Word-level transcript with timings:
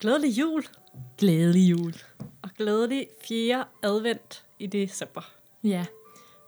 Glædelig 0.00 0.38
jul, 0.38 0.64
Glædelig 1.18 1.70
jul. 1.70 1.94
og 2.42 2.50
glædelig 2.58 3.08
4. 3.28 3.64
advent 3.82 4.44
i 4.58 4.66
december. 4.66 5.32
Ja, 5.64 5.86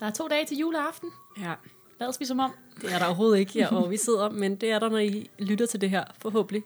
der 0.01 0.07
er 0.07 0.11
to 0.11 0.29
dage 0.29 0.47
til 0.47 0.57
juleaften. 0.59 1.11
Ja, 1.41 1.55
Lad 2.01 2.09
os 2.09 2.21
vi 2.21 2.25
som 2.25 2.41
om. 2.41 2.53
det 2.81 2.93
er 2.95 2.99
der 2.99 3.07
overhovedet 3.07 3.39
ikke 3.39 3.53
her, 3.53 3.71
hvor 3.71 3.89
vi 3.89 3.97
sidder, 3.97 4.31
men 4.31 4.57
det 4.57 4.71
er 4.71 4.79
der, 4.79 4.89
når 4.89 4.99
I 4.99 5.31
lytter 5.39 5.67
til 5.67 5.81
det 5.81 5.91
her, 5.91 6.05
forhåbentlig, 6.19 6.63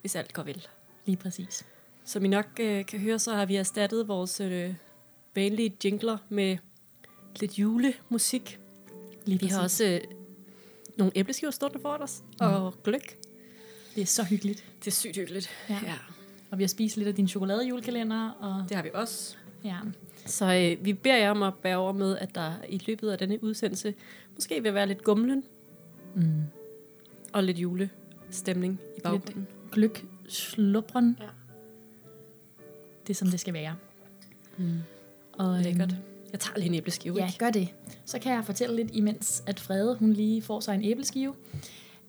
hvis 0.00 0.16
alt 0.16 0.32
går 0.32 0.42
vel. 0.42 0.66
Lige 1.06 1.16
præcis. 1.16 1.66
Som 2.04 2.24
I 2.24 2.28
nok 2.28 2.46
øh, 2.60 2.86
kan 2.86 3.00
høre, 3.00 3.18
så 3.18 3.34
har 3.34 3.46
vi 3.46 3.56
erstattet 3.56 4.08
vores 4.08 4.40
øh, 4.40 4.74
vanlige 5.34 5.76
jingler 5.84 6.18
med 6.28 6.58
lidt 7.40 7.58
julemusik. 7.58 8.60
Lige 9.24 9.40
Vi 9.40 9.46
har 9.46 9.62
også 9.62 9.84
øh, 9.84 10.00
nogle 10.96 11.12
æbleskiver 11.16 11.50
stående 11.50 11.78
for 11.82 11.88
os, 12.00 12.22
og 12.40 12.74
gløk. 12.84 13.16
Det 13.94 14.02
er 14.02 14.06
så 14.06 14.24
hyggeligt. 14.24 14.64
Det 14.78 14.86
er 14.86 14.90
sygt 14.90 15.16
hyggeligt. 15.16 15.50
Ja. 15.68 15.78
ja. 15.82 15.94
Og 16.50 16.58
vi 16.58 16.62
har 16.62 16.68
spist 16.68 16.96
lidt 16.96 17.08
af 17.08 17.14
din 17.14 17.28
chokoladejulekalender. 17.28 18.30
Og, 18.30 18.64
Det 18.68 18.76
har 18.76 18.82
vi 18.82 18.90
også. 18.94 19.36
ja. 19.64 19.76
Så 20.26 20.44
øh, 20.54 20.84
vi 20.84 20.92
beder 20.92 21.16
jer 21.16 21.30
om 21.30 21.42
at 21.42 21.54
bære 21.62 21.76
over 21.76 21.92
med, 21.92 22.18
at 22.18 22.34
der 22.34 22.52
i 22.68 22.82
løbet 22.86 23.10
af 23.10 23.18
denne 23.18 23.44
udsendelse 23.44 23.94
måske 24.34 24.62
vil 24.62 24.74
være 24.74 24.86
lidt 24.86 25.04
gumlen 25.04 25.44
Mm. 26.14 26.42
og 27.32 27.44
lidt 27.44 27.58
julestemning 27.58 28.80
i 28.96 29.00
baggrunden. 29.00 29.46
Gløk 29.72 30.04
slubren. 30.28 31.16
Ja. 31.20 31.26
Det 33.06 33.10
er 33.10 33.14
som 33.14 33.28
det 33.28 33.40
skal 33.40 33.54
være. 33.54 33.76
Mm. 34.58 34.78
Og, 35.32 35.54
øhm, 35.54 35.62
Lækkert. 35.64 35.94
Jeg 36.32 36.40
tager 36.40 36.58
lige 36.58 36.68
en 36.68 36.74
æbleskive, 36.74 37.14
Ja, 37.16 37.26
ikke? 37.26 37.38
gør 37.38 37.50
det. 37.50 37.68
Så 38.04 38.18
kan 38.18 38.32
jeg 38.32 38.44
fortælle 38.44 38.76
lidt 38.76 38.90
imens, 38.92 39.42
at 39.46 39.60
Frede 39.60 39.96
hun 39.96 40.12
lige 40.12 40.42
får 40.42 40.60
sig 40.60 40.74
en 40.74 40.84
æbleskive. 40.84 41.34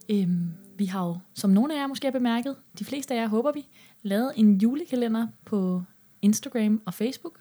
Øhm, 0.09 0.47
vi 0.81 0.85
har 0.85 1.07
jo, 1.07 1.17
som 1.33 1.49
nogle 1.49 1.75
af 1.75 1.79
jer 1.79 1.87
måske 1.87 2.07
har 2.07 2.11
bemærket, 2.11 2.55
de 2.79 2.85
fleste 2.85 3.13
af 3.13 3.17
jer 3.17 3.27
håber 3.27 3.51
vi, 3.51 3.67
lavet 4.01 4.31
en 4.35 4.57
julekalender 4.57 5.27
på 5.45 5.83
Instagram 6.21 6.81
og 6.85 6.93
Facebook, 6.93 7.39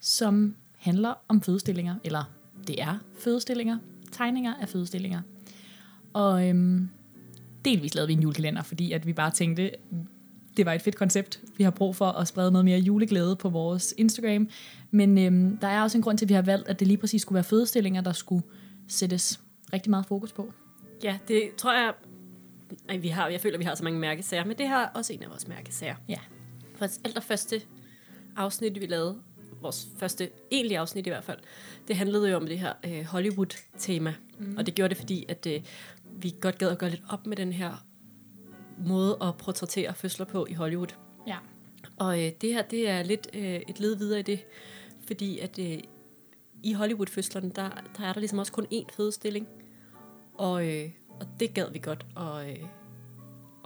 som 0.00 0.54
handler 0.78 1.14
om 1.28 1.42
fødestillinger, 1.42 1.94
eller 2.04 2.30
det 2.66 2.82
er 2.82 2.98
fødestillinger, 3.18 3.78
tegninger 4.12 4.54
af 4.54 4.68
fødestillinger. 4.68 5.20
Og 6.12 6.48
øhm, 6.48 6.88
delvis 7.64 7.94
lavede 7.94 8.06
vi 8.06 8.12
en 8.12 8.22
julekalender, 8.22 8.62
fordi 8.62 8.92
at 8.92 9.06
vi 9.06 9.12
bare 9.12 9.30
tænkte, 9.30 9.70
det 10.56 10.66
var 10.66 10.72
et 10.72 10.82
fedt 10.82 10.96
koncept. 10.96 11.40
Vi 11.56 11.64
har 11.64 11.70
brug 11.70 11.96
for 11.96 12.06
at 12.06 12.28
sprede 12.28 12.52
noget 12.52 12.64
mere 12.64 12.78
juleglæde 12.78 13.36
på 13.36 13.48
vores 13.48 13.94
Instagram. 13.96 14.48
Men 14.90 15.18
øhm, 15.18 15.56
der 15.56 15.68
er 15.68 15.82
også 15.82 15.98
en 15.98 16.02
grund 16.02 16.18
til, 16.18 16.24
at 16.24 16.28
vi 16.28 16.34
har 16.34 16.42
valgt, 16.42 16.68
at 16.68 16.80
det 16.80 16.86
lige 16.88 16.98
præcis 16.98 17.22
skulle 17.22 17.36
være 17.36 17.44
fødestillinger, 17.44 18.00
der 18.00 18.12
skulle 18.12 18.42
sættes 18.88 19.40
rigtig 19.72 19.90
meget 19.90 20.06
fokus 20.06 20.32
på. 20.32 20.52
Ja, 21.02 21.18
det 21.28 21.42
tror 21.56 21.74
jeg... 21.74 21.92
Ej, 22.88 22.96
vi 22.96 23.08
har, 23.08 23.28
jeg 23.28 23.40
føler, 23.40 23.58
vi 23.58 23.64
har 23.64 23.74
så 23.74 23.84
mange 23.84 23.98
mærkesager, 23.98 24.44
men 24.44 24.58
det 24.58 24.68
her 24.68 24.78
er 24.78 24.88
også 24.94 25.12
en 25.12 25.22
af 25.22 25.30
vores 25.30 25.48
mærkesager. 25.48 25.96
Ja. 26.08 26.18
For 26.74 26.88
allerførste 27.04 27.62
afsnit, 28.36 28.80
vi 28.80 28.86
lavede, 28.86 29.22
vores 29.60 29.88
første 29.98 30.30
egentlige 30.50 30.78
afsnit 30.78 31.06
i 31.06 31.10
hvert 31.10 31.24
fald, 31.24 31.38
det 31.88 31.96
handlede 31.96 32.30
jo 32.30 32.36
om 32.36 32.46
det 32.46 32.58
her 32.58 32.72
øh, 32.84 33.04
Hollywood-tema. 33.04 34.14
Mm. 34.38 34.56
Og 34.56 34.66
det 34.66 34.74
gjorde 34.74 34.88
det, 34.88 34.96
fordi 34.96 35.26
at 35.28 35.46
øh, 35.46 35.62
vi 36.12 36.34
godt 36.40 36.58
gad 36.58 36.68
at 36.68 36.78
gøre 36.78 36.90
lidt 36.90 37.02
op 37.08 37.26
med 37.26 37.36
den 37.36 37.52
her 37.52 37.86
måde 38.78 39.18
at 39.22 39.36
portrættere 39.36 39.94
fødsler 39.94 40.26
på 40.26 40.46
i 40.50 40.52
Hollywood. 40.52 40.94
Ja. 41.26 41.36
Og 41.96 42.24
øh, 42.24 42.32
det 42.40 42.52
her, 42.52 42.62
det 42.62 42.88
er 42.88 43.02
lidt 43.02 43.28
øh, 43.34 43.60
et 43.68 43.80
led 43.80 43.96
videre 43.96 44.20
i 44.20 44.22
det, 44.22 44.44
fordi 45.06 45.38
at 45.38 45.58
øh, 45.58 45.78
i 46.62 46.72
Hollywood-fødslerne, 46.72 47.50
der, 47.50 47.70
der 47.98 48.04
er 48.04 48.12
der 48.12 48.20
ligesom 48.20 48.38
også 48.38 48.52
kun 48.52 48.66
én 48.72 48.96
fødestilling. 48.96 49.48
Og, 50.34 50.68
øh, 50.68 50.90
og 51.20 51.26
det 51.40 51.54
gad 51.54 51.70
vi 51.72 51.78
godt 51.78 52.06
at, 52.16 52.48
øh, 52.48 52.64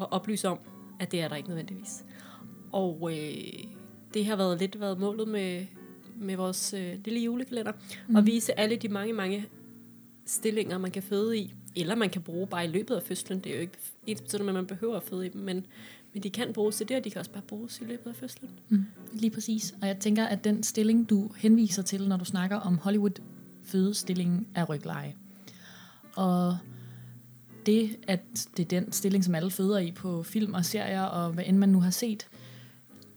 at 0.00 0.12
oplyse 0.12 0.48
om, 0.48 0.58
at 1.00 1.12
det 1.12 1.20
er 1.20 1.28
der 1.28 1.36
ikke 1.36 1.48
nødvendigvis. 1.48 2.04
Og 2.72 3.10
øh, 3.12 3.64
det 4.14 4.26
har 4.26 4.36
været 4.36 4.58
lidt 4.58 4.80
været 4.80 4.98
målet 4.98 5.28
med, 5.28 5.66
med 6.16 6.36
vores 6.36 6.74
øh, 6.74 6.98
lille 7.04 7.20
julekalender, 7.20 7.72
mm. 8.08 8.16
at 8.16 8.26
vise 8.26 8.60
alle 8.60 8.76
de 8.76 8.88
mange, 8.88 9.12
mange 9.12 9.46
stillinger, 10.26 10.78
man 10.78 10.90
kan 10.90 11.02
føde 11.02 11.38
i, 11.38 11.54
eller 11.76 11.94
man 11.94 12.10
kan 12.10 12.22
bruge 12.22 12.46
bare 12.46 12.64
i 12.64 12.68
løbet 12.68 12.94
af 12.94 13.02
fødslen. 13.02 13.40
Det 13.40 13.52
er 13.52 13.54
jo 13.54 13.60
ikke 13.60 13.78
ens 14.06 14.20
betydende, 14.20 14.48
at 14.48 14.54
man 14.54 14.66
behøver 14.66 14.96
at 14.96 15.02
føde 15.02 15.26
i 15.26 15.28
dem, 15.28 15.40
men, 15.40 15.66
men 16.12 16.22
de 16.22 16.30
kan 16.30 16.52
bruges 16.52 16.76
til 16.76 16.88
det, 16.88 16.96
og 16.96 17.04
de 17.04 17.10
kan 17.10 17.18
også 17.18 17.30
bare 17.30 17.42
bruges 17.42 17.80
i 17.80 17.84
løbet 17.84 18.10
af 18.10 18.16
fødslen. 18.16 18.50
Mm, 18.68 18.84
lige 19.12 19.30
præcis. 19.30 19.74
Og 19.82 19.88
jeg 19.88 19.98
tænker, 19.98 20.24
at 20.24 20.44
den 20.44 20.62
stilling, 20.62 21.10
du 21.10 21.30
henviser 21.36 21.82
til, 21.82 22.08
når 22.08 22.16
du 22.16 22.24
snakker 22.24 22.56
om 22.56 22.78
Hollywood 22.78 23.20
fødestillingen 23.64 24.46
er 24.54 24.64
rygleje. 24.64 25.14
Og 26.16 26.58
det, 27.66 27.96
at 28.08 28.20
det 28.56 28.62
er 28.62 28.80
den 28.80 28.92
stilling, 28.92 29.24
som 29.24 29.34
alle 29.34 29.50
føder 29.50 29.78
i 29.78 29.92
på 29.92 30.22
film 30.22 30.54
og 30.54 30.64
serier, 30.64 31.02
og 31.02 31.32
hvad 31.32 31.44
end 31.46 31.56
man 31.56 31.68
nu 31.68 31.80
har 31.80 31.90
set, 31.90 32.28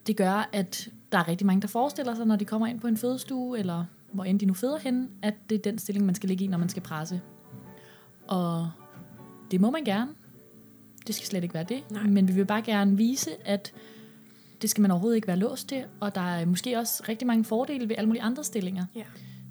det 0.07 0.17
gør, 0.17 0.49
at 0.53 0.89
der 1.11 1.17
er 1.17 1.27
rigtig 1.27 1.47
mange, 1.47 1.61
der 1.61 1.67
forestiller 1.67 2.15
sig, 2.15 2.25
når 2.25 2.35
de 2.35 2.45
kommer 2.45 2.67
ind 2.67 2.79
på 2.79 2.87
en 2.87 2.97
fødestue, 2.97 3.59
eller 3.59 3.85
hvor 4.11 4.23
end 4.23 4.39
de 4.39 4.45
nu 4.45 4.53
føder 4.53 4.77
hen, 4.77 5.09
at 5.21 5.33
det 5.49 5.55
er 5.55 5.61
den 5.61 5.79
stilling, 5.79 6.05
man 6.05 6.15
skal 6.15 6.29
ligge 6.29 6.45
i, 6.45 6.47
når 6.47 6.57
man 6.57 6.69
skal 6.69 6.83
presse. 6.83 7.21
Og 8.27 8.71
det 9.51 9.61
må 9.61 9.71
man 9.71 9.83
gerne. 9.83 10.11
Det 11.07 11.15
skal 11.15 11.27
slet 11.27 11.43
ikke 11.43 11.53
være 11.53 11.65
det. 11.69 11.91
Nej. 11.91 12.03
Men 12.03 12.27
vi 12.27 12.33
vil 12.33 12.45
bare 12.45 12.61
gerne 12.61 12.97
vise, 12.97 13.47
at 13.47 13.73
det 14.61 14.69
skal 14.69 14.81
man 14.81 14.91
overhovedet 14.91 15.15
ikke 15.15 15.27
være 15.27 15.37
låst 15.37 15.69
til, 15.69 15.83
og 15.99 16.15
der 16.15 16.21
er 16.21 16.45
måske 16.45 16.77
også 16.77 17.03
rigtig 17.09 17.27
mange 17.27 17.43
fordele 17.43 17.89
ved 17.89 17.95
alle 17.97 18.07
mulige 18.07 18.23
andre 18.23 18.43
stillinger. 18.43 18.85
Ja. 18.95 19.03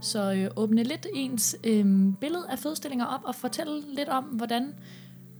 Så 0.02 0.32
øh, 0.32 0.50
åbne 0.56 0.82
lidt 0.82 1.06
ens 1.14 1.56
øh, 1.64 1.84
billede 2.20 2.46
af 2.50 2.58
fødstillinger 2.58 3.06
op, 3.06 3.20
og 3.24 3.34
fortælle 3.34 3.80
lidt 3.94 4.08
om, 4.08 4.24
hvordan 4.24 4.74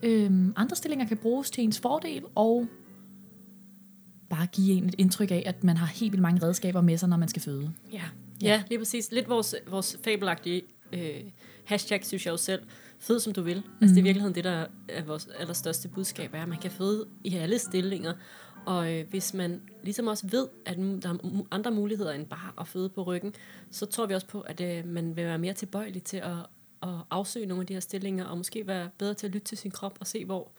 øh, 0.03 0.31
andre 0.57 0.77
stillinger 0.77 1.07
kan 1.07 1.17
bruges 1.17 1.51
til 1.51 1.65
ens 1.65 1.81
fordel, 1.81 2.23
og 2.35 2.67
bare 4.31 4.47
give 4.47 4.77
en 4.77 4.89
et 4.89 4.95
indtryk 4.99 5.31
af, 5.31 5.43
at 5.47 5.65
man 5.65 5.77
har 5.77 5.87
helt 5.87 6.13
vildt 6.13 6.23
mange 6.23 6.47
redskaber 6.47 6.81
med 6.81 6.99
sig, 6.99 7.09
når 7.09 7.17
man 7.17 7.29
skal 7.29 7.43
føde. 7.43 7.73
Ja, 7.93 8.03
ja 8.43 8.63
lige 8.69 8.79
præcis. 8.79 9.13
Lidt 9.13 9.29
vores, 9.29 9.55
vores 9.71 9.99
fabelagtige 10.05 10.63
øh, 10.93 11.15
hashtag, 11.65 12.05
synes 12.07 12.27
jeg 12.27 12.33
jo 12.33 12.37
selv. 12.37 12.63
Fød 13.01 13.21
som 13.21 13.33
du 13.33 13.43
vil. 13.43 13.57
Altså 13.57 13.65
det 13.81 13.83
er 13.83 13.87
i 13.87 13.95
Mhm. 13.95 14.05
virkeligheden 14.05 14.35
det, 14.35 14.45
der 14.45 14.67
er 14.89 15.05
vores 15.05 15.29
allerstørste 15.39 15.89
budskab, 15.89 16.35
er, 16.35 16.43
at 16.43 16.49
man 16.49 16.59
kan 16.59 16.71
føde 16.71 17.07
i 17.25 17.35
alle 17.37 17.59
stillinger. 17.59 18.13
Og 18.67 18.93
øh, 18.93 19.09
hvis 19.11 19.35
man 19.35 19.61
ligesom 19.83 20.07
også 20.07 20.27
ved, 20.31 20.49
at 20.67 20.77
der 20.77 21.09
er 21.09 21.45
andre 21.51 21.71
muligheder 21.71 22.13
end 22.13 22.27
bare 22.27 22.53
at 22.61 22.69
føde 22.69 22.89
på 22.89 23.03
ryggen, 23.03 23.35
så 23.71 23.87
tror 23.87 24.07
vi 24.07 24.15
også 24.15 24.27
på, 24.27 24.41
at 24.41 24.61
øh, 24.61 24.87
man 24.87 25.17
vil 25.17 25.25
være 25.25 25.39
mere 25.39 25.53
tilbøjelig 25.53 26.03
til 26.03 26.17
at, 26.17 26.37
at 26.83 26.89
afsøge 27.11 27.47
nogle 27.47 27.61
af 27.61 27.67
de 27.67 27.73
her 27.73 27.81
stillinger, 27.81 28.25
og 28.25 28.37
måske 28.37 28.67
være 28.67 28.91
bedre 28.99 29.15
til 29.15 29.27
at 29.27 29.33
lytte 29.33 29.47
til 29.47 29.59
sin 29.59 29.71
krop 29.71 29.97
og 30.01 30.07
se, 30.07 30.25
hvor 30.25 30.51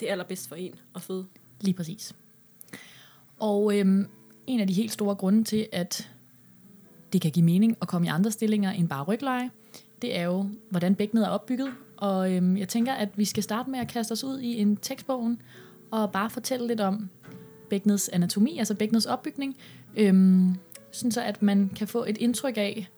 det 0.00 0.08
er 0.08 0.12
allerbedst 0.12 0.48
for 0.48 0.56
en 0.56 0.74
at 0.94 1.02
føde. 1.02 1.26
Lige 1.60 1.74
præcis. 1.74 2.14
Og 3.38 3.78
øhm, 3.78 4.08
en 4.46 4.60
af 4.60 4.66
de 4.66 4.72
helt 4.72 4.92
store 4.92 5.14
grunde 5.14 5.44
til, 5.44 5.68
at 5.72 6.10
det 7.12 7.20
kan 7.20 7.30
give 7.30 7.44
mening 7.44 7.76
at 7.82 7.88
komme 7.88 8.06
i 8.06 8.10
andre 8.10 8.30
stillinger 8.30 8.70
end 8.70 8.88
bare 8.88 9.02
rygleje, 9.02 9.50
det 10.02 10.16
er 10.16 10.22
jo, 10.22 10.46
hvordan 10.70 10.94
bækkenet 10.94 11.24
er 11.24 11.28
opbygget. 11.28 11.72
Og 11.96 12.32
øhm, 12.32 12.56
jeg 12.56 12.68
tænker, 12.68 12.92
at 12.92 13.08
vi 13.18 13.24
skal 13.24 13.42
starte 13.42 13.70
med 13.70 13.78
at 13.78 13.88
kaste 13.88 14.12
os 14.12 14.24
ud 14.24 14.40
i 14.40 14.60
en 14.60 14.76
tekstbogen 14.76 15.40
og 15.90 16.12
bare 16.12 16.30
fortælle 16.30 16.66
lidt 16.66 16.80
om 16.80 17.10
bækkenets 17.70 18.08
anatomi, 18.08 18.58
altså 18.58 18.74
bækkenets 18.74 19.06
opbygning, 19.06 19.56
øhm, 19.96 20.56
sådan 20.90 21.12
så 21.12 21.22
at 21.22 21.42
man 21.42 21.70
kan 21.76 21.88
få 21.88 22.04
et 22.04 22.18
indtryk 22.18 22.56
af, 22.56 22.88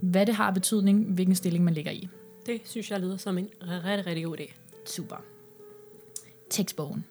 hvad 0.00 0.26
det 0.26 0.34
har 0.34 0.50
betydning, 0.50 1.04
hvilken 1.04 1.34
stilling 1.34 1.64
man 1.64 1.74
ligger 1.74 1.90
i. 1.90 2.08
Det 2.46 2.60
synes 2.64 2.90
jeg 2.90 3.00
lyder 3.00 3.16
som 3.16 3.38
en 3.38 3.48
rigtig, 3.62 4.06
rigtig 4.06 4.24
god 4.24 4.36
idé. 4.40 4.52
Super. 4.86 5.16
Tekstbogen. 6.50 7.04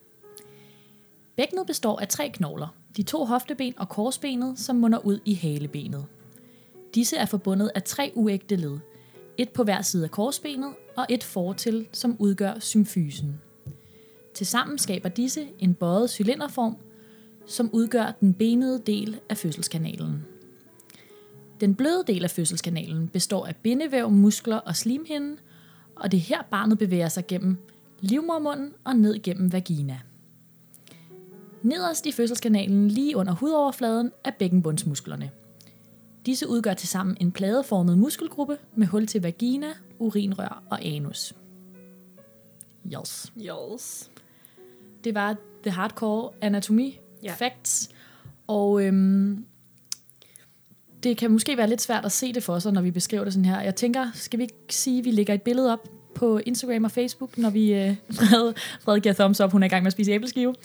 Bækkenet 1.35 1.67
består 1.67 1.99
af 1.99 2.07
tre 2.07 2.29
knogler. 2.29 2.75
De 2.97 3.03
to 3.03 3.25
hofteben 3.25 3.73
og 3.77 3.89
korsbenet, 3.89 4.59
som 4.59 4.75
munder 4.75 4.99
ud 4.99 5.19
i 5.25 5.33
halebenet. 5.33 6.05
Disse 6.95 7.17
er 7.17 7.25
forbundet 7.25 7.71
af 7.75 7.83
tre 7.83 8.11
uægte 8.15 8.55
led. 8.55 8.79
Et 9.37 9.49
på 9.49 9.63
hver 9.63 9.81
side 9.81 10.03
af 10.03 10.11
korsbenet 10.11 10.73
og 10.97 11.05
et 11.09 11.23
fortil, 11.23 11.87
som 11.91 12.15
udgør 12.19 12.59
symfysen. 12.59 13.41
Tilsammen 14.33 14.77
skaber 14.77 15.09
disse 15.09 15.47
en 15.59 15.73
bøjet 15.73 16.09
cylinderform, 16.09 16.77
som 17.45 17.69
udgør 17.73 18.11
den 18.19 18.33
benede 18.33 18.81
del 18.85 19.19
af 19.29 19.37
fødselskanalen. 19.37 20.25
Den 21.59 21.75
bløde 21.75 22.03
del 22.07 22.23
af 22.23 22.29
fødselskanalen 22.29 23.07
består 23.07 23.45
af 23.45 23.55
bindevæv, 23.55 24.09
muskler 24.09 24.57
og 24.57 24.75
slimhinden, 24.75 25.39
og 25.95 26.11
det 26.11 26.17
er 26.17 26.21
her 26.21 26.41
barnet 26.51 26.77
bevæger 26.77 27.09
sig 27.09 27.27
gennem 27.27 27.57
livmormunden 27.99 28.73
og 28.83 28.95
ned 28.95 29.23
gennem 29.23 29.51
vagina. 29.51 29.99
Nederst 31.61 32.05
i 32.05 32.11
fødselskanalen, 32.11 32.87
lige 32.87 33.17
under 33.17 33.33
hudoverfladen, 33.33 34.11
er 34.23 34.31
bækkenbundsmusklerne. 34.39 35.31
Disse 36.25 36.47
udgør 36.47 36.73
tilsammen 36.73 37.17
en 37.19 37.31
pladeformet 37.31 37.97
muskelgruppe 37.97 38.57
med 38.75 38.87
hul 38.87 39.07
til 39.07 39.21
vagina, 39.21 39.67
urinrør 39.99 40.63
og 40.69 40.85
anus. 40.85 41.33
Yes. 42.85 43.33
Yes. 43.37 44.11
Det 45.03 45.15
var 45.15 45.35
the 45.63 45.71
hardcore 45.71 46.31
anatomi 46.41 46.99
Ja. 47.23 47.33
facts. 47.33 47.89
Og 48.47 48.83
øhm, 48.83 49.45
det 51.03 51.17
kan 51.17 51.31
måske 51.31 51.57
være 51.57 51.69
lidt 51.69 51.81
svært 51.81 52.05
at 52.05 52.11
se 52.11 52.33
det 52.33 52.43
for 52.43 52.59
sig, 52.59 52.73
når 52.73 52.81
vi 52.81 52.91
beskriver 52.91 53.23
det 53.23 53.33
sådan 53.33 53.45
her. 53.45 53.61
Jeg 53.61 53.75
tænker, 53.75 54.11
skal 54.13 54.39
vi 54.39 54.43
ikke 54.43 54.55
sige, 54.69 54.99
at 54.99 55.05
vi 55.05 55.11
lægger 55.11 55.33
et 55.33 55.41
billede 55.41 55.73
op 55.73 55.87
på 56.15 56.37
Instagram 56.37 56.83
og 56.83 56.91
Facebook, 56.91 57.37
når 57.37 57.49
vi... 57.49 57.73
Øh, 57.73 57.95
Fred, 58.17 58.53
Fred 58.81 58.99
giver 58.99 59.13
thumbs 59.13 59.39
up, 59.41 59.51
hun 59.51 59.63
er 59.63 59.67
i 59.67 59.69
gang 59.69 59.83
med 59.83 59.87
at 59.87 59.93
spise 59.93 60.11
æbleskive. 60.11 60.55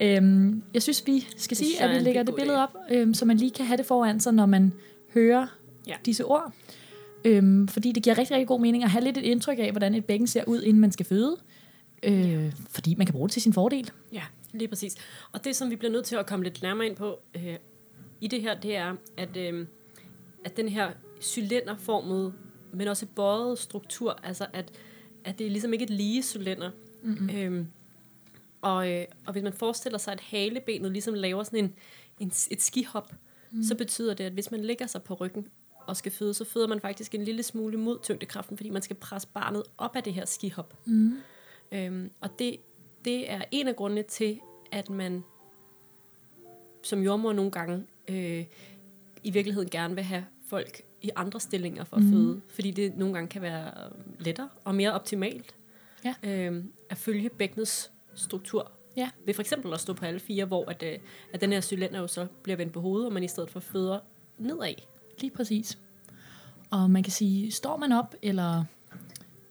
Øhm, 0.00 0.62
jeg 0.74 0.82
synes, 0.82 1.02
vi 1.06 1.26
skal 1.36 1.56
sige, 1.56 1.82
at 1.82 1.90
vi 1.90 1.98
lægger 1.98 2.22
det 2.22 2.34
billede 2.34 2.62
op, 2.62 2.76
øhm, 2.90 3.14
så 3.14 3.24
man 3.24 3.36
lige 3.36 3.50
kan 3.50 3.66
have 3.66 3.76
det 3.76 3.86
foran 3.86 4.20
sig, 4.20 4.34
når 4.34 4.46
man 4.46 4.72
hører 5.14 5.46
ja. 5.86 5.94
disse 6.06 6.24
ord. 6.24 6.52
Øhm, 7.24 7.68
fordi 7.68 7.92
det 7.92 8.02
giver 8.02 8.18
rigtig, 8.18 8.34
rigtig 8.34 8.48
god 8.48 8.60
mening 8.60 8.84
at 8.84 8.90
have 8.90 9.04
lidt 9.04 9.18
et 9.18 9.22
indtryk 9.22 9.58
af, 9.58 9.70
hvordan 9.70 9.94
et 9.94 10.04
bækken 10.04 10.26
ser 10.26 10.44
ud, 10.46 10.62
inden 10.62 10.80
man 10.80 10.92
skal 10.92 11.06
føde. 11.06 11.36
Øh, 12.02 12.32
ja. 12.32 12.50
Fordi 12.70 12.94
man 12.94 13.06
kan 13.06 13.12
bruge 13.12 13.28
det 13.28 13.32
til 13.32 13.42
sin 13.42 13.52
fordel. 13.52 13.90
Ja, 14.12 14.22
lige 14.58 14.68
præcis. 14.68 14.96
Og 15.32 15.44
det, 15.44 15.56
som 15.56 15.70
vi 15.70 15.76
bliver 15.76 15.92
nødt 15.92 16.04
til 16.04 16.16
at 16.16 16.26
komme 16.26 16.44
lidt 16.44 16.62
nærmere 16.62 16.86
ind 16.86 16.96
på 16.96 17.20
øh, 17.36 17.56
i 18.20 18.28
det 18.28 18.42
her, 18.42 18.60
det 18.60 18.76
er, 18.76 18.96
at, 19.16 19.36
øh, 19.36 19.66
at 20.44 20.56
den 20.56 20.68
her 20.68 20.90
cylinderformede, 21.20 22.32
men 22.72 22.88
også 22.88 23.06
bøjet 23.06 23.58
struktur, 23.58 24.20
altså 24.22 24.46
at, 24.52 24.72
at 25.24 25.38
det 25.38 25.46
er 25.46 25.50
ligesom 25.50 25.72
ikke 25.72 25.82
et 25.82 25.90
lige 25.90 26.22
cylinder. 26.22 26.70
Mm-hmm. 27.02 27.30
Øhm, 27.30 27.66
og, 28.60 28.90
øh, 28.92 29.04
og 29.26 29.32
hvis 29.32 29.42
man 29.42 29.52
forestiller 29.52 29.98
sig, 29.98 30.12
at 30.12 30.20
halebenet 30.20 30.92
ligesom 30.92 31.14
laver 31.14 31.42
sådan 31.42 31.58
en, 31.58 31.74
en, 32.20 32.32
et 32.50 32.62
skihop, 32.62 33.12
mm. 33.50 33.62
så 33.62 33.74
betyder 33.74 34.14
det, 34.14 34.24
at 34.24 34.32
hvis 34.32 34.50
man 34.50 34.60
lægger 34.60 34.86
sig 34.86 35.02
på 35.02 35.14
ryggen 35.14 35.46
og 35.86 35.96
skal 35.96 36.12
føde, 36.12 36.34
så 36.34 36.44
føder 36.44 36.66
man 36.66 36.80
faktisk 36.80 37.14
en 37.14 37.24
lille 37.24 37.42
smule 37.42 37.76
mod 37.76 37.98
tyngdekraften, 38.02 38.56
fordi 38.56 38.70
man 38.70 38.82
skal 38.82 38.96
presse 38.96 39.28
barnet 39.34 39.62
op 39.78 39.96
af 39.96 40.02
det 40.02 40.14
her 40.14 40.24
skihop. 40.24 40.74
Mm. 40.86 41.18
Øhm, 41.72 42.10
og 42.20 42.38
det, 42.38 42.56
det 43.04 43.30
er 43.30 43.42
en 43.50 43.68
af 43.68 43.76
grundene 43.76 44.02
til, 44.02 44.40
at 44.72 44.90
man 44.90 45.24
som 46.82 47.02
jordmor 47.02 47.32
nogle 47.32 47.50
gange 47.50 47.86
øh, 48.08 48.44
i 49.24 49.30
virkeligheden 49.30 49.70
gerne 49.70 49.94
vil 49.94 50.04
have 50.04 50.24
folk 50.48 50.82
i 51.02 51.10
andre 51.16 51.40
stillinger 51.40 51.84
for 51.84 51.96
at 51.96 52.02
mm. 52.02 52.12
føde, 52.12 52.40
fordi 52.48 52.70
det 52.70 52.96
nogle 52.96 53.14
gange 53.14 53.28
kan 53.28 53.42
være 53.42 53.72
lettere 54.18 54.48
og 54.64 54.74
mere 54.74 54.92
optimalt 54.92 55.54
ja. 56.04 56.14
øh, 56.22 56.64
at 56.90 56.96
følge 56.96 57.28
bækkenets 57.28 57.90
struktur. 58.14 58.70
Ja. 58.96 59.10
Ved 59.26 59.34
for 59.34 59.42
eksempel 59.42 59.74
at 59.74 59.80
stå 59.80 59.92
på 59.92 60.04
alle 60.04 60.20
fire, 60.20 60.44
hvor 60.44 60.70
at, 60.70 60.82
øh, 60.82 60.98
at 61.32 61.40
den 61.40 61.52
her 61.52 61.60
cylinder 61.60 62.00
jo 62.00 62.06
så 62.06 62.26
bliver 62.42 62.56
vendt 62.56 62.72
på 62.72 62.80
hovedet, 62.80 63.06
og 63.06 63.12
man 63.12 63.22
i 63.22 63.28
stedet 63.28 63.50
for 63.50 63.60
føder 63.60 63.98
nedad. 64.38 64.74
Lige 65.20 65.30
præcis. 65.30 65.78
Og 66.70 66.90
man 66.90 67.02
kan 67.02 67.12
sige, 67.12 67.52
står 67.52 67.76
man 67.76 67.92
op, 67.92 68.14
eller 68.22 68.64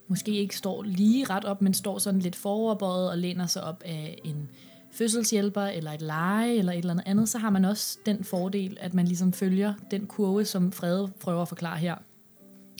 måske 0.07 0.31
ikke 0.31 0.57
står 0.57 0.83
lige 0.83 1.25
ret 1.25 1.45
op, 1.45 1.61
men 1.61 1.73
står 1.73 1.97
sådan 1.97 2.19
lidt 2.19 2.35
foroverbøjet 2.35 3.09
og 3.09 3.17
læner 3.17 3.45
sig 3.45 3.63
op 3.63 3.83
af 3.85 4.19
en 4.23 4.49
fødselshjælper, 4.95 5.61
eller 5.61 5.91
et 5.91 6.01
leje, 6.01 6.53
eller 6.53 6.71
et 6.71 6.77
eller 6.77 6.93
andet 6.93 7.03
andet, 7.07 7.29
så 7.29 7.37
har 7.37 7.49
man 7.49 7.65
også 7.65 7.97
den 8.05 8.23
fordel, 8.23 8.77
at 8.79 8.93
man 8.93 9.05
ligesom 9.07 9.33
følger 9.33 9.73
den 9.91 10.05
kurve, 10.05 10.45
som 10.45 10.71
Frede 10.71 11.11
prøver 11.19 11.41
at 11.41 11.47
forklare 11.47 11.77
her. 11.77 11.95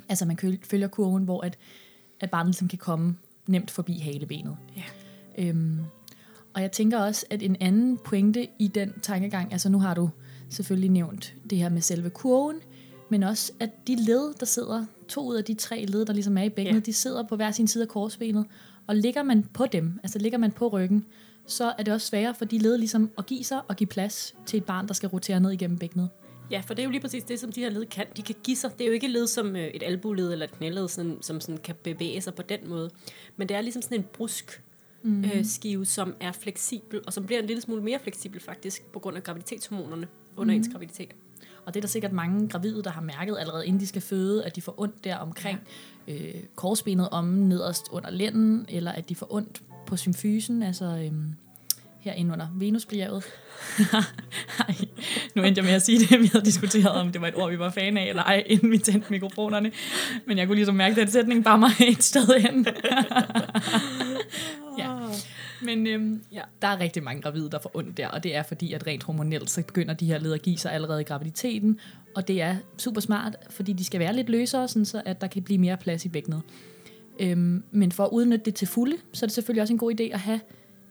Altså 0.09 0.25
man 0.25 0.59
følger 0.63 0.87
kurven, 0.87 1.23
hvor 1.23 1.41
at, 1.41 1.57
at 2.19 2.29
barnet 2.29 2.47
ligesom 2.47 2.67
kan 2.67 2.79
komme 2.79 3.15
nemt 3.47 3.71
forbi 3.71 3.99
halebenet. 3.99 4.57
Ja. 4.77 4.83
Øhm, 5.37 5.79
og 6.53 6.61
jeg 6.61 6.71
tænker 6.71 6.99
også, 6.99 7.25
at 7.29 7.43
en 7.43 7.57
anden 7.59 7.97
pointe 7.97 8.47
i 8.59 8.67
den 8.67 8.93
tankegang, 9.01 9.51
altså 9.51 9.69
nu 9.69 9.79
har 9.79 9.93
du 9.93 10.09
selvfølgelig 10.49 10.89
nævnt 10.89 11.35
det 11.49 11.57
her 11.57 11.69
med 11.69 11.81
selve 11.81 12.09
kurven, 12.09 12.55
men 13.09 13.23
også 13.23 13.51
at 13.59 13.87
de 13.87 13.95
led, 13.95 14.33
der 14.39 14.45
sidder, 14.45 14.85
to 15.07 15.27
ud 15.27 15.35
af 15.35 15.43
de 15.43 15.53
tre 15.53 15.85
led, 15.85 16.05
der 16.05 16.13
ligesom 16.13 16.37
er 16.37 16.43
i 16.43 16.49
bækkenet, 16.49 16.79
ja. 16.79 16.85
de 16.85 16.93
sidder 16.93 17.23
på 17.23 17.35
hver 17.35 17.51
sin 17.51 17.67
side 17.67 17.83
af 17.83 17.87
korsbenet, 17.87 18.45
og 18.87 18.95
ligger 18.95 19.23
man 19.23 19.43
på 19.53 19.65
dem, 19.65 19.99
altså 20.03 20.19
ligger 20.19 20.37
man 20.37 20.51
på 20.51 20.67
ryggen, 20.67 21.05
så 21.47 21.73
er 21.77 21.83
det 21.83 21.93
også 21.93 22.07
sværere 22.07 22.35
for 22.35 22.45
de 22.45 22.57
led 22.57 22.77
ligesom 22.77 23.11
at 23.17 23.25
give 23.25 23.43
sig 23.43 23.61
og 23.67 23.75
give 23.75 23.87
plads 23.87 24.35
til 24.45 24.57
et 24.57 24.65
barn, 24.65 24.87
der 24.87 24.93
skal 24.93 25.09
rotere 25.09 25.39
ned 25.39 25.51
igennem 25.51 25.77
bækkenet. 25.77 26.09
Ja, 26.51 26.61
for 26.65 26.73
det 26.73 26.81
er 26.81 26.83
jo 26.83 26.91
lige 26.91 27.01
præcis 27.01 27.23
det, 27.23 27.39
som 27.39 27.51
de 27.51 27.61
her 27.61 27.69
led 27.69 27.85
kan. 27.85 28.05
De 28.17 28.21
kan 28.21 28.35
give 28.43 28.57
sig. 28.57 28.71
Det 28.77 28.81
er 28.81 28.87
jo 28.87 28.93
ikke 28.93 29.07
led 29.07 29.27
som 29.27 29.55
øh, 29.55 29.67
et 29.67 29.83
albuled 29.83 30.31
eller 30.31 30.45
et 30.45 30.51
knæled, 30.51 30.87
sådan, 30.87 31.17
som 31.21 31.41
sådan 31.41 31.57
kan 31.57 31.75
bevæge 31.83 32.21
sig 32.21 32.35
på 32.35 32.41
den 32.41 32.59
måde. 32.69 32.89
Men 33.37 33.49
det 33.49 33.57
er 33.57 33.61
ligesom 33.61 33.81
sådan 33.81 33.97
en 33.97 34.05
brusk 34.13 34.63
mm. 35.03 35.23
øh, 35.23 35.45
skive, 35.45 35.85
som 35.85 36.15
er 36.19 36.31
fleksibel, 36.31 37.01
og 37.07 37.13
som 37.13 37.25
bliver 37.25 37.39
en 37.39 37.47
lille 37.47 37.61
smule 37.61 37.81
mere 37.81 37.99
fleksibel 37.99 38.41
faktisk, 38.41 38.85
på 38.93 38.99
grund 38.99 39.17
af 39.17 39.23
graviditetshormonerne 39.23 40.07
under 40.37 40.53
mm. 40.53 40.57
ens 40.57 40.69
graviditet. 40.71 41.15
Og 41.65 41.73
det 41.73 41.79
er 41.79 41.81
der 41.81 41.87
sikkert 41.87 42.11
mange 42.11 42.49
gravide, 42.49 42.83
der 42.83 42.89
har 42.89 43.01
mærket 43.01 43.37
allerede 43.39 43.67
inden 43.67 43.81
de 43.81 43.87
skal 43.87 44.01
føde, 44.01 44.45
at 44.45 44.55
de 44.55 44.61
får 44.61 44.75
ondt 44.77 45.03
der 45.03 45.15
omkring 45.15 45.59
ja. 46.07 46.13
øh, 46.13 46.43
korsbenet 46.55 47.09
om 47.09 47.25
nederst 47.25 47.85
under 47.91 48.09
lænden, 48.09 48.65
eller 48.69 48.91
at 48.91 49.09
de 49.09 49.15
får 49.15 49.33
ondt 49.33 49.61
på 49.85 49.97
symfysen, 49.97 50.63
altså 50.63 50.85
øhm, 50.85 51.35
herinde 51.99 52.33
under 52.33 52.47
Venusbjerget. 52.55 53.23
nu 55.35 55.43
endte 55.43 55.59
jeg 55.59 55.65
med 55.65 55.73
at 55.73 55.81
sige 55.81 55.99
det, 55.99 56.21
vi 56.21 56.29
havde 56.33 56.45
diskuteret, 56.45 56.91
om 56.91 57.11
det 57.11 57.21
var 57.21 57.27
et 57.27 57.35
ord, 57.35 57.51
vi 57.51 57.59
var 57.59 57.69
fan 57.69 57.97
af, 57.97 58.09
eller 58.09 58.23
ej, 58.23 58.43
inden 58.45 58.71
vi 58.71 58.77
tændte 58.77 59.07
mikrofonerne. 59.09 59.71
Men 60.27 60.37
jeg 60.37 60.47
kunne 60.47 60.55
ligesom 60.55 60.75
mærke, 60.75 60.91
at 60.91 60.97
den 60.97 61.11
sætning 61.11 61.43
bare 61.43 61.57
mig 61.57 61.71
et 61.87 62.03
sted 62.03 62.39
hen. 62.39 62.67
ja. 64.79 64.89
Men 65.61 65.87
øhm, 65.87 66.21
ja. 66.31 66.41
der 66.61 66.67
er 66.67 66.79
rigtig 66.79 67.03
mange 67.03 67.21
gravide, 67.21 67.49
der 67.51 67.59
får 67.59 67.71
ondt 67.73 67.97
der, 67.97 68.07
og 68.07 68.23
det 68.23 68.35
er 68.35 68.43
fordi, 68.43 68.73
at 68.73 68.87
rent 68.87 69.03
hormonelt, 69.03 69.49
så 69.49 69.63
begynder 69.63 69.93
de 69.93 70.05
her 70.05 70.19
led 70.19 70.33
at 70.33 70.41
give 70.41 70.57
sig 70.57 70.71
allerede 70.71 71.01
i 71.01 71.03
graviditeten, 71.03 71.79
og 72.15 72.27
det 72.27 72.41
er 72.41 72.55
super 72.77 73.01
smart, 73.01 73.35
fordi 73.49 73.73
de 73.73 73.85
skal 73.85 73.99
være 73.99 74.15
lidt 74.15 74.29
løsere, 74.29 74.67
sådan 74.67 74.85
så 74.85 75.01
at 75.05 75.21
der 75.21 75.27
kan 75.27 75.43
blive 75.43 75.57
mere 75.57 75.77
plads 75.77 76.05
i 76.05 76.09
bækkenet. 76.09 76.41
Øhm, 77.19 77.63
men 77.71 77.91
for 77.91 78.03
at 78.03 78.09
udnytte 78.11 78.45
det 78.45 78.55
til 78.55 78.67
fulde, 78.67 78.97
så 79.13 79.25
er 79.25 79.27
det 79.27 79.33
selvfølgelig 79.33 79.61
også 79.61 79.73
en 79.73 79.77
god 79.77 79.99
idé 79.99 80.03
at 80.03 80.19
have 80.19 80.39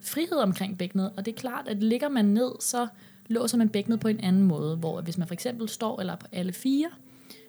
frihed 0.01 0.39
omkring 0.39 0.79
bækkenet, 0.79 1.13
og 1.17 1.27
det 1.27 1.35
er 1.35 1.37
klart, 1.37 1.69
at 1.69 1.83
ligger 1.83 2.09
man 2.09 2.25
ned, 2.25 2.53
så 2.61 2.87
låser 3.29 3.59
man 3.59 3.69
bækkenet 3.69 4.01
på 4.01 4.09
en 4.09 4.21
anden 4.21 4.43
måde, 4.43 4.77
hvor 4.77 5.01
hvis 5.01 5.19
man 5.19 5.27
for 5.27 5.35
eksempel 5.35 5.69
står 5.69 6.01
eller 6.01 6.17
på 6.17 6.27
alle 6.33 6.53
fire, 6.53 6.91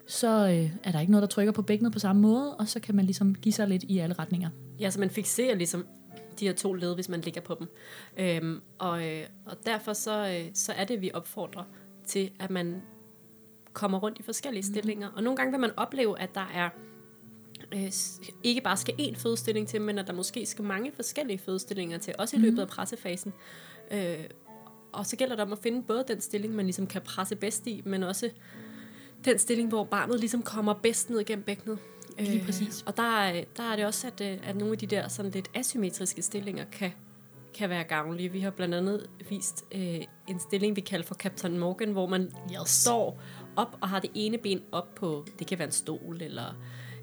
så 0.08 0.48
øh, 0.48 0.72
er 0.84 0.92
der 0.92 1.00
ikke 1.00 1.12
noget, 1.12 1.22
der 1.22 1.28
trykker 1.28 1.54
på 1.54 1.62
bækkenet 1.62 1.94
på 1.94 2.00
samme 2.00 2.22
måde, 2.22 2.56
og 2.56 2.68
så 2.68 2.80
kan 2.80 2.96
man 2.96 3.06
ligesom 3.06 3.36
give 3.36 3.54
sig 3.54 3.68
lidt 3.68 3.84
i 3.84 4.00
alle 4.00 4.16
retninger. 4.20 4.50
Ja, 4.80 4.90
så 4.90 5.00
man 5.00 5.10
fixerer 5.10 5.56
ligesom 5.56 5.86
de 6.40 6.46
her 6.46 6.54
to 6.54 6.74
led, 6.74 6.96
hvis 6.96 7.10
man 7.10 7.22
ligger 7.22 7.42
på 7.42 7.56
dem. 7.60 7.68
Øhm, 8.18 8.62
og, 8.78 9.08
øh, 9.08 9.24
og 9.46 9.66
derfor 9.66 9.94
så, 9.94 10.28
øh, 10.28 10.52
så 10.54 10.74
er 10.74 10.86
det, 10.86 11.02
vi 11.02 11.12
opfordrer 11.14 11.64
til, 12.06 12.32
at 12.40 12.50
man 12.50 12.82
kommer 13.74 14.00
rundt 14.00 14.20
i 14.20 14.24
forskellige 14.24 14.64
mm. 14.68 14.74
stillinger. 14.74 15.10
Og 15.16 15.24
nogle 15.24 15.38
gange 15.38 15.52
vil 15.52 15.60
man 15.60 15.72
opleve, 15.78 16.20
at 16.20 16.36
der 16.36 16.52
er 16.56 16.70
øh, 17.76 17.92
ikke 18.44 18.62
bare 18.62 18.78
skal 18.78 18.94
én 19.00 19.16
fødestilling 19.16 19.68
til, 19.68 19.82
men 19.82 20.00
at 20.00 20.08
der 20.08 20.14
måske 20.14 20.46
skal 20.46 20.66
mange 20.66 20.92
forskellige 20.96 21.38
fødestillinger 21.38 21.98
til, 21.98 22.14
også 22.18 22.36
i 22.36 22.40
løbet 22.40 22.60
af 22.60 22.66
mhm. 22.66 22.76
pressefasen. 22.76 23.34
Øh, 23.92 24.26
og 24.92 25.06
så 25.06 25.16
gælder 25.16 25.36
det 25.36 25.46
om 25.46 25.52
at 25.52 25.60
finde 25.60 25.84
både 25.84 26.04
den 26.08 26.22
stilling, 26.22 26.56
man 26.56 26.66
ligesom 26.66 26.88
kan 26.88 27.02
presse 27.02 27.36
bedst 27.36 27.68
i, 27.68 27.82
men 27.86 28.04
også 28.04 28.30
den 29.26 29.40
stilling, 29.40 29.70
hvor 29.70 29.84
barnet 29.84 30.20
ligesom 30.20 30.44
kommer 30.44 30.74
bedst 30.74 31.10
ned 31.10 31.20
igennem 31.20 31.46
bækkenet. 31.46 31.80
Lige 32.20 32.40
øh, 32.40 32.46
præcis. 32.46 32.84
og 32.86 32.98
der, 32.98 33.44
der 33.58 33.64
er 33.64 33.76
det 33.76 33.86
også, 33.86 34.08
at, 34.08 34.22
øh, 34.22 34.50
at 34.50 34.56
nogle 34.56 34.72
af 34.72 34.78
de 34.78 34.88
der 34.88 35.08
sådan 35.08 35.32
lidt 35.32 35.52
asymmetriske 35.54 36.22
stillinger 36.22 36.66
kan, 36.72 36.92
kan 37.54 37.70
være 37.70 37.84
gavnlige. 37.84 38.32
Vi 38.32 38.40
har 38.40 38.50
blandt 38.50 38.76
andet 38.76 39.10
vist 39.30 39.66
øh, 39.72 40.02
en 40.28 40.40
stilling, 40.40 40.76
vi 40.76 40.82
kalder 40.82 41.06
for 41.06 41.16
Captain 41.16 41.60
Morgan, 41.60 41.92
hvor 41.92 42.08
man 42.08 42.32
yes. 42.62 42.70
står 42.70 43.22
op 43.56 43.78
og 43.82 43.90
har 43.90 44.00
det 44.00 44.12
ene 44.14 44.38
ben 44.38 44.62
op 44.72 44.96
på, 44.96 45.26
det 45.40 45.48
kan 45.48 45.60
være 45.60 45.68
en 45.68 45.72
stol 45.72 46.22
eller 46.22 46.56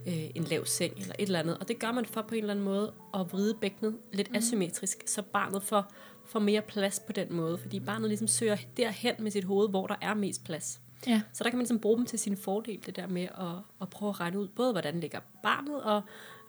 øh, 0.07 0.31
en 0.35 0.45
lav 0.45 0.67
seng 0.67 0.93
eller 0.97 1.15
et 1.19 1.27
eller 1.27 1.39
andet. 1.39 1.59
Og 1.59 1.69
det 1.69 1.79
gør 1.79 1.93
man 1.93 2.07
for 2.07 2.23
på 2.23 2.35
en 2.35 2.41
eller 2.41 2.55
anden 2.55 2.65
måde 2.65 2.93
at 3.15 3.33
vride 3.33 3.55
bækkenet 3.61 3.97
lidt 4.13 4.31
mm. 4.31 4.37
asymmetrisk, 4.37 5.03
så 5.07 5.23
barnet 5.23 5.63
får, 5.63 5.93
får 6.27 6.39
mere 6.39 6.63
plads 6.63 7.01
på 7.07 7.13
den 7.13 7.33
måde. 7.33 7.59
Fordi 7.59 7.81
barnet 7.81 8.09
ligesom 8.09 8.29
søger 8.29 8.57
derhen 8.77 9.15
med 9.19 9.31
sit 9.31 9.45
hoved, 9.45 9.69
hvor 9.69 9.87
der 9.87 9.97
er 10.01 10.15
mest 10.15 10.45
plads. 10.45 10.81
Ja. 11.07 11.23
Så 11.33 11.45
der 11.45 11.51
kan 11.51 11.57
man 11.57 11.63
ligesom 11.63 11.79
bruge 11.79 11.97
dem 11.97 12.07
til 12.07 12.19
sin 12.19 12.37
fordel, 12.37 12.81
det 12.87 12.97
der 12.97 13.07
med 13.07 13.23
at, 13.23 13.57
at 13.81 13.91
prøve 13.91 14.11
at 14.11 14.21
regne 14.21 14.39
ud, 14.39 14.49
både 14.49 14.73
hvordan 14.73 15.01
ligger 15.01 15.21
barnet, 15.43 15.83
og, 15.83 16.03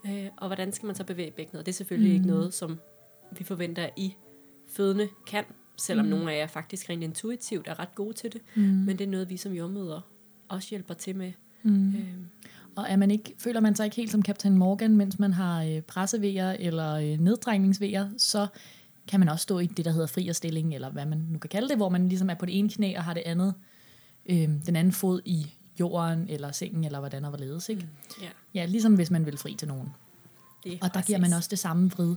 øh, 0.06 0.26
og 0.38 0.48
hvordan 0.48 0.72
skal 0.72 0.86
man 0.86 0.96
så 0.96 1.04
bevæge 1.04 1.32
bækkenet. 1.32 1.60
Og 1.60 1.66
det 1.66 1.72
er 1.72 1.76
selvfølgelig 1.76 2.12
mm. 2.12 2.16
ikke 2.16 2.28
noget, 2.28 2.54
som 2.54 2.80
vi 3.32 3.44
forventer, 3.44 3.84
at 3.84 3.94
I 3.98 4.14
fødende 4.68 5.10
kan, 5.28 5.46
selvom 5.78 6.06
mm. 6.06 6.10
nogle 6.10 6.34
af 6.34 6.38
jer 6.38 6.48
faktisk 6.48 6.90
rent 6.90 7.04
intuitivt 7.04 7.68
er 7.68 7.80
ret 7.80 7.96
gode 7.96 8.14
til 8.14 8.34
det. 8.34 8.42
Mm. 8.56 8.62
Men 8.62 8.98
det 8.98 9.02
er 9.02 9.10
noget, 9.10 9.30
vi 9.30 9.38
som 9.38 9.54
jordmøder 9.54 10.02
også 10.48 10.70
hjælper 10.70 10.94
til 10.94 11.16
med. 11.16 11.32
Mm. 11.64 11.96
Øh, 11.96 12.14
og 12.76 12.86
er 12.90 12.96
man 12.96 13.12
ikke, 13.12 13.36
føler 13.40 13.60
man 13.60 13.76
sig 13.76 13.86
ikke 13.86 13.96
helt 13.96 14.12
som 14.12 14.24
Captain 14.24 14.58
Morgan, 14.58 14.98
mens 14.98 15.20
man 15.20 15.34
har 15.34 15.64
øh, 15.64 15.82
pressevejer 15.82 16.52
eller 16.60 16.94
øh, 16.94 17.20
neddrejningsvejer, 17.20 18.10
så 18.18 18.48
kan 19.08 19.20
man 19.20 19.30
også 19.30 19.44
stå 19.44 19.60
i 19.60 19.66
det, 19.66 19.86
der 19.86 19.92
hedder 19.92 20.08
frierstilling, 20.08 20.76
eller 20.76 20.90
hvad 20.90 21.06
man 21.06 21.18
nu 21.30 21.40
kan 21.40 21.50
kalde 21.50 21.70
det, 21.70 21.78
hvor 21.78 21.90
man 21.90 22.10
ligesom 22.10 22.30
er 22.30 22.34
på 22.34 22.46
det 22.46 22.60
ene 22.60 22.70
knæ 22.70 22.98
og 22.98 23.04
har 23.04 23.14
det 23.14 23.24
andet, 23.26 23.54
øh, 24.30 24.50
den 24.66 24.76
anden 24.76 24.94
fod 24.94 25.22
i 25.26 25.54
jorden, 25.80 26.26
eller 26.30 26.52
sengen, 26.52 26.84
eller 26.84 27.00
hvordan 27.00 27.26
og 27.26 27.30
hvorledes. 27.30 27.70
Ikke? 27.70 27.82
Mm, 27.82 28.24
yeah. 28.24 28.34
Ja, 28.54 28.66
ligesom 28.66 28.96
hvis 28.96 29.12
man 29.12 29.26
vil 29.26 29.38
fri 29.38 29.56
til 29.56 29.68
nogen. 29.68 29.90
Det 30.64 30.80
og 30.82 30.94
der 30.94 31.02
giver 31.02 31.20
man 31.20 31.34
også 31.34 31.50
det 31.50 31.60
samme 31.60 31.92
vrid. 31.92 32.16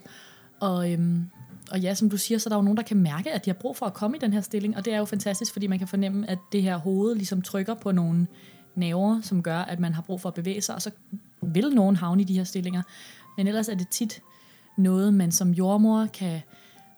Og, 0.61 0.93
øhm, 0.93 1.31
og 1.71 1.81
ja, 1.81 1.95
som 1.95 2.11
du 2.11 2.17
siger, 2.17 2.39
så 2.39 2.49
er 2.49 2.51
der 2.51 2.57
jo 2.57 2.63
nogen, 2.63 2.77
der 2.77 2.83
kan 2.83 2.97
mærke, 2.97 3.33
at 3.33 3.45
de 3.45 3.51
har 3.51 3.55
brug 3.55 3.77
for 3.77 3.87
at 3.87 3.95
komme 3.95 4.17
i 4.17 4.21
den 4.21 4.33
her 4.33 4.41
stilling, 4.41 4.77
og 4.77 4.85
det 4.85 4.93
er 4.93 4.99
jo 4.99 5.05
fantastisk, 5.05 5.53
fordi 5.53 5.67
man 5.67 5.79
kan 5.79 5.89
fornemme, 5.89 6.31
at 6.31 6.39
det 6.53 6.63
her 6.63 6.77
hoved 6.77 7.15
ligesom 7.15 7.43
trykker 7.43 7.75
på 7.75 7.93
nogle 7.93 8.27
naver, 8.77 9.21
som 9.21 9.43
gør, 9.43 9.59
at 9.59 9.81
man 9.81 9.95
har 9.95 10.03
brug 10.03 10.21
for 10.21 10.29
at 10.29 10.35
bevæge 10.35 10.61
sig, 10.61 10.75
og 10.75 10.83
så 10.83 10.91
vil 11.43 11.75
nogen 11.75 11.97
havne 11.97 12.23
i 12.23 12.25
de 12.25 12.37
her 12.37 12.45
stillinger. 12.45 12.83
Men 13.37 13.47
ellers 13.47 13.69
er 13.69 13.75
det 13.75 13.89
tit 13.89 14.23
noget, 14.77 15.15
man 15.15 15.33
som 15.33 15.51
jordmor 15.51 16.07
kan 16.07 16.41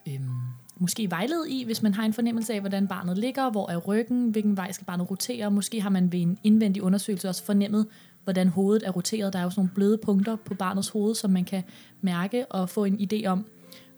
øhm, 0.09 0.29
måske 0.77 1.11
vejlede 1.11 1.51
i, 1.51 1.65
hvis 1.65 1.83
man 1.83 1.95
har 1.95 2.05
en 2.05 2.13
fornemmelse 2.13 2.55
af, 2.55 2.61
hvordan 2.61 2.89
barnet 2.89 3.19
ligger, 3.19 3.51
hvor 3.51 3.71
er 3.71 3.77
ryggen, 3.77 4.31
hvilken 4.31 4.57
vej 4.57 4.73
skal 4.73 4.85
barnet 4.85 5.11
rotere. 5.11 5.51
Måske 5.51 5.81
har 5.81 5.91
man 5.91 6.13
ved 6.13 6.21
en 6.21 6.39
indvendig 6.45 6.83
undersøgelse 6.83 7.29
også 7.29 7.45
fornemmet, 7.45 7.87
hvordan 8.25 8.49
hovedet 8.49 8.87
er 8.87 8.91
roteret. 8.91 9.33
Der 9.33 9.39
er 9.39 9.43
jo 9.43 9.51
sådan 9.51 9.61
nogle 9.61 9.75
bløde 9.75 9.99
punkter 9.99 10.37
på 10.37 10.55
barnets 10.55 10.89
hoved, 10.89 11.15
som 11.15 11.31
man 11.31 11.45
kan 11.45 11.63
mærke 12.01 12.47
og 12.47 12.69
få 12.69 12.85
en 12.85 13.09
idé 13.13 13.27
om, 13.27 13.47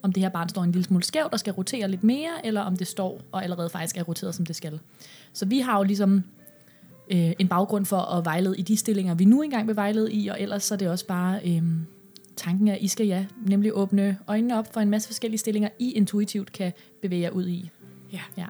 om 0.02 0.12
det 0.12 0.22
her 0.22 0.30
barn 0.30 0.48
står 0.48 0.62
en 0.62 0.72
lille 0.72 0.84
smule 0.84 1.04
skævt 1.04 1.32
og 1.32 1.40
skal 1.40 1.52
rotere 1.52 1.88
lidt 1.88 2.04
mere, 2.04 2.46
eller 2.46 2.60
om 2.60 2.76
det 2.76 2.86
står 2.86 3.20
og 3.32 3.44
allerede 3.44 3.70
faktisk 3.70 3.96
er 3.96 4.02
roteret, 4.02 4.34
som 4.34 4.46
det 4.46 4.56
skal. 4.56 4.80
Så 5.32 5.46
vi 5.46 5.58
har 5.58 5.76
jo 5.76 5.82
ligesom 5.82 6.24
øh, 7.10 7.32
en 7.38 7.48
baggrund 7.48 7.86
for 7.86 7.96
at 7.96 8.24
vejlede 8.24 8.58
i 8.58 8.62
de 8.62 8.76
stillinger, 8.76 9.14
vi 9.14 9.24
nu 9.24 9.42
engang 9.42 9.66
vil 9.68 9.76
vejlede 9.76 10.12
i, 10.12 10.28
og 10.28 10.40
ellers 10.40 10.64
så 10.64 10.74
er 10.74 10.78
det 10.78 10.88
også 10.88 11.06
bare 11.06 11.40
øh, 11.44 11.62
tanken, 12.36 12.68
at 12.68 12.78
I 12.80 12.88
skal 12.88 13.06
ja, 13.06 13.26
nemlig 13.46 13.72
åbne 13.74 14.18
øjnene 14.26 14.58
op 14.58 14.72
for 14.72 14.80
en 14.80 14.90
masse 14.90 15.08
forskellige 15.08 15.38
stillinger, 15.38 15.68
I 15.78 15.90
intuitivt 15.92 16.52
kan 16.52 16.72
bevæge 17.02 17.22
jer 17.22 17.30
ud 17.30 17.46
i. 17.46 17.70
Ja. 18.12 18.20
Ja, 18.36 18.46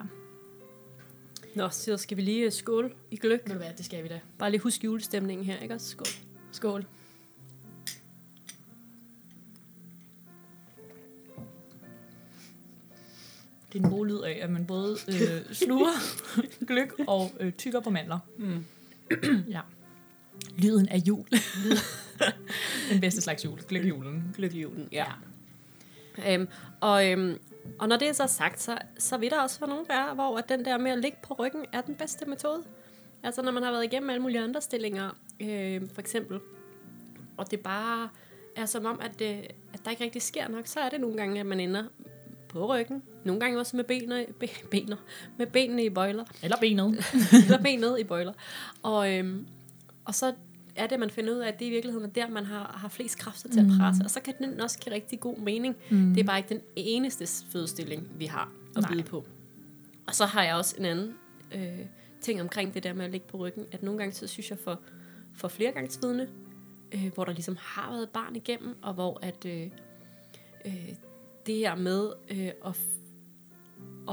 Nå, 1.55 1.69
så 1.69 1.97
skal 1.97 2.17
vi 2.17 2.21
lige 2.21 2.45
øh, 2.45 2.51
skåle 2.51 2.89
i 3.11 3.15
gløk. 3.17 3.41
ved 3.45 3.53
du 3.53 3.57
hvad, 3.57 3.73
det 3.77 3.85
skal 3.85 4.03
vi 4.03 4.07
da. 4.07 4.19
Bare 4.39 4.51
lige 4.51 4.61
husk 4.61 4.83
julestemningen 4.83 5.45
her, 5.45 5.57
ikke 5.59 5.73
også? 5.73 5.87
Skål. 5.87 6.07
Skål. 6.51 6.85
Det 13.73 13.79
er 13.79 13.83
en 13.83 13.89
god 13.91 14.05
lyd 14.07 14.19
af, 14.19 14.39
at 14.41 14.49
man 14.49 14.65
både 14.65 14.97
øh, 15.07 15.53
sluger 15.53 15.91
gløk 16.67 16.93
og 17.07 17.31
øh, 17.39 17.53
tykker 17.53 17.79
på 17.79 17.89
mandler. 17.89 18.19
Mm. 18.37 18.65
ja. 19.55 19.61
Lyden 20.57 20.89
af 20.89 20.97
jul. 20.97 21.25
Den 22.91 23.01
bedste 23.01 23.21
slags 23.21 23.45
jul. 23.45 23.59
Gløkjulen. 23.67 24.35
Lykkelig 24.37 24.63
julen, 24.63 24.89
ja. 24.91 25.05
ja. 26.17 26.33
Øhm, 26.33 26.47
og, 26.81 27.11
øhm, 27.11 27.39
og 27.79 27.87
når 27.87 27.97
det 27.97 28.07
er 28.07 28.13
så 28.13 28.27
sagt, 28.27 28.61
så, 28.61 28.77
så 28.97 29.17
vil 29.17 29.29
der 29.29 29.41
også 29.41 29.59
være 29.59 29.69
nogen 29.69 29.85
der, 29.85 30.13
hvor 30.13 30.37
at 30.37 30.49
den 30.49 30.65
der 30.65 30.77
med 30.77 30.91
at 30.91 30.99
ligge 30.99 31.17
på 31.23 31.33
ryggen 31.33 31.65
er 31.73 31.81
den 31.81 31.95
bedste 31.95 32.25
metode. 32.25 32.63
Altså 33.23 33.41
når 33.41 33.51
man 33.51 33.63
har 33.63 33.71
været 33.71 33.83
igennem 33.83 34.09
alle 34.09 34.21
mulige 34.21 34.41
andre 34.41 34.61
stillinger, 34.61 35.09
øh, 35.39 35.81
for 35.93 36.01
eksempel, 36.01 36.39
og 37.37 37.51
det 37.51 37.59
bare 37.59 38.09
er 38.55 38.65
som 38.65 38.85
om, 38.85 38.99
at, 39.01 39.21
øh, 39.21 39.43
at 39.73 39.85
der 39.85 39.91
ikke 39.91 40.03
rigtig 40.03 40.21
sker 40.21 40.47
nok, 40.47 40.67
så 40.67 40.79
er 40.79 40.89
det 40.89 41.01
nogle 41.01 41.17
gange, 41.17 41.39
at 41.39 41.45
man 41.45 41.59
ender 41.59 41.83
på 42.51 42.75
ryggen. 42.75 43.03
Nogle 43.25 43.39
gange 43.39 43.59
også 43.59 43.75
med 43.75 43.83
benene, 43.83 44.25
be, 44.39 44.47
bener, 44.71 44.95
med 45.37 45.47
benene 45.47 45.85
i 45.85 45.89
bøjler. 45.89 46.23
Eller 46.43 46.57
benet. 46.57 47.05
eller 47.45 47.61
benet 47.61 47.99
i 47.99 48.03
bøjler. 48.03 48.33
Og, 48.83 49.13
øhm, 49.13 49.47
og 50.05 50.15
så 50.15 50.33
er 50.75 50.87
det, 50.87 50.99
man 50.99 51.09
finder 51.09 51.33
ud 51.33 51.37
af, 51.37 51.47
at 51.47 51.59
det 51.59 51.65
i 51.65 51.69
virkeligheden 51.69 52.05
er 52.09 52.13
der, 52.13 52.29
man 52.29 52.45
har, 52.45 52.77
har 52.81 52.89
flest 52.89 53.17
kræfter 53.19 53.49
til 53.49 53.59
at 53.59 53.65
presse. 53.79 54.03
Og 54.03 54.11
så 54.11 54.19
kan 54.19 54.33
den 54.39 54.61
også 54.61 54.79
give 54.79 54.95
rigtig 54.95 55.19
god 55.19 55.37
mening. 55.37 55.75
Mm. 55.89 56.13
Det 56.13 56.21
er 56.21 56.25
bare 56.25 56.37
ikke 56.37 56.49
den 56.49 56.61
eneste 56.75 57.27
fødestilling, 57.51 58.07
vi 58.15 58.25
har 58.25 58.51
at 58.75 58.81
Nej. 58.81 58.91
byde 58.91 59.03
på. 59.03 59.25
Og 60.07 60.15
så 60.15 60.25
har 60.25 60.43
jeg 60.43 60.55
også 60.55 60.75
en 60.79 60.85
anden 60.85 61.13
øh, 61.55 61.79
ting 62.21 62.41
omkring 62.41 62.73
det 62.73 62.83
der 62.83 62.93
med 62.93 63.05
at 63.05 63.11
ligge 63.11 63.27
på 63.27 63.37
ryggen, 63.37 63.65
at 63.71 63.83
nogle 63.83 63.99
gange 63.99 64.13
så 64.13 64.27
synes 64.27 64.49
jeg 64.49 64.59
for, 64.59 64.79
for 65.35 65.47
flergangsvidende, 65.47 66.27
øh, 66.91 67.13
hvor 67.13 67.25
der 67.25 67.33
ligesom 67.33 67.57
har 67.59 67.91
været 67.91 68.03
et 68.03 68.09
barn 68.09 68.35
igennem, 68.35 68.75
og 68.81 68.93
hvor 68.93 69.19
at 69.21 69.45
øh, 69.45 69.69
øh, 70.65 70.89
det 71.45 71.55
her 71.55 71.75
med 71.75 72.09
øh, 72.31 72.51
at, 72.65 72.77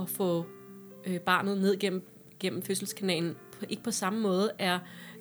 at 0.02 0.08
få 0.08 0.46
øh, 1.06 1.20
barnet 1.20 1.58
ned 1.58 1.78
gennem, 1.78 2.08
gennem 2.40 2.62
fødselskanalen, 2.62 3.36
på, 3.52 3.64
ikke 3.68 3.82
på 3.82 3.90
samme 3.90 4.20
måde 4.20 4.50
er 4.58 4.78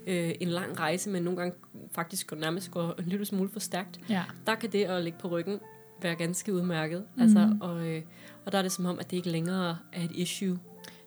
øh, 0.08 0.32
en 0.40 0.48
lang 0.48 0.80
rejse, 0.80 1.10
men 1.10 1.24
nogle 1.24 1.40
gange 1.40 1.56
faktisk 1.92 2.28
går, 2.28 2.38
nærmest 2.38 2.72
går 2.72 2.96
en 3.00 3.06
lille 3.06 3.26
smule 3.26 3.50
for 3.50 3.60
stærkt. 3.60 4.00
Ja. 4.10 4.24
Der 4.48 4.56
kan 4.56 4.72
det 4.72 4.84
at 4.84 5.04
ligge 5.04 5.20
på 5.20 5.28
ryggen 5.28 5.60
være 6.02 6.16
ganske 6.16 6.54
udmærket. 6.54 7.06
Mm. 7.16 7.22
Altså, 7.22 7.58
og, 7.62 7.88
øh, 7.88 8.02
og 8.46 8.52
der 8.52 8.58
er 8.58 8.62
det 8.62 8.72
som 8.72 8.86
om, 8.86 9.00
at 9.00 9.12
det 9.12 9.18
ikke 9.18 9.30
længere 9.30 9.78
er 9.94 10.04
et 10.04 10.12
issue. 10.12 10.60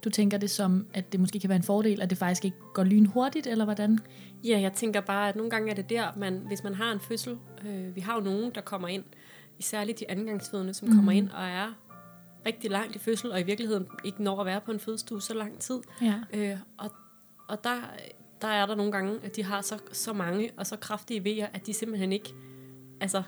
Du 0.04 0.10
tænker 0.10 0.38
det 0.38 0.50
som, 0.50 0.86
at 0.94 1.12
det 1.12 1.20
måske 1.20 1.40
kan 1.40 1.48
være 1.48 1.56
en 1.56 1.62
fordel, 1.62 2.02
at 2.02 2.10
det 2.10 2.18
faktisk 2.18 2.44
ikke 2.44 2.56
går 2.74 2.84
lynhurtigt, 2.84 3.46
eller 3.46 3.64
hvordan? 3.64 3.98
Ja, 4.44 4.60
jeg 4.60 4.72
tænker 4.72 5.00
bare, 5.00 5.28
at 5.28 5.36
nogle 5.36 5.50
gange 5.50 5.70
er 5.70 5.74
det 5.74 5.90
der, 5.90 6.12
man, 6.16 6.42
hvis 6.46 6.64
man 6.64 6.74
har 6.74 6.92
en 6.92 7.00
fødsel, 7.00 7.36
øh, 7.66 7.96
vi 7.96 8.00
har 8.00 8.14
jo 8.14 8.20
nogen, 8.20 8.50
der 8.54 8.60
kommer 8.60 8.88
ind, 8.88 9.04
særligt 9.62 10.00
de 10.00 10.10
andengangsfødende, 10.10 10.74
som 10.74 10.88
mm. 10.88 10.94
kommer 10.94 11.12
ind 11.12 11.30
og 11.30 11.44
er 11.44 11.72
rigtig 12.46 12.70
langt 12.70 12.96
i 12.96 12.98
fødsel, 12.98 13.32
og 13.32 13.40
i 13.40 13.42
virkeligheden 13.42 13.86
ikke 14.04 14.22
når 14.22 14.40
at 14.40 14.46
være 14.46 14.60
på 14.60 14.72
en 14.72 14.80
fødestue 14.80 15.22
så 15.22 15.34
lang 15.34 15.58
tid. 15.58 15.80
Ja. 16.02 16.14
Øh, 16.34 16.58
og 16.78 16.90
og 17.50 17.64
der, 17.64 17.76
der 18.40 18.48
er 18.48 18.66
der 18.66 18.74
nogle 18.74 18.92
gange, 18.92 19.20
at 19.22 19.36
de 19.36 19.44
har 19.44 19.60
så, 19.60 19.78
så 19.92 20.12
mange 20.12 20.50
og 20.56 20.66
så 20.66 20.76
kraftige 20.76 21.24
vejer, 21.24 21.46
at 21.52 21.66
de 21.66 21.74
simpelthen 21.74 22.12
ikke, 22.12 22.34
altså, 23.00 23.22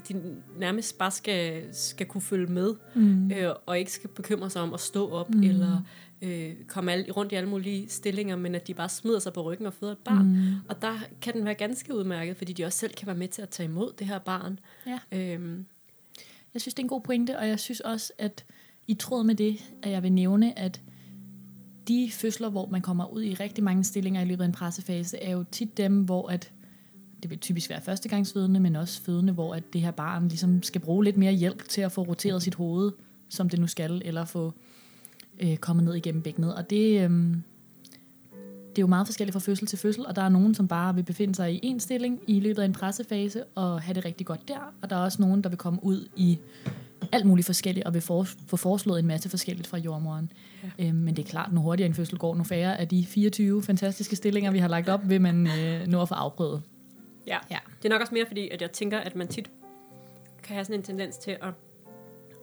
at 0.00 0.08
de 0.08 0.36
nærmest 0.58 0.98
bare 0.98 1.10
skal, 1.10 1.64
skal 1.72 2.06
kunne 2.06 2.20
følge 2.20 2.46
med, 2.46 2.74
mm. 2.94 3.30
øh, 3.30 3.54
og 3.66 3.78
ikke 3.78 3.92
skal 3.92 4.10
bekymre 4.10 4.50
sig 4.50 4.62
om 4.62 4.74
at 4.74 4.80
stå 4.80 5.10
op, 5.10 5.34
mm. 5.34 5.42
eller 5.42 5.82
øh, 6.22 6.54
komme 6.66 6.92
alle, 6.92 7.10
rundt 7.12 7.32
i 7.32 7.34
alle 7.34 7.48
mulige 7.48 7.88
stillinger, 7.88 8.36
men 8.36 8.54
at 8.54 8.66
de 8.66 8.74
bare 8.74 8.88
smider 8.88 9.18
sig 9.18 9.32
på 9.32 9.42
ryggen 9.42 9.66
og 9.66 9.74
føder 9.74 9.92
et 9.92 9.98
barn. 9.98 10.26
Mm. 10.26 10.54
Og 10.68 10.82
der 10.82 10.94
kan 11.22 11.34
den 11.34 11.44
være 11.44 11.54
ganske 11.54 11.94
udmærket, 11.94 12.36
fordi 12.36 12.52
de 12.52 12.64
også 12.64 12.78
selv 12.78 12.94
kan 12.94 13.06
være 13.06 13.16
med 13.16 13.28
til 13.28 13.42
at 13.42 13.48
tage 13.48 13.68
imod 13.68 13.92
det 13.98 14.06
her 14.06 14.18
barn. 14.18 14.58
Ja. 14.86 14.98
Øhm, 15.12 15.66
Jeg 16.54 16.60
synes, 16.60 16.74
det 16.74 16.82
er 16.82 16.84
en 16.84 16.88
god 16.88 17.00
pointe, 17.00 17.38
og 17.38 17.48
jeg 17.48 17.60
synes 17.60 17.80
også, 17.80 18.12
at 18.18 18.44
i 18.86 18.94
tråd 18.94 19.24
med 19.24 19.34
det, 19.34 19.56
at 19.82 19.90
jeg 19.90 20.02
vil 20.02 20.12
nævne, 20.12 20.58
at 20.58 20.80
de 21.88 22.10
fødsler, 22.12 22.50
hvor 22.50 22.66
man 22.66 22.82
kommer 22.82 23.06
ud 23.06 23.22
i 23.22 23.34
rigtig 23.34 23.64
mange 23.64 23.84
stillinger 23.84 24.20
i 24.20 24.24
løbet 24.24 24.44
af 24.44 24.46
en 24.46 24.52
pressefase, 24.52 25.18
er 25.18 25.30
jo 25.30 25.44
tit 25.52 25.76
dem, 25.76 26.02
hvor 26.02 26.28
at 26.28 26.52
det 27.22 27.30
vil 27.30 27.38
typisk 27.38 27.70
være 27.70 27.80
førstegangsfødende, 27.80 28.60
men 28.60 28.76
også 28.76 29.02
fødende, 29.02 29.32
hvor 29.32 29.54
at 29.54 29.62
det 29.72 29.80
her 29.80 29.90
barn 29.90 30.28
ligesom 30.28 30.62
skal 30.62 30.80
bruge 30.80 31.04
lidt 31.04 31.16
mere 31.16 31.32
hjælp 31.32 31.68
til 31.68 31.80
at 31.80 31.92
få 31.92 32.02
roteret 32.02 32.42
sit 32.42 32.54
hoved, 32.54 32.92
som 33.28 33.48
det 33.48 33.60
nu 33.60 33.66
skal, 33.66 34.02
eller 34.04 34.24
få 34.24 34.52
øh, 35.40 35.56
kommet 35.56 35.84
ned 35.84 35.94
igennem 35.94 36.22
bækkenet. 36.22 36.54
Og 36.54 36.70
det, 36.70 37.00
øh, 37.00 37.10
det 38.70 38.78
er 38.78 38.82
jo 38.82 38.86
meget 38.86 39.06
forskelligt 39.06 39.32
fra 39.32 39.40
fødsel 39.40 39.66
til 39.66 39.78
fødsel, 39.78 40.06
og 40.06 40.16
der 40.16 40.22
er 40.22 40.28
nogen, 40.28 40.54
som 40.54 40.68
bare 40.68 40.94
vil 40.94 41.02
befinde 41.02 41.34
sig 41.34 41.52
i 41.52 41.60
en 41.62 41.80
stilling 41.80 42.20
i 42.26 42.40
løbet 42.40 42.62
af 42.62 42.66
en 42.66 42.72
pressefase 42.72 43.44
og 43.44 43.80
have 43.80 43.94
det 43.94 44.04
rigtig 44.04 44.26
godt 44.26 44.48
der, 44.48 44.74
og 44.82 44.90
der 44.90 44.96
er 44.96 45.00
også 45.00 45.22
nogen, 45.22 45.42
der 45.42 45.48
vil 45.48 45.58
komme 45.58 45.84
ud 45.84 46.08
i 46.16 46.38
alt 47.12 47.26
muligt 47.26 47.46
forskelligt 47.46 47.86
og 47.86 47.94
vil 47.94 48.02
for, 48.02 48.22
få 48.22 48.56
foreslået 48.56 48.98
en 48.98 49.06
masse 49.06 49.28
forskelligt 49.28 49.66
fra 49.66 49.78
jordmoren. 49.78 50.32
Ja. 50.78 50.86
Øhm, 50.86 50.96
men 50.96 51.16
det 51.16 51.24
er 51.24 51.30
klart, 51.30 51.52
nu 51.52 51.60
hurtigere 51.60 51.88
en 51.88 51.94
fødsel 51.94 52.18
går, 52.18 52.34
nu 52.34 52.44
færre 52.44 52.80
af 52.80 52.88
de 52.88 53.06
24 53.06 53.62
fantastiske 53.62 54.16
stillinger, 54.16 54.50
vi 54.50 54.58
har 54.58 54.68
lagt 54.68 54.88
op, 54.88 55.08
vil 55.08 55.20
man 55.20 55.46
øh, 55.46 55.86
nå 55.86 56.02
at 56.02 56.08
få 56.08 56.14
afprøvet. 56.14 56.62
Ja. 57.26 57.38
Ja. 57.50 57.58
Det 57.82 57.84
er 57.84 57.88
nok 57.88 58.00
også 58.00 58.14
mere 58.14 58.26
fordi, 58.26 58.48
at 58.48 58.62
jeg 58.62 58.72
tænker, 58.72 58.98
at 58.98 59.16
man 59.16 59.28
tit 59.28 59.50
kan 60.42 60.54
have 60.54 60.64
sådan 60.64 60.80
en 60.80 60.82
tendens 60.82 61.16
til 61.16 61.30
at, 61.30 61.48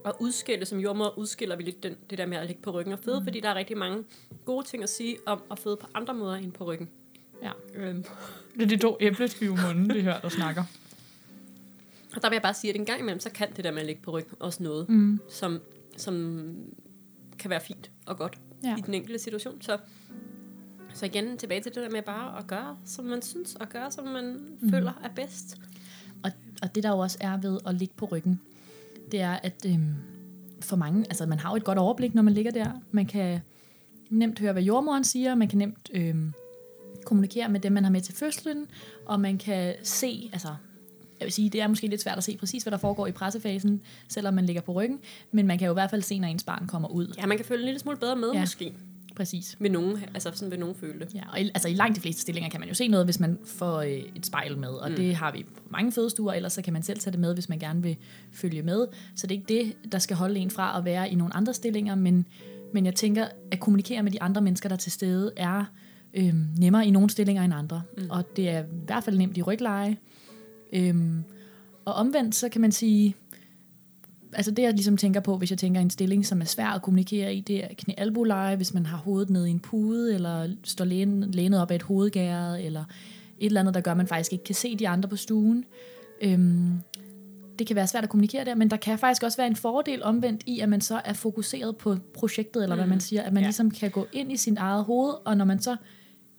at 0.05 0.13
udskille, 0.19 0.65
som 0.65 0.79
jordmor 0.79 1.17
udskiller 1.17 1.55
vi 1.55 1.63
lidt 1.63 1.83
den, 1.83 1.95
det 2.09 2.17
der 2.17 2.25
med 2.25 2.37
at 2.37 2.47
ligge 2.47 2.61
på 2.61 2.71
ryggen 2.71 2.93
og 2.93 2.99
føde, 2.99 3.19
mm. 3.19 3.25
fordi 3.25 3.39
der 3.39 3.49
er 3.49 3.55
rigtig 3.55 3.77
mange 3.77 4.03
gode 4.45 4.65
ting 4.67 4.83
at 4.83 4.89
sige 4.89 5.17
om 5.25 5.41
at 5.51 5.59
føde 5.59 5.77
på 5.77 5.87
andre 5.93 6.13
måder 6.13 6.35
end 6.35 6.51
på 6.51 6.63
ryggen. 6.63 6.89
Ja. 7.43 7.51
Øhm, 7.73 8.05
Det 8.53 8.61
er 8.61 8.67
de 8.67 8.77
to 8.77 8.97
æbleskivemunde, 8.99 9.93
det 9.95 10.03
her, 10.03 10.19
der 10.19 10.29
snakker. 10.29 10.63
og 12.15 12.21
der 12.21 12.29
vil 12.29 12.35
jeg 12.35 12.41
bare 12.41 12.53
sige, 12.53 12.69
at 12.73 12.75
en 12.79 12.85
gang 12.85 12.99
imellem, 12.99 13.19
så 13.19 13.29
kan 13.29 13.47
det 13.55 13.63
der 13.63 13.71
med 13.71 13.79
at 13.79 13.85
ligge 13.85 14.01
på 14.01 14.11
ryggen 14.11 14.35
også 14.39 14.63
noget, 14.63 14.89
Mm. 14.89 15.19
som, 15.29 15.61
som 15.97 16.55
kan 17.39 17.49
være 17.49 17.61
fint 17.61 17.91
og 18.05 18.17
godt 18.17 18.37
Ja. 18.63 18.75
i 18.77 18.81
den 18.81 18.93
enkelte 18.93 19.19
situation. 19.19 19.61
Så, 19.61 19.77
så 20.97 21.05
igen 21.05 21.37
tilbage 21.37 21.61
til 21.61 21.75
det 21.75 21.83
der 21.83 21.89
med 21.89 22.01
bare 22.01 22.39
at 22.39 22.47
gøre, 22.47 22.77
som 22.85 23.05
man 23.05 23.21
synes, 23.21 23.55
og 23.55 23.69
gøre, 23.69 23.91
som 23.91 24.05
man 24.05 24.39
mm. 24.61 24.69
føler 24.69 24.91
er 25.03 25.09
bedst. 25.15 25.57
Og, 26.23 26.31
og 26.61 26.75
det 26.75 26.83
der 26.83 26.89
jo 26.89 26.99
også 26.99 27.17
er 27.21 27.37
ved 27.37 27.59
at 27.65 27.75
ligge 27.75 27.93
på 27.97 28.05
ryggen, 28.05 28.41
det 29.11 29.21
er, 29.21 29.33
at 29.43 29.65
øhm, 29.67 29.95
for 30.61 30.75
mange, 30.75 31.05
altså 31.09 31.25
man 31.25 31.39
har 31.39 31.49
jo 31.49 31.55
et 31.55 31.63
godt 31.63 31.77
overblik, 31.77 32.15
når 32.15 32.21
man 32.21 32.33
ligger 32.33 32.51
der. 32.51 32.71
Man 32.91 33.05
kan 33.05 33.39
nemt 34.09 34.39
høre, 34.39 34.53
hvad 34.53 34.63
jordmoren 34.63 35.03
siger, 35.03 35.35
man 35.35 35.47
kan 35.47 35.57
nemt 35.57 35.89
øhm, 35.93 36.33
kommunikere 37.05 37.49
med 37.49 37.59
dem, 37.59 37.71
man 37.71 37.83
har 37.83 37.91
med 37.91 38.01
til 38.01 38.15
fødslen, 38.15 38.67
og 39.05 39.19
man 39.19 39.37
kan 39.37 39.75
se, 39.83 40.29
altså 40.33 40.55
jeg 41.19 41.25
vil 41.25 41.33
sige, 41.33 41.49
det 41.49 41.61
er 41.61 41.67
måske 41.67 41.87
lidt 41.87 42.01
svært 42.01 42.17
at 42.17 42.23
se 42.23 42.37
præcis, 42.37 42.63
hvad 42.63 42.71
der 42.71 42.77
foregår 42.77 43.07
i 43.07 43.11
pressefasen, 43.11 43.81
selvom 44.07 44.33
man 44.33 44.45
ligger 44.45 44.61
på 44.61 44.71
ryggen, 44.71 44.99
men 45.31 45.47
man 45.47 45.57
kan 45.57 45.65
jo 45.65 45.71
i 45.71 45.73
hvert 45.73 45.89
fald 45.89 46.01
se, 46.01 46.19
når 46.19 46.27
ens 46.27 46.43
barn 46.43 46.67
kommer 46.67 46.87
ud. 46.89 47.13
Ja, 47.17 47.25
man 47.25 47.37
kan 47.37 47.45
føle 47.45 47.61
en 47.61 47.65
lille 47.65 47.79
smule 47.79 47.97
bedre 47.97 48.15
med, 48.15 48.31
ja. 48.33 48.39
måske. 48.39 48.73
Præcis. 49.17 49.55
Ved 49.59 49.69
nogen, 49.69 49.97
altså 50.13 50.31
sådan 50.33 50.51
vil 50.51 50.59
nogen 50.59 50.75
føle 50.75 50.99
det. 50.99 51.15
Ja, 51.15 51.21
og 51.31 51.41
i, 51.41 51.43
altså 51.43 51.67
i 51.67 51.73
langt 51.73 51.95
de 51.95 52.01
fleste 52.01 52.21
stillinger 52.21 52.49
kan 52.49 52.59
man 52.59 52.69
jo 52.69 52.75
se 52.75 52.87
noget, 52.87 53.05
hvis 53.05 53.19
man 53.19 53.39
får 53.45 53.81
øh, 53.81 53.89
et 53.89 54.25
spejl 54.25 54.57
med, 54.57 54.69
og 54.69 54.89
mm. 54.89 54.95
det 54.95 55.15
har 55.15 55.31
vi 55.31 55.45
på 55.55 55.61
mange 55.69 55.91
fødestuer, 55.91 56.33
ellers 56.33 56.53
så 56.53 56.61
kan 56.61 56.73
man 56.73 56.83
selv 56.83 56.99
tage 56.99 57.11
det 57.11 57.19
med, 57.19 57.33
hvis 57.33 57.49
man 57.49 57.59
gerne 57.59 57.83
vil 57.83 57.97
følge 58.31 58.61
med. 58.61 58.87
Så 59.15 59.27
det 59.27 59.35
er 59.35 59.39
ikke 59.39 59.53
det, 59.53 59.91
der 59.91 59.99
skal 59.99 60.17
holde 60.17 60.39
en 60.39 60.51
fra 60.51 60.77
at 60.77 60.85
være 60.85 61.09
i 61.09 61.15
nogle 61.15 61.35
andre 61.35 61.53
stillinger, 61.53 61.95
men, 61.95 62.27
men 62.73 62.85
jeg 62.85 62.95
tænker, 62.95 63.27
at 63.51 63.59
kommunikere 63.59 64.03
med 64.03 64.11
de 64.11 64.21
andre 64.21 64.41
mennesker, 64.41 64.69
der 64.69 64.75
er 64.75 64.79
til 64.79 64.91
stede, 64.91 65.31
er 65.37 65.65
øh, 66.13 66.33
nemmere 66.57 66.87
i 66.87 66.91
nogle 66.91 67.09
stillinger 67.09 67.43
end 67.43 67.53
andre. 67.53 67.81
Mm. 67.97 68.03
Og 68.09 68.35
det 68.35 68.49
er 68.49 68.59
i 68.59 68.65
hvert 68.85 69.03
fald 69.03 69.17
nemt 69.17 69.37
i 69.37 69.41
rygleje. 69.41 69.97
Øhm, 70.73 71.23
og 71.85 71.93
omvendt, 71.93 72.35
så 72.35 72.49
kan 72.49 72.61
man 72.61 72.71
sige, 72.71 73.15
altså 74.37 74.51
det 74.51 74.63
jeg 74.63 74.73
ligesom 74.73 74.97
tænker 74.97 75.19
på, 75.19 75.37
hvis 75.37 75.49
jeg 75.49 75.59
tænker 75.59 75.81
en 75.81 75.89
stilling, 75.89 76.25
som 76.25 76.41
er 76.41 76.45
svær 76.45 76.67
at 76.67 76.81
kommunikere 76.81 77.35
i, 77.35 77.41
det 77.41 77.63
er 77.63 77.67
knæ 77.77 77.93
albuleje 77.97 78.55
hvis 78.55 78.73
man 78.73 78.85
har 78.85 78.97
hovedet 78.97 79.29
nede 79.29 79.47
i 79.47 79.51
en 79.51 79.59
pude, 79.59 80.13
eller 80.13 80.49
står 80.63 80.85
lænet, 80.85 81.35
lænet 81.35 81.61
op 81.61 81.71
af 81.71 81.75
et 81.75 81.81
hovedgæret, 81.81 82.65
eller 82.65 82.83
et 83.39 83.45
eller 83.45 83.59
andet, 83.59 83.73
der 83.73 83.81
gør, 83.81 83.91
at 83.91 83.97
man 83.97 84.07
faktisk 84.07 84.33
ikke 84.33 84.43
kan 84.43 84.55
se 84.55 84.75
de 84.75 84.87
andre 84.87 85.09
på 85.09 85.15
stuen. 85.15 85.65
Øhm, 86.21 86.81
det 87.59 87.67
kan 87.67 87.75
være 87.75 87.87
svært 87.87 88.03
at 88.03 88.09
kommunikere 88.09 88.45
der, 88.45 88.55
men 88.55 88.69
der 88.69 88.77
kan 88.77 88.99
faktisk 88.99 89.23
også 89.23 89.37
være 89.37 89.47
en 89.47 89.55
fordel 89.55 90.03
omvendt 90.03 90.43
i, 90.45 90.59
at 90.59 90.69
man 90.69 90.81
så 90.81 91.01
er 91.05 91.13
fokuseret 91.13 91.77
på 91.77 91.97
projektet, 92.13 92.63
eller 92.63 92.75
mm. 92.75 92.79
hvad 92.79 92.87
man 92.87 92.99
siger, 92.99 93.23
at 93.23 93.33
man. 93.33 93.43
Ja. 93.43 93.47
ligesom 93.47 93.71
kan 93.71 93.91
gå 93.91 94.07
ind 94.13 94.31
i 94.31 94.37
sin 94.37 94.57
eget 94.57 94.83
hoved, 94.83 95.13
og 95.25 95.37
når 95.37 95.45
man 95.45 95.59
så 95.59 95.75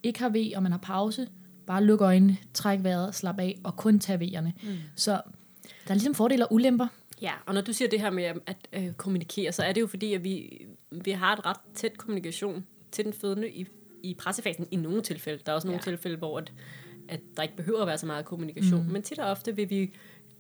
ikke 0.03 0.19
har 0.19 0.29
ved, 0.29 0.55
og 0.57 0.63
man 0.63 0.73
har 0.73 0.79
pause, 0.79 1.29
bare 1.67 1.85
luk 1.85 2.01
øjnene, 2.01 2.37
træk 2.55 2.83
vejret, 2.83 3.15
slap 3.15 3.41
af, 3.41 3.59
og 3.65 3.77
kun 3.77 3.99
tage 3.99 4.21
vejerne. 4.21 4.53
Mm. 4.63 4.69
Så 4.95 5.11
der 5.85 5.91
er 5.91 5.95
ligesom 5.95 6.15
fordele 6.15 6.47
og 6.47 6.53
ulemper. 6.53 6.87
Ja, 7.23 7.33
og 7.47 7.55
når 7.55 7.61
du 7.61 7.73
siger 7.73 7.89
det 7.89 8.01
her 8.01 8.11
med 8.11 8.25
at 8.47 8.69
øh, 8.73 8.93
kommunikere, 8.93 9.53
så 9.53 9.63
er 9.63 9.73
det 9.73 9.81
jo 9.81 9.87
fordi, 9.87 10.15
at 10.15 10.25
vi, 10.25 10.67
vi 10.91 11.11
har 11.11 11.33
et 11.37 11.47
ret 11.47 11.57
tæt 11.75 11.99
kommunikation 11.99 12.67
til 12.93 13.05
den 13.05 13.13
fødende 13.13 13.51
i, 13.51 13.67
i 14.03 14.15
pressefasen 14.15 14.69
i 14.71 14.77
nogle 14.77 15.03
tilfælde. 15.03 15.43
Der 15.47 15.53
er 15.53 15.57
også 15.57 15.69
nogle 15.69 15.81
ja. 15.87 15.91
tilfælde, 15.91 16.17
hvor 16.17 16.39
at, 16.39 16.53
at 17.09 17.21
der 17.37 17.43
ikke 17.43 17.57
behøver 17.57 17.81
at 17.81 17.87
være 17.87 17.99
så 17.99 18.07
meget 18.07 18.25
kommunikation. 18.25 18.87
Mm. 18.87 18.93
Men 18.93 19.03
tit 19.03 19.19
og 19.19 19.31
ofte 19.31 19.57
vil 19.57 19.71
vi 19.71 19.93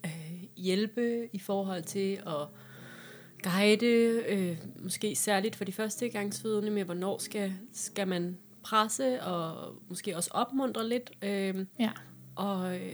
øh, 0.04 0.42
hjælpe 0.56 1.28
i 1.32 1.38
forhold 1.38 1.82
til 1.82 2.20
at 2.26 2.49
guide, 3.42 4.23
øh, 4.28 4.56
måske 4.82 5.14
særligt 5.14 5.56
for 5.56 5.64
de 5.64 5.73
første 5.73 6.08
gangsfødende 6.08 6.70
med, 6.70 6.85
hvornår 6.85 7.18
skal, 7.18 7.52
skal 7.73 8.08
man 8.08 8.38
presse 8.62 9.23
og 9.23 9.75
måske 9.88 10.16
også 10.16 10.30
opmuntre 10.32 10.88
lidt. 10.88 11.11
Øh, 11.23 11.54
Ja. 11.80 11.90
og, 12.37 12.76
øh, 12.76 12.92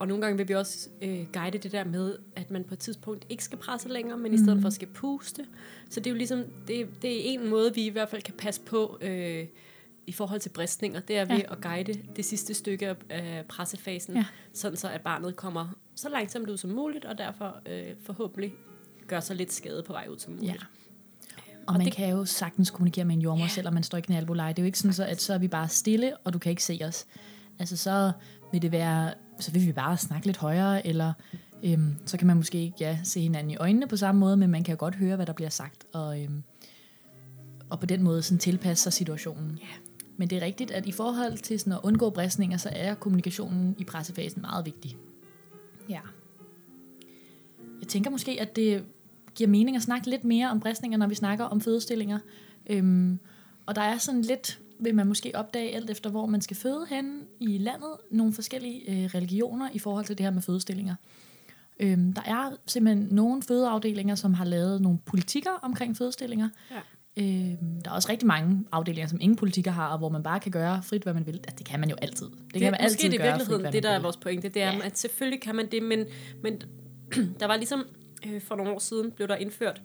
og 0.00 0.08
nogle 0.08 0.22
gange 0.22 0.36
vil 0.36 0.48
vi 0.48 0.54
også 0.54 0.88
øh, 1.02 1.26
guide 1.32 1.58
det 1.58 1.72
der 1.72 1.84
med, 1.84 2.16
at 2.36 2.50
man 2.50 2.64
på 2.64 2.74
et 2.74 2.78
tidspunkt 2.78 3.26
ikke 3.28 3.44
skal 3.44 3.58
presse 3.58 3.88
længere, 3.88 4.18
men 4.18 4.34
i 4.34 4.36
stedet 4.36 4.54
Mhm. 4.56 4.62
for 4.62 4.70
skal 4.70 4.88
puste. 4.88 5.46
Så 5.90 6.00
det 6.00 6.06
er 6.06 6.10
jo 6.10 6.16
ligesom, 6.16 6.44
det, 6.68 6.88
det 7.02 7.10
er 7.28 7.32
en 7.40 7.48
måde, 7.50 7.74
vi 7.74 7.86
i 7.86 7.88
hvert 7.88 8.08
fald 8.08 8.22
kan 8.22 8.34
passe 8.38 8.60
på 8.60 8.98
øh, 9.00 9.46
i 10.06 10.12
forhold 10.12 10.40
til 10.40 10.48
bristninger. 10.50 11.00
Det 11.00 11.16
er 11.18 11.24
ved 11.24 11.36
Ja. 11.36 11.52
at 11.52 11.60
guide 11.60 11.94
det 12.16 12.24
sidste 12.24 12.54
stykke 12.54 12.96
af, 13.10 13.44
pressefasen, 13.48 14.14
Ja. 14.16 14.24
sådan 14.52 14.76
så 14.76 14.88
at 14.88 15.00
barnet 15.00 15.36
kommer 15.36 15.68
så 15.94 16.08
langsomt 16.08 16.48
ud 16.50 16.56
som 16.56 16.70
muligt, 16.70 17.04
og 17.04 17.18
derfor 17.18 17.56
øh, 17.66 17.86
forhåbentlig 18.04 18.54
gør 19.06 19.20
sig 19.20 19.36
lidt 19.36 19.52
skade 19.52 19.82
på 19.86 19.92
vej 19.92 20.06
ud 20.10 20.18
som 20.18 20.32
Ja. 20.34 20.38
muligt. 20.40 20.62
Og, 20.62 21.62
Og 21.66 21.72
man 21.74 21.84
det- 21.86 21.94
kan 21.94 22.10
jo 22.10 22.24
sagtens 22.24 22.70
kommunikere 22.70 23.04
med 23.04 23.14
en 23.14 23.20
jordmor, 23.22 23.44
Ja. 23.44 23.48
selvom 23.48 23.74
man 23.74 23.82
står 23.82 23.98
i 23.98 24.00
knaldboleje. 24.00 24.52
Det 24.52 24.58
er 24.58 24.62
jo 24.62 24.66
ikke 24.66 24.78
sådan, 24.78 24.92
så, 24.92 25.04
at 25.04 25.20
så 25.22 25.34
er 25.34 25.38
vi 25.38 25.48
bare 25.48 25.68
stille, 25.68 26.16
og 26.16 26.32
du 26.32 26.38
kan 26.38 26.50
ikke 26.50 26.64
se 26.64 26.80
os. 26.84 27.06
Altså 27.58 27.76
så 27.76 28.12
vil 28.52 28.62
det 28.62 28.72
være, 28.72 29.14
så 29.38 29.52
vil 29.52 29.66
vi 29.66 29.72
bare 29.72 29.96
snakke 29.96 30.26
lidt 30.26 30.36
højere, 30.36 30.86
eller 30.86 31.12
øhm, 31.64 31.94
så 32.06 32.16
kan 32.16 32.26
man 32.26 32.36
måske 32.36 32.58
ikke 32.58 32.76
ja, 32.80 32.98
se 33.04 33.20
hinanden 33.20 33.50
i 33.50 33.56
øjnene 33.56 33.86
på 33.86 33.96
samme 33.96 34.18
måde, 34.18 34.36
men 34.36 34.50
man 34.50 34.64
kan 34.64 34.76
godt 34.76 34.94
høre, 34.94 35.16
hvad 35.16 35.26
der 35.26 35.32
bliver 35.32 35.50
sagt, 35.50 35.84
og, 35.92 36.22
øhm, 36.22 36.42
og 37.70 37.80
på 37.80 37.86
den 37.86 38.02
måde 38.02 38.22
sådan 38.22 38.38
tilpasse 38.38 38.82
sig 38.82 38.92
situationen. 38.92 39.58
Ja. 39.60 39.90
Men 40.16 40.30
det 40.30 40.38
er 40.38 40.42
rigtigt, 40.42 40.70
at 40.70 40.86
i 40.86 40.92
forhold 40.92 41.38
til 41.38 41.60
sådan 41.60 41.72
at 41.72 41.80
undgå 41.82 42.10
bristninger, 42.10 42.56
så 42.56 42.70
er 42.72 42.94
kommunikationen 42.94 43.74
i 43.78 43.84
pressefasen 43.84 44.42
meget 44.42 44.66
vigtig. 44.66 44.96
Ja. 45.88 46.00
Jeg 47.80 47.88
tænker 47.88 48.10
måske, 48.10 48.40
at 48.40 48.56
det 48.56 48.84
giver 49.34 49.50
mening 49.50 49.76
at 49.76 49.82
snakke 49.82 50.10
lidt 50.10 50.24
mere 50.24 50.50
om 50.50 50.60
bristninger, 50.60 50.98
når 50.98 51.06
vi 51.06 51.14
snakker 51.14 51.44
om 51.44 51.60
fødestillinger. 51.60 52.18
Øhm, 52.70 53.18
og 53.66 53.74
der 53.74 53.82
er 53.82 53.98
sådan 53.98 54.22
lidt, 54.22 54.60
vil 54.80 54.94
man 54.94 55.06
måske 55.06 55.32
opdage 55.34 55.74
alt 55.74 55.90
efter, 55.90 56.10
hvor 56.10 56.26
man 56.26 56.40
skal 56.40 56.56
føde 56.56 56.86
hen 56.90 57.22
i 57.40 57.58
landet, 57.58 57.90
nogle 58.10 58.32
forskellige 58.32 58.90
øh, 58.90 59.04
religioner 59.14 59.68
i 59.72 59.78
forhold 59.78 60.04
til 60.04 60.18
det 60.18 60.26
her 60.26 60.30
med 60.30 60.42
fødestillinger. 60.42 60.94
Øhm, 61.80 62.12
der 62.12 62.22
er 62.22 62.50
simpelthen 62.66 63.08
nogle 63.10 63.42
fødeafdelinger, 63.42 64.14
som 64.14 64.34
har 64.34 64.44
lavet 64.44 64.82
nogle 64.82 64.98
politikker 65.06 65.50
omkring 65.62 65.96
fødestillinger. 65.96 66.48
Ja. 66.70 66.80
Øhm, 67.16 67.82
der 67.84 67.90
er 67.90 67.94
også 67.94 68.08
rigtig 68.08 68.26
mange 68.26 68.64
afdelinger, 68.72 69.08
som 69.08 69.18
ingen 69.20 69.36
politikker 69.36 69.70
har, 69.70 69.88
og 69.88 69.98
hvor 69.98 70.08
man 70.08 70.22
bare 70.22 70.40
kan 70.40 70.52
gøre 70.52 70.82
frit, 70.82 71.02
hvad 71.02 71.14
man 71.14 71.26
vil. 71.26 71.34
Altså, 71.34 71.54
det 71.58 71.66
kan 71.66 71.80
man 71.80 71.90
jo 71.90 71.96
altid. 72.02 72.26
Det, 72.26 72.54
det 72.54 72.60
kan 72.60 72.70
man 72.70 72.80
altid 72.80 73.08
det 73.08 73.14
i 73.14 73.16
gøre 73.16 73.26
virkeligheden, 73.26 73.62
frit, 73.62 73.72
det 73.72 73.82
der 73.82 73.90
er 73.90 74.02
vores 74.02 74.16
pointe, 74.16 74.48
det 74.48 74.62
er, 74.62 74.72
ja. 74.72 74.80
at 74.84 74.98
selvfølgelig 74.98 75.40
kan 75.40 75.54
man 75.54 75.70
det, 75.70 75.82
men, 75.82 76.04
men 76.42 76.62
der 77.40 77.46
var 77.46 77.56
ligesom 77.56 77.84
øh, 78.26 78.40
for 78.40 78.56
nogle 78.56 78.72
år 78.72 78.78
siden, 78.78 79.10
blev 79.10 79.28
der 79.28 79.36
indført 79.36 79.82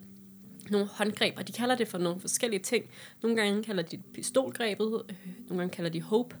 nogle 0.70 0.86
håndgreb, 0.86 1.34
og 1.36 1.48
de 1.48 1.52
kalder 1.52 1.76
det 1.76 1.88
for 1.88 1.98
nogle 1.98 2.20
forskellige 2.20 2.60
ting. 2.60 2.84
Nogle 3.22 3.36
gange 3.36 3.62
kalder 3.62 3.82
de 3.82 3.98
pistolgrebet, 4.14 5.02
øh, 5.08 5.16
nogle 5.48 5.60
gange 5.60 5.70
kalder 5.74 5.90
de 5.90 6.02
hope. 6.02 6.36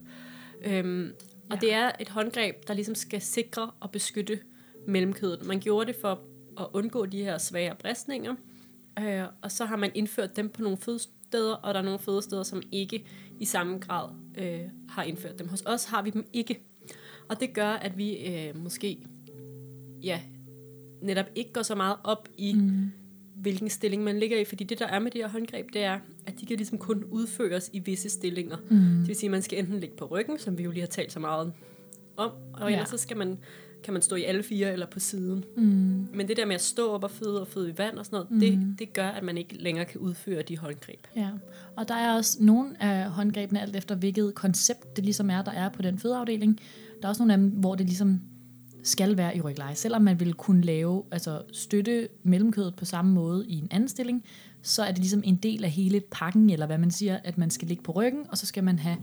Øhm, 0.64 1.12
og 1.50 1.56
Ja. 1.56 1.60
det 1.60 1.72
er 1.72 1.90
et 2.00 2.08
håndgreb, 2.08 2.68
der 2.68 2.74
ligesom 2.74 2.94
skal 2.94 3.20
sikre 3.20 3.70
og 3.80 3.90
beskytte 3.90 4.38
mellemkødet. 4.86 5.46
Man 5.46 5.60
gjorde 5.60 5.86
det 5.86 5.96
for 6.00 6.20
at 6.60 6.66
undgå 6.72 7.06
de 7.06 7.22
her 7.22 7.38
svære 7.38 7.74
bristninger, 7.78 8.34
øh, 8.98 9.22
og 9.42 9.52
så 9.52 9.64
har 9.64 9.76
man 9.76 9.90
indført 9.94 10.36
dem 10.36 10.48
på 10.48 10.62
nogle 10.62 10.78
fødesteder, 10.78 11.54
og 11.54 11.74
der 11.74 11.80
er 11.80 11.84
nogle 11.84 11.98
fødesteder, 11.98 12.42
som 12.42 12.62
ikke 12.72 13.06
i 13.40 13.44
samme 13.44 13.78
grad 13.78 14.08
øh, 14.38 14.60
har 14.88 15.02
indført 15.02 15.38
dem. 15.38 15.48
Hos 15.48 15.62
os 15.66 15.84
har 15.84 16.02
vi 16.02 16.10
dem 16.10 16.26
ikke. 16.32 16.60
Og 17.28 17.40
det 17.40 17.54
gør, 17.54 17.68
at 17.70 17.98
vi 17.98 18.16
øh, 18.26 18.56
måske 18.56 18.98
ja, 20.02 20.20
netop 21.02 21.26
ikke 21.34 21.52
går 21.52 21.62
så 21.62 21.74
meget 21.74 21.96
op 22.04 22.28
i, 22.38 22.52
mm. 22.54 22.90
Hvilken 23.36 23.68
stilling 23.70 24.04
man 24.04 24.18
ligger 24.18 24.38
i. 24.40 24.44
Fordi 24.44 24.64
det, 24.64 24.78
der 24.78 24.86
er 24.86 24.98
med 24.98 25.10
de 25.10 25.18
her 25.18 25.28
håndgreb, 25.28 25.66
det 25.72 25.82
er, 25.84 25.98
at 26.26 26.40
de 26.40 26.46
kan 26.46 26.56
ligesom 26.56 26.78
kun 26.78 27.04
udføres 27.04 27.70
i 27.72 27.78
visse 27.78 28.08
stillinger. 28.10 28.56
Mm. 28.70 28.76
Det 28.98 29.08
vil 29.08 29.16
sige, 29.16 29.28
at 29.28 29.30
man 29.30 29.42
skal 29.42 29.58
enten 29.58 29.80
ligge 29.80 29.96
på 29.96 30.04
ryggen, 30.04 30.38
som 30.38 30.58
vi 30.58 30.62
jo 30.62 30.70
lige 30.70 30.80
har 30.80 30.86
talt 30.88 31.12
så 31.12 31.20
meget 31.20 31.52
om, 32.16 32.30
og 32.52 32.60
Ja. 32.60 32.66
ellers 32.66 32.88
så 32.88 32.96
skal 32.98 33.16
man, 33.16 33.38
kan 33.84 33.92
man 33.92 34.02
stå 34.02 34.16
i 34.16 34.22
alle 34.22 34.42
fire 34.42 34.72
eller 34.72 34.86
på 34.86 35.00
siden. 35.00 35.44
Mm. 35.56 35.62
Men 36.14 36.28
det 36.28 36.36
der 36.36 36.46
med 36.46 36.54
at 36.54 36.62
stå 36.62 36.90
op 36.92 37.04
og 37.04 37.10
føde 37.10 37.40
og 37.40 37.48
føde 37.48 37.70
i 37.70 37.78
vand 37.78 37.98
og 37.98 38.06
sådan 38.06 38.16
noget, 38.16 38.30
mm. 38.30 38.40
det, 38.40 38.78
det 38.78 38.92
gør, 38.92 39.08
at 39.08 39.22
man 39.24 39.38
ikke 39.38 39.56
længere 39.56 39.84
kan 39.84 40.00
udføre 40.00 40.42
de 40.42 40.58
håndgreb. 40.58 41.00
Ja, 41.16 41.28
og 41.76 41.88
der 41.88 41.94
er 41.94 42.16
også 42.16 42.38
nogle 42.40 42.82
af 42.82 43.10
håndgrebene, 43.10 43.62
alt 43.62 43.76
efter 43.76 43.94
hvilket 43.94 44.34
koncept 44.34 44.96
det 44.96 45.04
ligesom 45.04 45.30
er, 45.30 45.42
der 45.42 45.52
er 45.52 45.68
på 45.68 45.82
den 45.82 45.98
fødeafdeling. 45.98 46.60
Der 47.02 47.04
er 47.04 47.08
også 47.08 47.22
nogle 47.22 47.32
af 47.32 47.38
dem, 47.38 47.48
hvor 47.48 47.74
det 47.74 47.86
ligesom 47.86 48.20
skal 48.86 49.16
være 49.16 49.36
i 49.36 49.40
rygleje. 49.40 49.74
Selvom 49.74 50.02
man 50.02 50.20
vil 50.20 50.34
kunne 50.34 50.62
lave, 50.62 51.02
altså 51.10 51.42
støtte 51.52 52.08
mellemkødet 52.22 52.74
på 52.76 52.84
samme 52.84 53.12
måde 53.12 53.46
i 53.48 53.58
en 53.58 53.68
anden 53.70 53.88
stilling, 53.88 54.24
så 54.62 54.82
er 54.82 54.88
det 54.88 54.98
ligesom 54.98 55.22
en 55.24 55.36
del 55.36 55.64
af 55.64 55.70
hele 55.70 56.00
pakken, 56.10 56.50
eller 56.50 56.66
hvad 56.66 56.78
man 56.78 56.90
siger, 56.90 57.18
at 57.24 57.38
man 57.38 57.50
skal 57.50 57.68
ligge 57.68 57.82
på 57.82 57.92
ryggen, 57.92 58.20
og 58.30 58.38
så 58.38 58.46
skal 58.46 58.64
man 58.64 58.78
have 58.78 58.96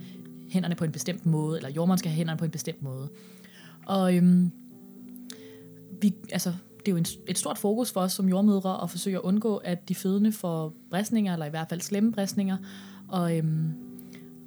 hænderne 0.49 0.75
på 0.75 0.83
en 0.83 0.91
bestemt 0.91 1.25
måde, 1.25 1.57
eller 1.57 1.69
jordmoren 1.69 1.97
skal 1.97 2.11
have 2.11 2.17
hænderne 2.17 2.37
på 2.37 2.45
en 2.45 2.51
bestemt 2.51 2.81
måde. 2.81 3.09
Og 3.85 4.15
øhm, 4.15 4.51
vi, 6.01 6.13
altså, 6.31 6.53
det 6.79 6.87
er 6.87 6.91
jo 6.91 6.97
en, 6.97 7.05
et 7.27 7.37
stort 7.37 7.57
fokus 7.57 7.91
for 7.91 8.01
os 8.01 8.11
som 8.11 8.29
jordmødre 8.29 8.83
at 8.83 8.89
forsøge 8.89 9.15
at 9.15 9.21
undgå, 9.21 9.57
at 9.57 9.89
de 9.89 9.95
fødende 9.95 10.31
får 10.31 10.73
bristninger, 10.89 11.33
eller 11.33 11.45
i 11.45 11.49
hvert 11.49 11.69
fald 11.69 11.81
slemme 11.81 12.11
bristninger. 12.11 12.57
Og, 13.07 13.37
øhm, 13.37 13.73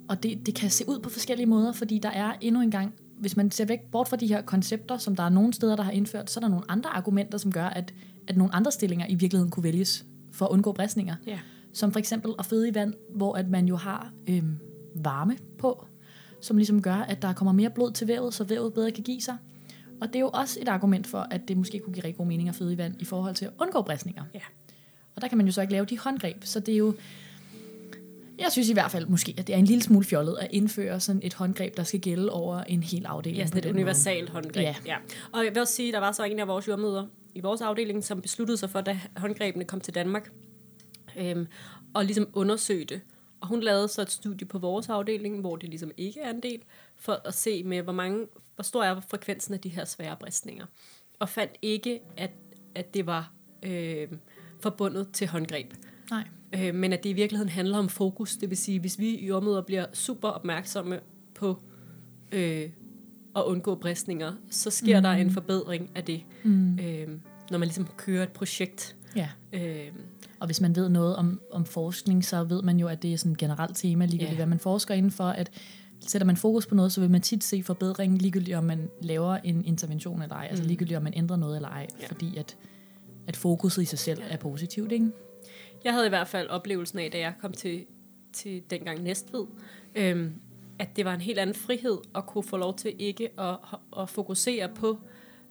og 0.09 0.23
det, 0.23 0.47
det 0.47 0.55
kan 0.55 0.71
se 0.71 0.85
ud 0.89 0.99
på 0.99 1.11
forskellige 1.11 1.47
måder, 1.47 1.73
fordi 1.73 1.99
der 1.99 2.11
er 2.11 2.33
endnu 2.41 2.61
en 2.61 2.71
gang, 2.71 2.95
hvis 3.19 3.37
man 3.37 3.51
ser 3.51 3.65
væk 3.65 3.81
bort 3.93 4.09
fra 4.09 4.17
de 4.17 4.27
her 4.27 4.43
koncepter, 4.43 4.99
som 4.99 5.17
der 5.17 5.23
er 5.23 5.29
nogle 5.29 5.53
steder, 5.53 5.77
der 5.77 5.83
har 5.83 5.91
indført, 5.91 6.31
så 6.31 6.41
er 6.41 6.43
der 6.43 6.49
nogle 6.49 6.71
andre 6.71 6.91
argumenter, 6.91 7.39
som 7.39 7.53
gør, 7.53 7.65
at, 7.65 7.95
at 8.29 8.37
nogle 8.37 8.55
andre 8.55 8.73
stillinger 8.73 9.07
i 9.09 9.15
virkeligheden 9.15 9.51
kunne 9.51 9.65
vælges 9.65 10.07
for 10.33 10.47
at 10.47 10.51
undgå 10.51 10.73
bristninger. 10.73 11.17
Ja. 11.27 11.39
Som 11.73 11.93
for 11.93 11.99
eksempel 11.99 12.35
at 12.39 12.47
føde 12.47 12.69
i 12.69 12.75
vand, 12.75 12.95
hvor 13.15 13.35
at 13.35 13.49
man 13.49 13.67
jo 13.67 13.77
har 13.77 14.13
øhm, 14.29 14.59
varme 14.95 15.37
på, 15.59 15.87
som 16.41 16.57
ligesom 16.57 16.83
gør, 16.83 16.95
at 16.95 17.23
der 17.23 17.33
kommer 17.33 17.53
mere 17.53 17.71
blod 17.71 17.93
til 17.93 18.09
vævet, 18.09 18.35
så 18.35 18.45
vævet 18.45 18.75
bedre 18.75 18.91
kan 18.91 19.05
give 19.05 19.21
sig. 19.21 19.37
Og 20.01 20.09
det 20.09 20.17
er 20.17 20.21
jo 20.21 20.31
også 20.35 20.59
et 20.63 20.69
argument 20.69 21.07
for, 21.07 21.27
at 21.31 21.49
det 21.49 21.57
måske 21.57 21.79
kunne 21.79 21.95
give 21.95 22.05
rigtig 22.05 22.17
god 22.17 22.27
mening 22.27 22.49
at 22.49 22.55
føde 22.55 22.73
i 22.73 22.79
vand 22.79 22.95
i 22.99 23.05
forhold 23.05 23.35
til 23.35 23.45
at 23.45 23.51
undgå 23.59 23.83
bristninger. 23.83 24.23
Ja. 24.35 24.41
Og 25.17 25.23
der 25.23 25.29
kan 25.29 25.39
man 25.39 25.47
jo 25.47 25.53
så 25.53 25.61
ikke 25.61 25.73
lave 25.73 25.85
de 25.85 25.99
håndgreb, 25.99 26.45
så 26.45 26.61
det 26.61 26.75
er 26.75 26.79
jo... 26.79 26.95
Jeg 28.39 28.53
synes 28.53 28.69
i 28.69 28.73
hvert 28.73 28.91
fald 28.91 29.07
måske, 29.07 29.35
at 29.39 29.47
det 29.47 29.55
er 29.55 29.59
en 29.59 29.65
lille 29.65 29.83
smule 29.83 30.05
fjollet 30.05 30.37
at 30.41 30.49
indføre 30.51 31.01
sådan 31.01 31.21
et 31.25 31.35
håndgreb, 31.35 31.77
der 31.77 31.83
skal 31.83 32.01
gælde 32.01 32.31
over 32.33 32.61
en 32.61 32.83
hel 32.83 33.07
afdeling. 33.07 33.39
Ja, 33.39 33.47
sådan 33.47 33.59
et 33.59 33.67
universalt 33.67 34.31
håndgreb. 34.31 34.65
Ja. 34.65 34.75
Ja. 34.87 34.97
Og 35.33 35.45
jeg 35.45 35.55
vil 35.55 35.61
også 35.61 35.75
sige, 35.75 35.89
at 35.89 35.95
der 35.95 36.01
var 36.01 36.13
så 36.13 36.25
en 36.25 36.39
af 36.39 36.49
vores 36.49 36.69
jordmøder 36.69 37.07
i 37.35 37.41
vores 37.41 37.61
afdeling, 37.61 38.05
som 38.05 38.23
besluttede 38.23 38.57
sig 38.59 38.71
for, 38.71 38.81
da 38.81 39.01
håndgrebene 39.17 39.65
kom 39.65 39.81
til 39.81 39.95
Danmark, 39.95 40.31
øhm, 41.17 41.47
og 41.95 42.05
ligesom 42.05 42.29
undersøge 42.33 42.85
det. 42.85 43.01
Og 43.41 43.49
hun 43.49 43.61
lavede 43.61 43.89
så 43.89 44.03
et 44.03 44.11
studie 44.11 44.47
på 44.47 44.59
vores 44.59 44.89
afdeling, 44.89 45.41
hvor 45.41 45.57
det 45.57 45.69
ligesom 45.69 45.91
ikke 45.97 46.21
er 46.21 46.31
en 46.31 46.43
del, 46.43 46.63
for 46.97 47.21
at 47.25 47.35
se 47.35 47.65
med, 47.65 47.83
hvor, 47.83 47.93
mange, 47.93 48.27
hvor 48.55 48.63
stor 48.63 48.85
er 48.85 49.01
frekvensen 49.01 49.55
af 49.55 49.61
de 49.61 49.69
her 49.69 49.85
svære 49.85 50.17
bristninger. 50.21 50.67
Og 51.19 51.29
fandt 51.29 51.53
ikke, 51.63 52.01
at, 52.17 52.31
at 52.75 52.95
det 52.95 53.07
var 53.07 53.33
øh, 53.63 54.09
forbundet 54.61 55.09
til 55.13 55.27
håndgreb. 55.27 55.73
Nej. 56.11 56.25
Øh, 56.55 56.75
men 56.75 56.93
at 56.93 57.03
det 57.05 57.11
i 57.11 57.13
virkeligheden 57.13 57.49
handler 57.53 57.79
om 57.79 57.89
fokus. 57.89 58.37
Det 58.37 58.51
vil 58.51 58.59
sige, 58.59 58.81
hvis 58.81 58.99
vi 58.99 59.27
jordmøder 59.27 59.63
bliver 59.63 59.87
super 59.93 60.29
opmærksomme 60.29 61.01
på 61.35 61.59
øh, 62.33 62.69
at 63.37 63.43
undgå 63.43 63.75
bristninger, 63.75 64.33
så 64.51 64.71
sker 64.71 64.99
mm. 64.99 65.03
der 65.03 65.11
en 65.11 65.31
forbedring 65.31 65.91
af 65.95 66.05
det, 66.05 66.21
Mm. 66.45 66.79
øh, 66.79 67.09
når 67.51 67.59
man 67.59 67.69
ligesom 67.69 67.89
kører 67.97 68.23
et 68.23 68.29
projekt. 68.33 68.97
Ja. 69.17 69.29
Øh, 69.53 69.89
Og 70.41 70.47
hvis 70.47 70.61
man 70.61 70.77
ved 70.77 70.89
noget 70.89 71.17
om, 71.17 71.41
om 71.53 71.65
forskning, 71.65 72.25
så 72.25 72.45
ved 72.45 72.63
man 72.63 72.79
jo, 72.79 72.89
at 72.89 73.03
det 73.03 73.13
er 73.13 73.17
sådan 73.19 73.33
et 73.33 73.39
generelt 73.39 73.77
tema, 73.77 74.05
ligegyldigt 74.05 74.31
Ja. 74.31 74.37
hvad 74.37 74.47
man 74.47 74.59
forsker 74.59 74.95
indenfor, 74.95 75.25
at 75.25 75.51
sætter 76.01 76.27
man 76.27 76.37
fokus 76.37 76.67
på 76.67 76.75
noget, 76.75 76.93
så 76.93 77.01
vil 77.01 77.11
man 77.11 77.21
tit 77.21 77.45
se 77.45 77.63
forbedring, 77.63 78.19
ligegyldigt 78.23 78.57
om 78.57 78.65
man 78.65 78.89
laver 79.03 79.35
en 79.37 79.65
intervention 79.65 80.23
eller 80.23 80.37
ej, 80.37 80.47
altså 80.51 80.63
Mm. 80.63 80.67
ligegyldigt 80.69 80.97
om 80.97 81.03
man 81.03 81.13
ændrer 81.17 81.37
noget 81.37 81.57
eller 81.57 81.69
ej, 81.69 81.87
Ja. 82.03 82.07
fordi 82.07 82.37
at, 82.37 82.57
at 83.27 83.37
fokuset 83.37 83.83
i 83.83 83.85
sig 83.85 83.99
selv 83.99 84.23
er 84.31 84.37
positivt, 84.37 84.93
ikke? 84.93 85.11
Jeg 85.87 85.95
havde 85.95 86.07
i 86.07 86.09
hvert 86.09 86.29
fald 86.29 86.49
oplevelsen 86.49 86.99
af, 86.99 87.11
da 87.11 87.19
jeg 87.19 87.33
kom 87.41 87.53
til, 87.53 87.87
til 88.33 88.63
dengang 88.71 89.03
Næstved, 89.03 89.47
øh, 89.95 90.31
at 90.79 90.97
det 90.97 91.05
var 91.05 91.15
en 91.15 91.21
helt 91.21 91.39
anden 91.39 91.55
frihed 91.55 91.99
at 92.15 92.27
kunne 92.27 92.45
få 92.45 92.57
lov 92.57 92.77
til 92.77 92.95
ikke 92.99 93.41
at, 93.41 93.57
at 93.99 94.09
fokusere 94.09 94.69
på 94.69 94.99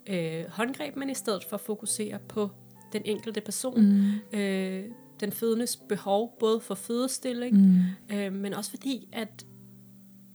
øh, 0.06 0.44
håndgreb, 0.48 0.96
men 0.96 1.10
i 1.10 1.14
stedet 1.14 1.44
for 1.44 1.54
at 1.54 1.60
fokusere 1.60 2.18
på 2.28 2.50
den 2.92 3.02
enkelte 3.04 3.40
person. 3.40 3.80
Mm. 3.80 4.38
øh, 4.38 4.84
den 5.20 5.32
fødendes 5.32 5.76
behov, 5.76 6.36
både 6.40 6.60
for 6.60 6.74
fødestilling, 6.74 7.56
Mm. 7.56 8.16
øh, 8.16 8.32
men 8.32 8.54
også 8.54 8.70
fordi, 8.70 9.08
at, 9.12 9.46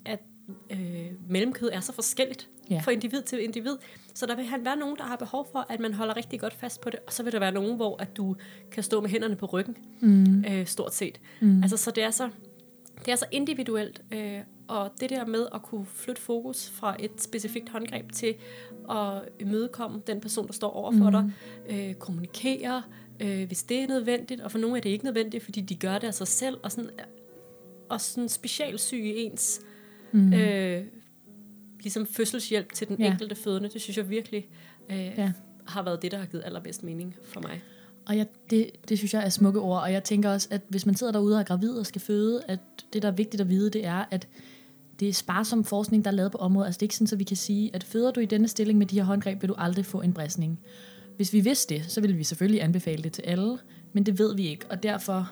at 0.06 0.20
øh, 0.70 1.12
mellemkød 1.30 1.70
er 1.74 1.80
så 1.80 1.94
forskelligt 1.94 2.50
Ja. 2.69 2.80
fra 2.80 2.91
individ 2.91 3.21
til 3.21 3.43
individ. 3.43 3.78
Så 4.13 4.26
der 4.26 4.36
vil 4.36 4.45
han 4.45 4.65
være 4.65 4.76
nogen, 4.76 4.95
der 4.97 5.04
har 5.04 5.15
behov 5.15 5.47
for, 5.52 5.65
at 5.69 5.80
man 5.80 5.93
holder 5.93 6.17
rigtig 6.17 6.39
godt 6.39 6.54
fast 6.54 6.82
på 6.82 6.89
det. 6.89 7.00
Og 7.08 7.13
så 7.13 7.24
vil 7.24 7.34
der 7.34 7.39
være 7.39 7.52
nogen, 7.52 7.76
hvor 7.76 8.02
at 8.02 8.17
du 8.17 8.36
kan 8.71 8.84
stå 8.84 9.02
med 9.02 9.10
hænderne 9.10 9.36
på 9.36 9.45
ryggen, 9.45 9.78
Mm. 10.00 10.45
øh, 10.45 10.65
stort 10.65 10.93
set. 10.93 11.19
Mm. 11.41 11.62
Altså, 11.63 11.78
så 11.78 11.91
det 11.91 12.04
er 12.04 12.12
så, 12.12 12.30
det 13.06 13.12
er 13.12 13.15
så 13.15 13.26
individuelt. 13.32 14.02
Øh, 14.12 14.39
og 14.67 14.91
det 15.00 15.10
der 15.10 15.26
med 15.26 15.47
at 15.56 15.62
kunne 15.62 15.86
flytte 15.86 16.21
fokus 16.21 16.69
fra 16.69 16.95
et 17.00 17.12
specifikt 17.21 17.69
håndgreb 17.69 18.12
til 18.12 18.36
at 18.91 19.21
imødekomme 19.39 20.02
den 20.08 20.21
person, 20.21 20.47
der 20.47 20.54
står 20.54 20.69
over 20.71 20.91
for 20.91 21.10
mm. 21.10 21.12
dig, 21.12 21.32
øh, 21.89 21.93
kommunikere, 21.93 22.84
øh, 23.19 23.47
hvis 23.47 23.63
det 23.63 23.80
er 23.80 23.88
nødvendigt, 23.88 24.41
og 24.41 24.52
for 24.52 24.58
nogle 24.60 24.78
er 24.78 24.82
det 24.82 24.89
ikke 24.89 25.06
nødvendigt, 25.06 25.43
fordi 25.43 25.62
de 25.62 25.76
gør 25.76 25.97
det 25.97 26.08
af 26.08 26.13
sig 26.13 26.28
selv, 26.28 26.58
og 26.63 26.71
sådan, 26.71 26.89
og 27.89 28.02
sådan 28.02 28.30
specialsyge 28.30 29.15
ens 29.15 29.62
Mm. 30.13 30.34
øh, 30.34 30.84
ligesom 31.84 32.06
fødselshjælp 32.06 32.74
til 32.74 32.88
den 32.88 32.96
Ja. 33.00 33.12
enkelte 33.12 33.36
fødende, 33.36 33.70
det 33.70 33.82
synes 33.82 33.98
jeg 33.98 34.10
virkelig 34.10 34.48
øh, 34.89 34.98
Ja. 34.98 35.32
har 35.67 35.84
været 35.84 36.02
det, 36.02 36.12
der 36.12 36.17
har 36.17 36.26
givet 36.26 36.44
allerbedst 36.46 36.84
mening 36.84 37.15
for 37.24 37.41
mig. 37.41 37.62
Og 38.06 38.17
jeg, 38.17 38.28
det, 38.50 38.72
det 38.89 38.98
synes 38.98 39.13
jeg 39.13 39.26
er 39.26 39.30
smukke 39.30 39.60
ord, 39.60 39.82
og 39.82 39.94
jeg 39.94 40.04
tænker 40.04 40.30
også, 40.30 40.48
at 40.52 40.62
hvis 40.70 40.86
man 40.86 40.96
sidder 40.96 41.12
derude 41.13 41.36
og 41.36 41.39
er 41.39 41.44
gravid 41.46 41.72
og 41.72 41.86
skal 41.86 42.02
føde, 42.02 42.41
at 42.48 42.60
det, 42.94 43.02
der 43.02 43.08
er 43.08 43.12
vigtigt 43.12 43.41
at 43.41 43.50
vide, 43.50 43.70
det 43.70 43.86
er, 43.86 44.06
at 44.12 44.28
det 45.00 45.10
er 45.10 45.13
sparsom 45.13 45.63
forskning, 45.63 46.06
der 46.06 46.12
er 46.12 46.15
lavet 46.15 46.32
på 46.32 46.38
området. 46.38 46.65
Altså 46.65 46.78
det 46.78 46.82
er 46.82 46.86
ikke 46.86 46.96
sådan, 46.96 47.08
så 47.08 47.15
vi 47.15 47.24
kan 47.24 47.38
sige, 47.38 47.76
at 47.76 47.84
føder 47.84 48.12
du 48.12 48.20
i 48.20 48.26
denne 48.26 48.48
stilling 48.48 48.80
med 48.80 48.86
de 48.88 48.96
her 48.96 49.04
håndgreb, 49.04 49.41
vil 49.41 49.50
du 49.50 49.56
aldrig 49.58 49.86
få 49.86 50.02
en 50.02 50.13
bristning. 50.13 50.60
Hvis 51.15 51.34
vi 51.34 51.39
vidste 51.39 51.76
det, 51.76 51.86
så 51.91 52.02
ville 52.02 52.15
vi 52.17 52.24
selvfølgelig 52.24 52.63
anbefale 52.63 53.04
det 53.04 53.12
til 53.13 53.22
alle, 53.22 53.58
men 53.94 54.06
det 54.06 54.20
ved 54.20 54.36
vi 54.36 54.48
ikke, 54.48 54.65
og 54.70 54.84
derfor 54.84 55.32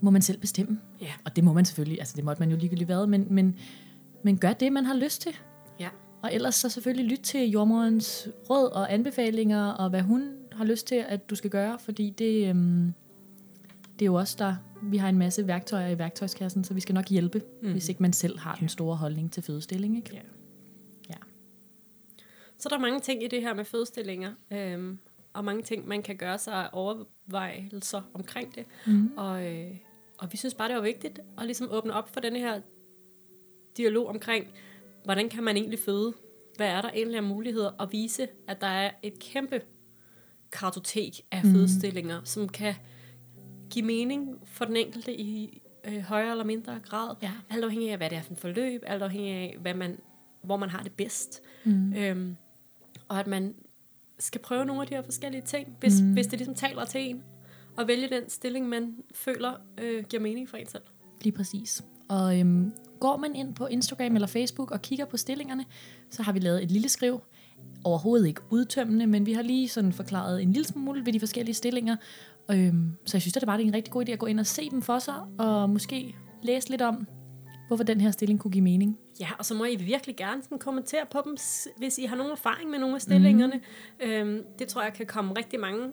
må 0.00 0.10
man 0.10 0.22
selv 0.22 0.38
bestemme. 0.38 0.80
Ja. 1.00 1.12
Og 1.24 1.36
det 1.36 1.44
må 1.44 1.52
man 1.52 1.64
selvfølgelig, 1.64 1.98
altså 2.00 2.14
det 2.16 2.24
måtte 2.24 2.42
man 2.42 2.50
jo 2.50 2.56
ligegyldigt 2.56 2.88
hvad, 2.88 3.06
men, 3.06 3.26
men, 3.30 3.56
men 4.22 4.38
gør 4.38 4.52
det, 4.52 4.72
man 4.72 4.84
har 4.84 4.94
lyst 4.94 5.22
til. 5.22 5.36
Ja. 5.80 5.88
Og 6.22 6.34
ellers 6.34 6.54
så 6.54 6.68
selvfølgelig 6.68 7.06
lyt 7.06 7.20
til 7.20 7.50
jordmorens 7.50 8.28
råd 8.50 8.70
og 8.72 8.92
anbefalinger, 8.92 9.70
og 9.70 9.90
hvad 9.90 10.02
hun 10.02 10.36
har 10.52 10.64
lyst 10.64 10.86
til, 10.86 11.04
at 11.08 11.30
du 11.30 11.34
skal 11.34 11.50
gøre, 11.50 11.78
fordi 11.78 12.10
det, 12.10 12.48
øhm, 12.48 12.94
det 13.92 14.02
er 14.02 14.06
jo 14.06 14.14
også 14.14 14.36
der, 14.38 14.56
vi 14.82 14.96
har 14.96 15.08
en 15.08 15.18
masse 15.18 15.46
værktøjer 15.46 15.88
i 15.88 15.98
værktøjskassen, 15.98 16.64
så 16.64 16.74
vi 16.74 16.80
skal 16.80 16.94
nok 16.94 17.08
hjælpe, 17.08 17.42
mm. 17.62 17.70
Hvis 17.70 17.88
ikke 17.88 18.02
man 18.02 18.12
selv 18.12 18.38
har 18.38 18.54
den 18.54 18.68
store 18.68 18.96
holdning 18.96 19.32
til 19.32 19.42
fødestilling. 19.42 19.96
Ikke? 19.96 20.10
Ja. 20.14 20.20
Ja. 21.10 21.14
Så 22.58 22.68
der 22.68 22.76
er 22.76 22.80
mange 22.80 23.00
ting 23.00 23.24
i 23.24 23.26
det 23.26 23.42
her 23.42 23.54
med 23.54 23.64
fødstillinger, 23.64 24.32
øhm, 24.50 24.98
og 25.32 25.44
mange 25.44 25.62
ting, 25.62 25.88
man 25.88 26.02
kan 26.02 26.16
gøre 26.16 26.38
sig 26.38 26.74
overvejelser 26.74 28.02
omkring 28.14 28.54
det. 28.54 28.66
Mm. 28.86 29.10
Og, 29.16 29.46
øh, 29.46 29.76
og 30.18 30.32
vi 30.32 30.36
synes 30.36 30.54
bare, 30.54 30.68
det 30.68 30.76
var 30.76 30.82
vigtigt 30.82 31.20
at 31.38 31.44
ligesom 31.44 31.68
åbne 31.70 31.92
op 31.92 32.08
for 32.08 32.20
denne 32.20 32.38
her 32.38 32.60
dialog 33.78 34.06
omkring, 34.06 34.46
hvordan 35.04 35.28
kan 35.28 35.44
man 35.44 35.56
egentlig 35.56 35.78
føde? 35.78 36.12
Hvad 36.56 36.66
er 36.68 36.80
der 36.80 36.90
egentlig 36.90 37.16
af 37.16 37.22
muligheder? 37.22 37.70
Og 37.70 37.92
vise, 37.92 38.28
at 38.48 38.60
der 38.60 38.66
er 38.66 38.90
et 39.02 39.18
kæmpe 39.18 39.60
kartotek 40.52 41.20
af 41.32 41.40
Mm. 41.44 41.50
fødestillinger, 41.52 42.20
som 42.24 42.48
kan 42.48 42.74
give 43.70 43.84
mening 43.84 44.40
for 44.44 44.64
den 44.64 44.76
enkelte 44.76 45.20
i 45.20 45.62
øh, 45.84 46.00
højere 46.00 46.30
eller 46.30 46.44
mindre 46.44 46.80
grad. 46.84 47.14
Ja. 47.22 47.30
Alt 47.50 47.64
afhængig 47.64 47.90
af, 47.90 47.96
hvad 47.96 48.10
det 48.10 48.18
er 48.18 48.22
for 48.22 48.30
en 48.30 48.36
forløb, 48.36 48.82
alt 48.86 49.02
afhængig 49.02 49.32
af, 49.32 49.56
hvad 49.60 49.74
man, 49.74 49.98
hvor 50.42 50.56
man 50.56 50.70
har 50.70 50.82
det 50.82 50.92
bedst. 50.92 51.42
Mm. 51.64 51.92
Øhm, 51.92 52.36
og 53.08 53.20
at 53.20 53.26
man 53.26 53.54
skal 54.18 54.40
prøve 54.40 54.64
nogle 54.64 54.82
af 54.82 54.88
de 54.88 54.94
her 54.94 55.02
forskellige 55.02 55.42
ting, 55.42 55.76
hvis, 55.80 56.00
mm. 56.02 56.12
hvis 56.12 56.26
det 56.26 56.38
ligesom 56.38 56.54
taler 56.54 56.84
til 56.84 57.00
en, 57.00 57.22
og 57.76 57.88
vælge 57.88 58.08
den 58.08 58.28
stilling, 58.30 58.68
man 58.68 58.94
føler 59.14 59.54
øh, 59.80 60.04
giver 60.04 60.22
mening 60.22 60.48
for 60.48 60.56
en 60.56 60.66
selv. 60.66 60.82
Lige 61.22 61.36
præcis. 61.36 61.84
Og 62.08 62.40
øhm, 62.40 62.72
går 63.00 63.16
man 63.16 63.34
ind 63.34 63.54
på 63.54 63.66
Instagram 63.66 64.14
eller 64.14 64.26
Facebook 64.26 64.70
og 64.70 64.82
kigger 64.82 65.04
på 65.04 65.16
stillingerne, 65.16 65.64
så 66.10 66.22
har 66.22 66.32
vi 66.32 66.38
lavet 66.38 66.62
et 66.62 66.70
lille 66.70 66.88
skriv. 66.88 67.20
Overhovedet 67.84 68.26
ikke 68.26 68.40
udtømmende, 68.50 69.06
men 69.06 69.26
vi 69.26 69.32
har 69.32 69.42
lige 69.42 69.68
sådan 69.68 69.92
forklaret 69.92 70.42
en 70.42 70.52
lille 70.52 70.64
smule 70.64 71.06
ved 71.06 71.12
de 71.12 71.20
forskellige 71.20 71.54
stillinger. 71.54 71.96
Øhm, 72.50 72.96
så 73.04 73.16
jeg 73.16 73.22
synes, 73.22 73.36
at 73.36 73.42
det 73.42 73.48
er 73.48 73.54
en 73.54 73.74
rigtig 73.74 73.92
god 73.92 74.08
idé 74.08 74.12
at 74.12 74.18
gå 74.18 74.26
ind 74.26 74.40
og 74.40 74.46
se 74.46 74.70
dem 74.70 74.82
for 74.82 74.98
sig, 74.98 75.14
og 75.38 75.70
måske 75.70 76.16
læse 76.42 76.70
lidt 76.70 76.82
om, 76.82 77.06
hvorfor 77.68 77.84
den 77.84 78.00
her 78.00 78.10
stilling 78.10 78.40
kunne 78.40 78.50
give 78.50 78.64
mening. 78.64 78.98
Ja, 79.20 79.28
og 79.38 79.44
så 79.44 79.54
må 79.54 79.64
I 79.64 79.76
virkelig 79.76 80.16
gerne 80.16 80.42
sådan 80.42 80.58
kommentere 80.58 81.06
på 81.10 81.22
dem, 81.24 81.36
hvis 81.76 81.98
I 81.98 82.04
har 82.04 82.16
nogen 82.16 82.32
erfaring 82.32 82.70
med 82.70 82.78
nogle 82.78 82.94
af 82.94 83.02
stillingerne. 83.02 83.60
Mm. 84.00 84.06
Øhm, 84.06 84.42
det 84.58 84.68
tror 84.68 84.82
jeg 84.82 84.92
kan 84.92 85.06
komme 85.06 85.32
rigtig 85.38 85.60
mange 85.60 85.90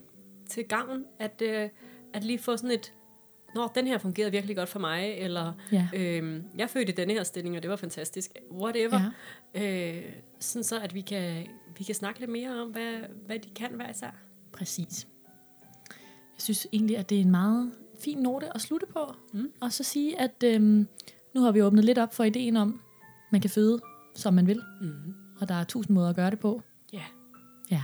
til 0.50 0.64
gavn, 0.64 1.04
at, 1.20 1.42
øh, 1.46 1.70
at 2.14 2.24
lige 2.24 2.40
få 2.40 2.58
sådan 2.58 2.72
et, 2.72 2.94
Nå, 3.56 3.70
den 3.76 3.88
her 3.88 3.98
fungerede 3.98 4.32
virkelig 4.32 4.56
godt 4.56 4.70
for 4.70 4.80
mig, 4.80 5.14
eller 5.18 5.54
Ja. 5.72 5.88
øhm, 5.94 6.44
jeg 6.58 6.70
fødte 6.70 6.92
i 6.92 6.96
denne 6.96 7.14
her 7.14 7.24
stilling, 7.24 7.56
og 7.58 7.62
det 7.64 7.70
var 7.70 7.76
fantastisk. 7.76 8.32
Whatever. 8.52 9.12
Ja. 9.56 9.96
Øh, 9.98 10.04
sådan 10.40 10.64
så, 10.64 10.80
at 10.80 10.94
vi 10.94 11.02
kan, 11.02 11.48
vi 11.78 11.84
kan 11.84 11.96
snakke 11.96 12.20
lidt 12.20 12.32
mere 12.32 12.62
om, 12.62 12.68
hvad, 12.70 12.94
hvad 13.26 13.40
de 13.40 13.50
kan 13.56 13.72
hver 13.76 13.90
især. 13.90 14.10
Præcis. 14.52 15.08
Jeg 16.36 16.42
synes 16.42 16.68
egentlig, 16.74 16.98
at 16.98 17.10
det 17.10 17.18
er 17.18 17.22
en 17.22 17.32
meget 17.32 17.72
fin 18.00 18.18
note 18.18 18.56
at 18.56 18.62
slutte 18.62 18.86
på. 18.88 19.14
Mm. 19.34 19.52
Og 19.62 19.74
så 19.74 19.84
sige, 19.84 20.20
at 20.22 20.44
øhm, 20.44 20.88
nu 21.34 21.42
har 21.42 21.52
vi 21.52 21.62
åbnet 21.62 21.86
lidt 21.86 21.98
op 21.98 22.14
for 22.14 22.24
ideen 22.24 22.56
om, 22.58 22.82
man 23.32 23.42
kan 23.42 23.50
føde, 23.50 23.80
som 24.16 24.34
man 24.34 24.48
vil. 24.48 24.62
Mm. 24.82 25.14
Og 25.42 25.48
der 25.48 25.56
er 25.56 25.64
tusind 25.64 25.94
måder 25.94 26.10
at 26.10 26.16
gøre 26.16 26.32
det 26.32 26.40
på. 26.40 26.62
Ja. 26.94 27.04
Ja, 27.72 27.84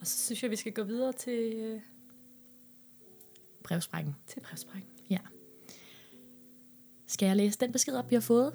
Og 0.00 0.06
så 0.06 0.18
synes 0.26 0.42
jeg, 0.42 0.50
vi 0.50 0.56
skal 0.56 0.72
gå 0.72 0.82
videre 0.82 1.12
til, 1.12 1.52
øh, 1.56 1.80
brevsprækken. 3.68 4.14
til 4.26 4.40
brevsprækken. 4.40 4.88
Skal 7.06 7.26
jeg 7.26 7.36
læse 7.36 7.58
den 7.58 7.72
besked 7.72 7.94
op, 7.94 8.10
vi 8.10 8.16
har 8.16 8.20
fået? 8.20 8.52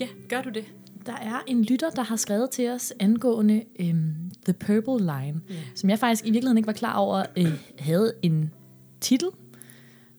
Ja, 0.00 0.08
gør 0.28 0.42
du 0.42 0.50
det? 0.50 0.64
Der 1.06 1.12
er 1.12 1.40
en 1.46 1.64
lytter, 1.64 1.90
der 1.90 2.02
har 2.02 2.16
skrevet 2.16 2.50
til 2.50 2.70
os 2.70 2.92
angående 3.00 3.64
øhm, 3.80 4.14
The 4.44 4.52
Purple 4.52 4.98
Line, 4.98 5.40
Ja. 5.50 5.54
som 5.74 5.90
jeg 5.90 5.98
faktisk 5.98 6.26
i 6.26 6.30
virkeligheden 6.30 6.56
ikke 6.58 6.66
var 6.66 6.72
klar 6.72 6.96
over, 6.96 7.24
øh, 7.36 7.52
havde 7.78 8.14
en 8.22 8.52
titel. 9.00 9.28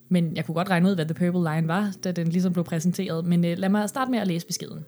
Men 0.08 0.36
jeg 0.36 0.44
kunne 0.46 0.54
godt 0.54 0.70
regne 0.70 0.88
ud, 0.88 0.94
hvad 0.94 1.04
The 1.06 1.14
Purple 1.14 1.54
Line 1.54 1.68
var, 1.68 1.92
da 2.04 2.12
den 2.12 2.28
ligesom 2.28 2.52
blev 2.52 2.64
præsenteret. 2.64 3.24
Men 3.24 3.44
øh, 3.44 3.58
lad 3.58 3.68
mig 3.68 3.88
starte 3.88 4.10
med 4.10 4.18
at 4.18 4.26
læse 4.26 4.46
beskeden. 4.46 4.84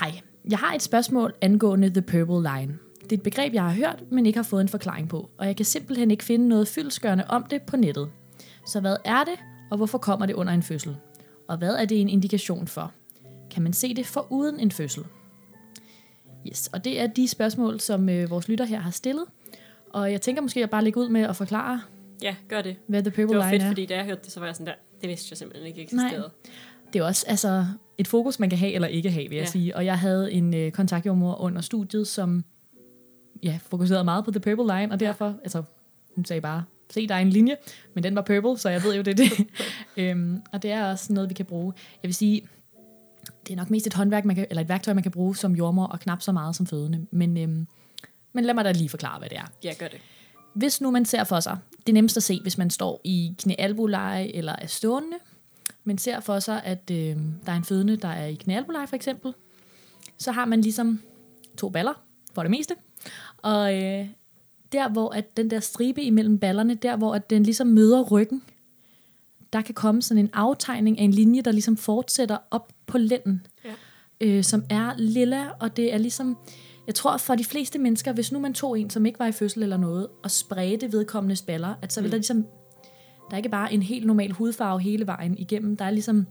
Hej, 0.00 0.20
jeg 0.50 0.58
har 0.58 0.74
et 0.74 0.82
spørgsmål 0.82 1.34
angående 1.40 1.90
The 1.90 2.02
Purple 2.02 2.50
Line. 2.52 2.78
Det 3.10 3.16
er 3.16 3.20
et 3.20 3.22
begreb, 3.22 3.54
jeg 3.54 3.62
har 3.62 3.72
hørt, 3.72 4.02
men 4.10 4.26
ikke 4.26 4.36
har 4.38 4.42
fået 4.44 4.60
en 4.60 4.68
forklaring 4.68 5.08
på, 5.08 5.30
og 5.38 5.46
jeg 5.46 5.56
kan 5.56 5.64
simpelthen 5.66 6.10
ikke 6.10 6.24
finde 6.24 6.48
noget 6.48 6.68
fyldskørende 6.68 7.24
om 7.28 7.44
det 7.50 7.62
på 7.62 7.76
nettet. 7.76 8.10
Så 8.66 8.80
hvad 8.80 8.96
er 9.04 9.24
det, 9.24 9.34
og 9.70 9.76
hvorfor 9.76 9.98
kommer 9.98 10.26
det 10.26 10.34
under 10.34 10.52
en 10.52 10.62
fødsel? 10.62 10.96
Og 11.48 11.56
hvad 11.58 11.74
er 11.74 11.84
det 11.84 12.00
en 12.00 12.08
indikation 12.08 12.66
for? 12.66 12.92
Kan 13.50 13.62
man 13.62 13.72
se 13.72 13.94
det 13.94 14.06
for 14.06 14.26
uden 14.30 14.60
en 14.60 14.70
fødsel? 14.70 15.04
Yes, 16.48 16.70
og 16.72 16.84
det 16.84 17.00
er 17.00 17.06
de 17.06 17.28
spørgsmål, 17.28 17.80
som 17.80 18.08
øh, 18.08 18.30
vores 18.30 18.48
lytter 18.48 18.64
her 18.64 18.78
har 18.80 18.90
stillet. 18.90 19.24
Og 19.90 20.12
jeg 20.12 20.20
tænker 20.20 20.42
måske 20.42 20.62
at 20.62 20.70
bare 20.70 20.84
lægge 20.84 21.00
ud 21.00 21.08
med 21.08 21.20
at 21.22 21.36
forklare, 21.36 21.80
Ja, 22.22 22.34
gør 22.48 22.62
det. 22.62 22.76
hvad 22.86 23.02
The 23.02 23.10
Purple 23.10 23.28
Det 23.28 23.36
var 23.36 23.42
Line 23.44 23.50
fedt, 23.50 23.62
er. 23.62 23.66
fordi 23.68 23.86
da 23.86 23.94
jeg 23.96 24.04
hørte 24.04 24.20
det, 24.24 24.32
så 24.32 24.40
var 24.40 24.46
jeg 24.46 24.54
sådan 24.56 24.66
der, 24.66 24.72
det 25.00 25.08
vidste 25.08 25.26
jeg 25.30 25.38
simpelthen 25.38 25.66
ikke 25.68 25.82
eksisterede. 25.82 26.30
Det 26.92 26.98
er 26.98 27.04
også 27.04 27.24
altså, 27.28 27.66
et 27.98 28.08
fokus, 28.08 28.38
man 28.38 28.50
kan 28.50 28.58
have 28.58 28.72
eller 28.72 28.88
ikke 28.88 29.10
have, 29.10 29.28
vil 29.28 29.36
jeg 29.36 29.44
Ja. 29.44 29.50
sige. 29.50 29.76
Og 29.76 29.84
jeg 29.84 29.98
havde 29.98 30.32
en 30.32 30.54
øh, 30.54 30.72
kontaktjordmor 30.72 31.40
under 31.40 31.60
studiet, 31.60 32.08
som 32.08 32.44
ja, 33.42 33.58
fokuserede 33.66 34.04
meget 34.04 34.24
på 34.24 34.30
The 34.30 34.40
Purple 34.40 34.76
Line, 34.76 34.92
og 34.92 35.00
derfor, 35.00 35.34
altså, 35.42 35.62
hun 36.14 36.24
sagde 36.24 36.40
bare, 36.40 36.64
se, 36.90 37.08
der 37.08 37.14
er 37.14 37.18
en 37.18 37.30
linje, 37.30 37.56
men 37.94 38.04
den 38.04 38.14
var 38.14 38.22
purple, 38.22 38.58
så 38.58 38.68
jeg 38.68 38.82
ved 38.82 38.96
jo, 38.96 39.02
det 39.02 39.20
er 39.20 39.28
det. 39.28 39.46
øhm, 39.96 40.42
og 40.52 40.62
det 40.62 40.70
er 40.70 40.90
også 40.90 41.12
noget, 41.12 41.28
vi 41.28 41.34
kan 41.34 41.46
bruge. 41.46 41.72
Jeg 42.02 42.08
vil 42.08 42.14
sige, 42.14 42.48
det 43.46 43.52
er 43.52 43.56
nok 43.56 43.70
mest 43.70 43.86
et 43.86 43.94
håndværk, 43.94 44.24
man 44.24 44.36
kan, 44.36 44.46
eller 44.50 44.62
et 44.62 44.68
værktøj, 44.68 44.94
man 44.94 45.02
kan 45.02 45.12
bruge 45.12 45.36
som 45.36 45.56
jordmor, 45.56 45.86
og 45.86 46.00
knap 46.00 46.22
så 46.22 46.32
meget 46.32 46.56
som 46.56 46.66
fødende. 46.66 47.06
Men, 47.10 47.36
øhm, 47.36 47.66
men 48.32 48.44
lad 48.44 48.54
mig 48.54 48.64
da 48.64 48.72
lige 48.72 48.88
forklare, 48.88 49.18
hvad 49.18 49.28
det 49.28 49.38
er. 49.38 49.52
Ja, 49.64 49.72
gør 49.78 49.88
det. 49.88 50.00
Hvis 50.54 50.80
nu 50.80 50.90
man 50.90 51.04
ser 51.04 51.24
for 51.24 51.40
sig, 51.40 51.58
det 51.86 51.88
er 51.88 51.94
nemmest 51.94 52.16
at 52.16 52.22
se, 52.22 52.40
hvis 52.42 52.58
man 52.58 52.70
står 52.70 53.00
i 53.04 53.34
knæ 53.38 53.54
eller 53.58 54.56
er 54.58 54.66
stående, 54.66 55.16
men 55.84 55.98
ser 55.98 56.20
for 56.20 56.38
sig, 56.38 56.64
at 56.64 56.90
øh, 56.90 57.16
der 57.46 57.52
er 57.52 57.56
en 57.56 57.64
fødende, 57.64 57.96
der 57.96 58.08
er 58.08 58.26
i 58.26 58.34
knæ 58.34 58.60
for 58.66 58.94
eksempel, 58.94 59.34
så 60.18 60.32
har 60.32 60.44
man 60.44 60.60
ligesom 60.60 61.00
to 61.58 61.68
baller, 61.68 62.02
for 62.34 62.42
det 62.42 62.50
meste, 62.50 62.74
og 63.36 63.74
øh, 63.82 64.06
der 64.72 64.88
hvor 64.88 65.08
at 65.10 65.36
den 65.36 65.50
der 65.50 65.60
stribe 65.60 66.02
imellem 66.02 66.38
ballerne, 66.38 66.74
der 66.74 66.96
hvor 66.96 67.14
at 67.14 67.30
den 67.30 67.42
ligesom 67.42 67.66
møder 67.66 68.02
ryggen, 68.02 68.42
der 69.52 69.60
kan 69.60 69.74
komme 69.74 70.02
sådan 70.02 70.24
en 70.24 70.30
aftegning 70.32 70.98
af 70.98 71.04
en 71.04 71.10
linje, 71.10 71.42
der 71.42 71.52
ligesom 71.52 71.76
fortsætter 71.76 72.38
op 72.50 72.72
på 72.86 72.98
lænden, 72.98 73.46
Ja. 73.64 73.70
øh, 74.20 74.44
som 74.44 74.64
er 74.70 74.92
lilla, 74.98 75.48
og 75.60 75.76
det 75.76 75.94
er 75.94 75.98
ligesom, 75.98 76.36
jeg 76.86 76.94
tror 76.94 77.16
for 77.16 77.34
de 77.34 77.44
fleste 77.44 77.78
mennesker, 77.78 78.12
hvis 78.12 78.32
nu 78.32 78.38
man 78.38 78.54
tog 78.54 78.78
en, 78.80 78.90
som 78.90 79.06
ikke 79.06 79.18
var 79.18 79.26
i 79.26 79.32
fødsel 79.32 79.62
eller 79.62 79.76
noget, 79.76 80.06
og 80.22 80.30
spredte 80.30 80.92
vedkommende 80.92 81.36
spaller, 81.36 81.74
at 81.82 81.92
så 81.92 82.00
vil 82.00 82.08
mm. 82.08 82.10
der 82.10 82.16
ligesom, 82.18 82.42
der 83.30 83.32
er 83.32 83.36
ikke 83.36 83.48
bare 83.48 83.72
en 83.72 83.82
helt 83.82 84.06
normal 84.06 84.30
hudfarve 84.32 84.80
hele 84.80 85.06
vejen 85.06 85.38
igennem, 85.38 85.76
der 85.76 85.84
er 85.84 85.90
ligesom 85.90 86.26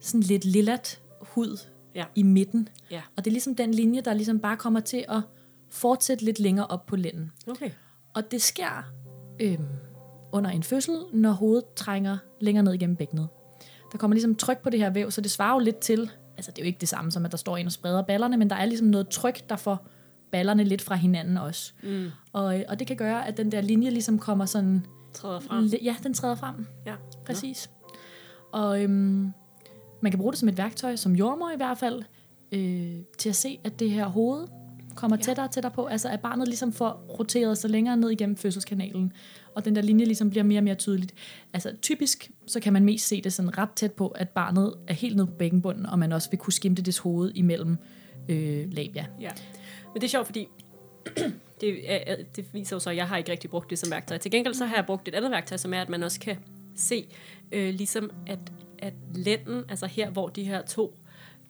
sådan 0.00 0.20
lidt 0.20 0.44
lillat 0.44 1.00
hud 1.20 1.58
Ja. 1.94 2.04
i 2.14 2.22
midten, 2.22 2.68
Ja. 2.90 3.00
og 3.16 3.24
det 3.24 3.30
er 3.30 3.32
ligesom 3.32 3.54
den 3.54 3.74
linje, 3.74 4.00
der 4.00 4.14
ligesom 4.14 4.38
bare 4.38 4.56
kommer 4.56 4.80
til 4.80 5.04
at 5.08 5.20
fortsætte 5.72 6.24
lidt 6.24 6.40
længere 6.40 6.66
op 6.66 6.86
på 6.86 6.96
lænden. 6.96 7.32
Okay. 7.46 7.70
Og 8.14 8.30
det 8.30 8.42
sker 8.42 8.92
øhm, 9.40 9.66
under 10.32 10.50
en 10.50 10.62
fødsel, 10.62 10.94
når 11.12 11.30
hovedet 11.30 11.64
trænger 11.76 12.18
længere 12.40 12.64
ned 12.64 12.72
igennem 12.72 12.96
bækkenet. 12.96 13.28
der 13.92 13.98
kommer 13.98 14.14
ligesom 14.14 14.34
tryk 14.34 14.58
på 14.58 14.70
det 14.70 14.80
her 14.80 14.90
væv, 14.90 15.10
så 15.10 15.20
det 15.20 15.30
svarer 15.30 15.52
jo 15.52 15.58
lidt 15.58 15.78
til, 15.78 16.10
altså 16.36 16.50
det 16.50 16.58
er 16.58 16.62
jo 16.62 16.66
ikke 16.66 16.80
det 16.80 16.88
samme 16.88 17.12
som, 17.12 17.24
at 17.24 17.30
der 17.30 17.36
står 17.36 17.56
en 17.56 17.66
og 17.66 17.72
spreder 17.72 18.02
ballerne, 18.02 18.36
men 18.36 18.50
der 18.50 18.56
er 18.56 18.64
ligesom 18.64 18.86
noget 18.86 19.08
tryk, 19.08 19.48
der 19.48 19.56
får 19.56 19.86
ballerne 20.32 20.64
lidt 20.64 20.82
fra 20.82 20.94
hinanden 20.94 21.36
også. 21.36 21.72
Mm. 21.82 22.10
Og, 22.32 22.58
øh, 22.58 22.64
og 22.68 22.78
det 22.78 22.86
kan 22.86 22.96
gøre, 22.96 23.26
at 23.26 23.36
den 23.36 23.52
der 23.52 23.60
linje 23.60 23.90
ligesom 23.90 24.18
kommer 24.18 24.46
sådan... 24.46 24.86
Træder 25.14 25.40
frem. 25.40 25.64
Ja, 25.82 25.96
den 26.02 26.14
træder 26.14 26.34
frem. 26.34 26.66
Ja. 26.86 26.94
Præcis. 27.26 27.70
Og 28.52 28.82
øhm, 28.82 29.32
man 30.02 30.12
kan 30.12 30.18
bruge 30.18 30.32
det 30.32 30.38
som 30.38 30.48
et 30.48 30.58
værktøj, 30.58 30.96
som 30.96 31.16
jordmor 31.16 31.50
i 31.50 31.56
hvert 31.56 31.78
fald, 31.78 32.02
øh, 32.52 32.96
til 33.18 33.28
at 33.28 33.36
se, 33.36 33.60
at 33.64 33.80
det 33.80 33.90
her 33.90 34.06
hoved 34.06 34.48
kommer 34.94 35.16
Ja. 35.16 35.22
tættere 35.22 35.46
og 35.46 35.50
tættere 35.50 35.72
på. 35.72 35.86
Altså 35.86 36.08
at 36.08 36.20
barnet 36.20 36.48
ligesom 36.48 36.72
får 36.72 37.04
roteret 37.18 37.58
sig 37.58 37.70
længere 37.70 37.96
ned 37.96 38.10
igennem 38.10 38.36
fødselskanalen, 38.36 39.12
og 39.54 39.64
den 39.64 39.76
der 39.76 39.82
linje 39.82 40.04
ligesom 40.04 40.30
bliver 40.30 40.42
mere 40.44 40.58
og 40.60 40.64
mere 40.64 40.74
tydeligt. 40.74 41.14
Altså 41.52 41.72
typisk, 41.82 42.30
så 42.46 42.60
kan 42.60 42.72
man 42.72 42.84
mest 42.84 43.08
se 43.08 43.22
det 43.22 43.32
sådan 43.32 43.58
ret 43.58 43.70
tæt 43.76 43.92
på, 43.92 44.08
at 44.08 44.28
barnet 44.28 44.74
er 44.88 44.94
helt 44.94 45.16
nede 45.16 45.26
på 45.26 45.32
bækkenbunden, 45.32 45.86
og 45.86 45.98
man 45.98 46.12
også 46.12 46.30
vil 46.30 46.38
kunne 46.38 46.52
skimte 46.52 46.82
dets 46.82 46.98
hoved 46.98 47.32
imellem 47.34 47.76
øh, 48.28 48.72
labia. 48.72 49.06
Ja. 49.20 49.30
Men 49.92 50.00
det 50.00 50.04
er 50.04 50.08
sjovt, 50.08 50.26
fordi 50.26 50.48
det, 51.60 51.92
er, 51.92 52.16
det 52.36 52.44
viser 52.52 52.76
jo 52.76 52.80
så, 52.80 52.90
at 52.90 52.96
jeg 52.96 53.08
har 53.08 53.16
ikke 53.16 53.30
rigtig 53.32 53.50
brugt 53.50 53.70
det 53.70 53.78
som 53.78 53.90
værktøj. 53.90 54.18
Til 54.18 54.30
gengæld 54.30 54.54
så 54.54 54.64
har 54.64 54.76
jeg 54.76 54.86
brugt 54.86 55.08
et 55.08 55.14
andet 55.14 55.30
værktøj, 55.30 55.56
som 55.56 55.74
er, 55.74 55.80
at 55.82 55.88
man 55.88 56.02
også 56.02 56.20
kan 56.20 56.36
se, 56.76 57.06
øh, 57.52 57.74
ligesom 57.74 58.10
at, 58.26 58.38
at 58.78 58.94
lænden, 59.14 59.64
altså 59.68 59.86
her, 59.86 60.10
hvor 60.10 60.28
de 60.28 60.44
her 60.44 60.62
to 60.62 60.94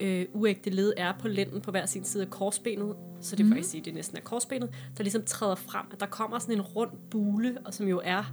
øh, 0.00 0.26
uægte 0.32 0.70
led 0.70 0.92
er 0.96 1.12
på 1.20 1.28
lænden 1.28 1.60
på 1.60 1.70
hver 1.70 1.86
sin 1.86 2.04
side 2.04 2.22
af 2.22 2.30
korsbenet, 2.30 2.96
så 3.20 3.36
det 3.36 3.44
vil 3.44 3.52
faktisk 3.52 3.70
sige, 3.70 3.80
at 3.80 3.84
det 3.84 3.94
næsten 3.94 4.16
er 4.16 4.20
korsbenet, 4.22 4.70
der 4.96 5.02
ligesom 5.02 5.22
træder 5.26 5.54
frem, 5.54 5.86
at 5.92 6.00
der 6.00 6.06
kommer 6.06 6.38
sådan 6.38 6.54
en 6.54 6.60
rund 6.60 6.90
bule, 7.10 7.58
og 7.64 7.74
som 7.74 7.88
jo 7.88 8.00
er, 8.04 8.32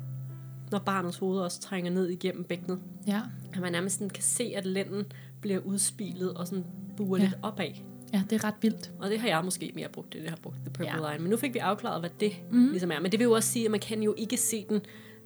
når 0.71 0.79
barnets 0.79 1.17
hoved 1.17 1.39
også 1.39 1.61
trænger 1.61 1.91
ned 1.91 2.07
igennem 2.07 2.43
bækkenet. 2.43 2.79
Ja, 3.07 3.21
At 3.53 3.59
man 3.61 3.71
nærmest 3.71 3.95
sådan 3.95 4.09
kan 4.09 4.23
se, 4.23 4.53
at 4.55 4.65
lænden 4.65 5.05
bliver 5.41 5.59
udspilet 5.59 6.33
og 6.33 6.47
sådan 6.47 6.65
buer 6.97 7.17
Ja. 7.17 7.23
lidt 7.23 7.37
opad. 7.41 7.69
ja 8.13 8.23
det 8.29 8.35
er 8.35 8.43
ret 8.43 8.53
vildt. 8.61 8.91
Og 8.99 9.09
det 9.09 9.19
har 9.19 9.27
jeg 9.27 9.41
måske 9.43 9.71
mere 9.75 9.89
brugt, 9.89 10.13
det 10.13 10.23
jeg 10.23 10.29
har 10.31 10.37
brugt 10.43 10.55
The 10.55 10.69
Purple 10.73 11.05
Ja. 11.05 11.11
Line. 11.11 11.21
Men 11.23 11.29
nu 11.29 11.37
fik 11.37 11.53
vi 11.53 11.59
afklaret, 11.59 11.99
hvad 12.01 12.09
det 12.19 12.31
mm. 12.51 12.69
ligesom 12.69 12.91
er. 12.91 12.99
Men 12.99 13.11
det 13.11 13.19
vil 13.19 13.25
jo 13.25 13.31
også 13.31 13.49
sige, 13.49 13.65
at 13.65 13.71
man 13.71 13.79
kan 13.79 14.03
jo 14.03 14.13
ikke 14.17 14.37
se 14.37 14.65
den, 14.69 14.81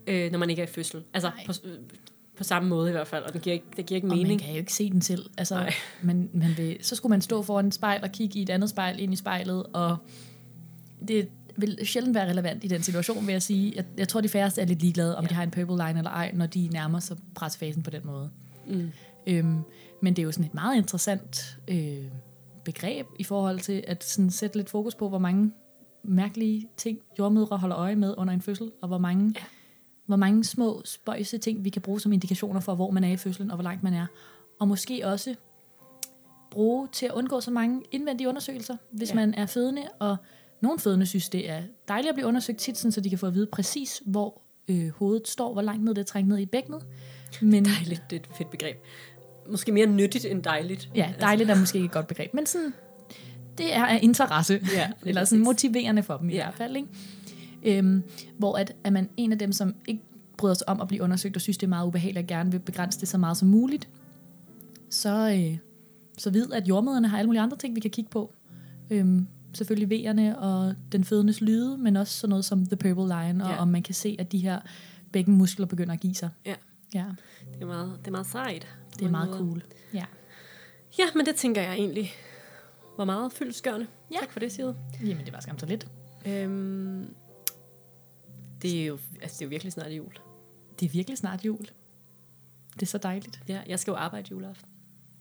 øh, 0.07 0.31
når 0.31 0.39
man 0.39 0.49
ikke 0.49 0.61
er 0.61 0.67
i 0.67 0.69
fødsel. 0.69 1.03
Altså 1.13 1.29
Nej. 1.29 1.45
på, 1.45 1.53
på 2.37 2.43
samme 2.43 2.69
måde 2.69 2.89
i 2.89 2.91
hvert 2.91 3.07
fald, 3.07 3.23
og 3.23 3.33
den 3.33 3.41
giver 3.41 3.53
ikke, 3.53 3.65
det 3.77 3.85
giver 3.85 3.95
ikke 3.95 4.05
Og 4.05 4.09
man 4.09 4.17
mening. 4.17 4.41
kan 4.41 4.51
jo 4.51 4.57
ikke 4.57 4.73
se 4.73 4.89
den 4.89 5.01
selv. 5.01 5.29
Altså, 5.37 5.55
Nej. 5.55 5.73
man, 6.01 6.29
man 6.33 6.49
vil, 6.57 6.77
så 6.81 6.95
skulle 6.95 7.09
man 7.09 7.21
stå 7.21 7.41
foran 7.43 7.67
et 7.67 7.73
spejl 7.73 8.03
og 8.03 8.11
kigge 8.11 8.39
i 8.39 8.41
et 8.41 8.49
andet 8.49 8.69
spejl 8.69 8.99
ind 8.99 9.13
i 9.13 9.15
spejlet, 9.15 9.63
og 9.73 9.97
det 11.07 11.29
vil 11.57 11.79
sjældent 11.83 12.15
være 12.15 12.29
relevant 12.29 12.63
i 12.63 12.67
den 12.67 12.83
situation, 12.83 13.25
vil 13.27 13.31
jeg 13.33 13.41
sige. 13.41 13.73
Jeg, 13.75 13.85
jeg 13.97 14.07
tror, 14.07 14.21
de 14.21 14.29
færreste 14.29 14.61
er 14.61 14.65
lidt 14.65 14.81
ligeglade, 14.81 15.17
om. 15.17 15.23
Ja. 15.23 15.29
de 15.29 15.33
har 15.33 15.43
en 15.43 15.51
purple 15.51 15.77
line 15.87 15.97
eller 15.99 16.11
ej, 16.11 16.31
når 16.33 16.45
de 16.45 16.67
nærmer 16.71 16.99
sig 16.99 17.17
presfasen 17.35 17.83
på 17.83 17.89
den 17.89 18.01
måde. 18.05 18.29
Mm. 18.67 18.91
Øhm, 19.27 19.59
men 20.01 20.13
det 20.15 20.21
er 20.21 20.23
jo 20.23 20.31
sådan 20.31 20.45
et 20.45 20.53
meget 20.53 20.77
interessant 20.77 21.57
øh, 21.67 21.97
begreb 22.65 23.05
i 23.19 23.23
forhold 23.23 23.59
til 23.59 23.83
at 23.87 24.03
sådan 24.03 24.31
sætte 24.31 24.57
lidt 24.57 24.69
fokus 24.69 24.95
på, 24.95 25.09
hvor 25.09 25.17
mange 25.17 25.51
mærkelige 26.03 26.67
ting 26.77 26.99
jordmødre 27.19 27.57
holder 27.57 27.77
øje 27.77 27.95
med 27.95 28.13
under 28.17 28.33
en 28.33 28.41
fødsel, 28.41 28.71
og 28.81 28.87
hvor 28.87 28.97
mange, 28.97 29.33
ja. 29.35 29.43
Hvor 30.05 30.15
mange 30.15 30.43
små 30.43 30.81
spøjse 30.85 31.37
ting, 31.37 31.63
vi 31.63 31.69
kan 31.69 31.81
bruge 31.81 31.99
som 32.01 32.13
indikationer 32.13 32.59
for, 32.59 32.75
hvor 32.75 32.91
man 32.91 33.03
er 33.03 33.11
i 33.11 33.17
fødslen, 33.17 33.51
og 33.51 33.55
hvor 33.57 33.63
langt 33.63 33.83
man 33.83 33.93
er. 33.93 34.05
Og 34.59 34.67
måske 34.67 35.01
også 35.07 35.35
bruge 36.51 36.87
til 36.91 37.05
at 37.05 37.11
undgå 37.11 37.41
så 37.41 37.51
mange 37.51 37.81
indvendige 37.91 38.29
undersøgelser, 38.29 38.77
hvis 38.91 39.09
ja. 39.09 39.15
Man 39.15 39.33
er 39.33 39.45
fødende, 39.45 39.81
og 39.99 40.17
nogle 40.61 40.79
fødende 40.79 41.05
synes, 41.05 41.29
det 41.29 41.49
er 41.49 41.61
dejligt 41.87 42.09
at 42.09 42.15
blive 42.15 42.27
undersøgt 42.27 42.57
tit, 42.59 42.77
sådan, 42.77 42.91
så 42.91 43.01
de 43.01 43.09
kan 43.09 43.19
få 43.19 43.27
at 43.27 43.33
vide 43.33 43.45
præcis, 43.45 44.01
hvor 44.05 44.41
øh, 44.67 44.89
hovedet 44.89 45.27
står, 45.27 45.53
hvor 45.53 45.61
langt 45.61 45.83
ned 45.83 45.93
det 45.93 46.01
er 46.01 46.05
trængt 46.05 46.29
ned 46.29 46.37
i 46.37 46.45
bækkenet. 46.45 46.85
Men, 47.41 47.65
Dejligt, 47.65 48.01
det 48.09 48.15
er 48.15 48.19
et 48.19 48.37
fedt 48.37 48.49
begreb. 48.51 48.77
Måske 49.49 49.71
mere 49.71 49.85
nyttigt 49.87 50.25
end 50.25 50.43
dejligt. 50.43 50.89
Ja, 50.95 51.13
dejligt 51.21 51.49
er 51.49 51.55
måske 51.55 51.77
ikke 51.77 51.85
et 51.85 51.91
godt 51.91 52.07
begreb, 52.07 52.33
men 52.33 52.45
sådan, 52.45 52.73
det 53.57 53.75
er 53.75 53.85
af 53.85 53.99
interesse, 54.03 54.61
Ja, 54.73 54.89
eller 55.05 55.25
sådan 55.25 55.45
præcis. 55.45 55.45
motiverende 55.45 56.03
for 56.03 56.17
dem 56.17 56.29
i 56.29 56.33
Ja. 56.33 56.43
hvert 56.43 56.53
fald. 56.55 56.75
Ikke? 56.75 56.87
Øhm, 57.65 58.03
hvor 58.37 58.55
at, 58.57 58.75
er 58.83 58.89
man 58.89 59.09
en 59.17 59.31
af 59.31 59.39
dem, 59.39 59.51
som 59.51 59.75
ikke 59.87 60.01
bryder 60.37 60.53
sig 60.53 60.69
om 60.69 60.81
at 60.81 60.87
blive 60.87 61.03
undersøgt, 61.03 61.35
og 61.35 61.41
synes, 61.41 61.57
det 61.57 61.67
er 61.67 61.69
meget 61.69 61.87
ubehageligt, 61.87 62.23
og 62.23 62.27
gerne 62.27 62.51
vil 62.51 62.59
begrænse 62.59 62.99
det 62.99 63.07
så 63.07 63.17
meget 63.17 63.37
som 63.37 63.47
muligt, 63.47 63.89
så, 64.89 65.29
øh, 65.39 65.57
så 66.17 66.29
ved, 66.29 66.51
at 66.51 66.67
jordmøderne 66.67 67.07
har 67.07 67.17
alle 67.17 67.27
mulige 67.27 67.41
andre 67.41 67.57
ting, 67.57 67.75
vi 67.75 67.79
kan 67.79 67.91
kigge 67.91 68.09
på. 68.09 68.33
Øhm, 68.89 69.27
selvfølgelig 69.53 70.09
V'erne 70.09 70.37
og 70.37 70.75
den 70.91 71.03
fødendes 71.03 71.41
lyde, 71.41 71.77
men 71.77 71.95
også 71.97 72.13
sådan 72.17 72.29
noget 72.29 72.45
som 72.45 72.65
The 72.65 72.75
Purple 72.75 73.03
Line, 73.03 73.43
og 73.45 73.49
Ja. 73.51 73.57
om 73.57 73.67
man 73.67 73.83
kan 73.83 73.93
se, 73.95 74.15
at 74.19 74.31
de 74.31 74.37
her 74.37 74.59
bækkenmuskler 75.11 75.65
begynder 75.65 75.93
at 75.93 75.99
give 75.99 76.15
sig. 76.15 76.29
Ja. 76.45 76.55
Ja, 76.93 77.05
Det 77.53 77.61
er 77.61 77.65
meget, 77.65 77.91
det 77.99 78.07
er 78.07 78.11
meget 78.11 78.27
sejt. 78.27 78.67
det 78.99 79.05
er 79.05 79.09
meget 79.11 79.27
måder. 79.29 79.39
cool. 79.39 79.63
Ja. 79.93 80.03
Ja, 80.99 81.03
men 81.15 81.25
det 81.25 81.35
tænker 81.35 81.61
jeg 81.61 81.73
egentlig 81.73 82.11
var 82.97 83.05
meget 83.05 83.33
fyldesgørende. 83.33 83.87
Ja. 84.11 84.17
Tak 84.19 84.31
for 84.31 84.39
det, 84.39 84.51
Side. 84.51 84.75
Jamen, 85.05 85.25
det 85.25 85.33
var 85.33 85.39
skam 85.39 85.59
så 85.59 85.65
lidt. 85.65 85.87
Øhm, 86.25 87.05
det, 88.63 88.81
er 88.81 88.85
jo, 88.85 88.97
altså, 89.21 89.35
det 89.35 89.41
er 89.41 89.45
jo 89.45 89.49
virkelig 89.49 89.73
snart 89.73 89.91
jul. 89.91 90.13
Det 90.79 90.85
er 90.85 90.89
virkelig 90.89 91.17
snart 91.17 91.45
jul. 91.45 91.65
Det 92.73 92.81
er 92.81 92.85
så 92.85 92.97
dejligt. 92.97 93.41
Ja, 93.47 93.61
jeg 93.67 93.79
skal 93.79 93.91
jo 93.91 93.95
arbejde 93.97 94.27
juleaften 94.31 94.69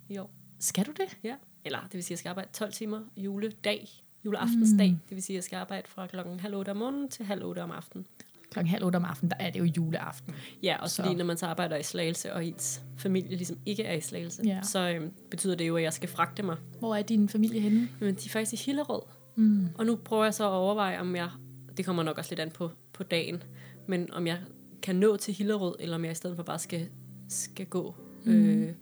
i 0.09 0.19
år. 0.19 0.31
Skal 0.61 0.87
du 0.87 0.91
det? 0.93 1.19
Ja. 1.25 1.35
Eller 1.65 1.79
det 1.85 1.95
vil 1.95 2.03
sige, 2.05 2.07
at 2.09 2.11
jeg 2.11 2.19
skal 2.19 2.29
arbejde 2.29 2.51
12 2.53 2.73
timer 2.73 3.01
juledag, 3.17 3.89
juleaftensdag. 4.25 4.91
Mm. 4.91 4.99
Det 5.09 5.15
vil 5.15 5.23
sige, 5.23 5.35
at 5.35 5.37
jeg 5.37 5.45
skal 5.45 5.57
arbejde 5.57 5.89
fra 5.89 6.07
klokken 6.07 6.41
halv 6.41 6.55
otte 6.57 6.71
om 6.71 6.77
morgenen 6.77 7.09
til 7.09 7.25
halv 7.25 7.45
otte 7.45 7.63
om 7.63 7.71
aftenen. 7.71 8.07
Klokken 8.51 8.71
halv 8.71 8.85
otte 8.85 8.97
om 8.97 9.05
aftenen, 9.05 9.31
der 9.31 9.37
er 9.41 9.51
det 9.51 9.59
jo 9.61 9.65
juleaften. 9.65 10.35
Ja, 10.63 10.77
og 10.83 10.91
Så. 10.91 11.03
fordi 11.03 11.15
når 11.15 11.25
man 11.25 11.37
så 11.37 11.47
arbejder 11.47 11.77
i 11.77 11.83
Slagelse, 11.83 12.33
og 12.35 12.47
ens 12.47 12.83
familie 12.97 13.37
ligesom 13.37 13.59
ikke 13.67 13.83
er 13.85 13.95
i 13.95 14.01
Slagelse, 14.01 14.43
Ja. 14.45 14.63
så 14.63 14.79
øhm, 14.91 15.13
betyder 15.31 15.55
det 15.55 15.69
jo, 15.69 15.77
at 15.77 15.83
jeg 15.83 15.93
skal 15.93 16.09
fragte 16.09 16.43
mig. 16.43 16.57
Hvor 16.79 16.95
er 16.97 17.03
din 17.03 17.29
familie 17.29 17.61
henne? 17.61 17.89
Men 18.01 18.15
de 18.15 18.27
er 18.27 18.31
faktisk 18.31 18.53
i 18.53 18.67
Hillerød. 18.67 19.03
Mm. 19.37 19.69
Og 19.75 19.87
nu 19.87 19.97
prøver 19.97 20.25
jeg 20.25 20.35
så 20.35 20.45
at 20.45 20.53
overveje, 20.53 21.01
om 21.01 21.17
jeg, 21.17 21.31
det 21.77 21.85
kommer 21.85 22.03
nok 22.03 22.19
også 22.19 22.31
lidt 22.31 22.41
an 22.41 22.51
på, 22.51 22.71
på 22.93 23.03
dagen, 23.03 23.43
men 23.87 24.13
om 24.13 24.27
jeg 24.27 24.39
kan 24.83 24.97
nå 24.97 25.17
til 25.17 25.35
Hillerød, 25.35 25.75
eller 25.81 25.97
om 25.97 26.05
jeg 26.05 26.13
i 26.13 26.15
stedet 26.15 26.37
for 26.37 26.43
bare 26.43 26.59
skal, 26.59 26.89
skal 27.29 27.67
gå 27.67 27.95
Mm. 28.25 28.33
øh, 28.33 28.73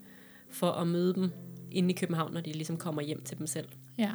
for 0.50 0.70
at 0.72 0.86
møde 0.86 1.14
dem 1.14 1.30
inde 1.70 1.90
i 1.90 1.96
København, 1.96 2.32
når 2.32 2.40
de 2.40 2.52
ligesom 2.52 2.76
kommer 2.76 3.02
hjem 3.02 3.22
til 3.22 3.38
dem 3.38 3.46
selv. 3.46 3.68
Ja. 3.98 4.12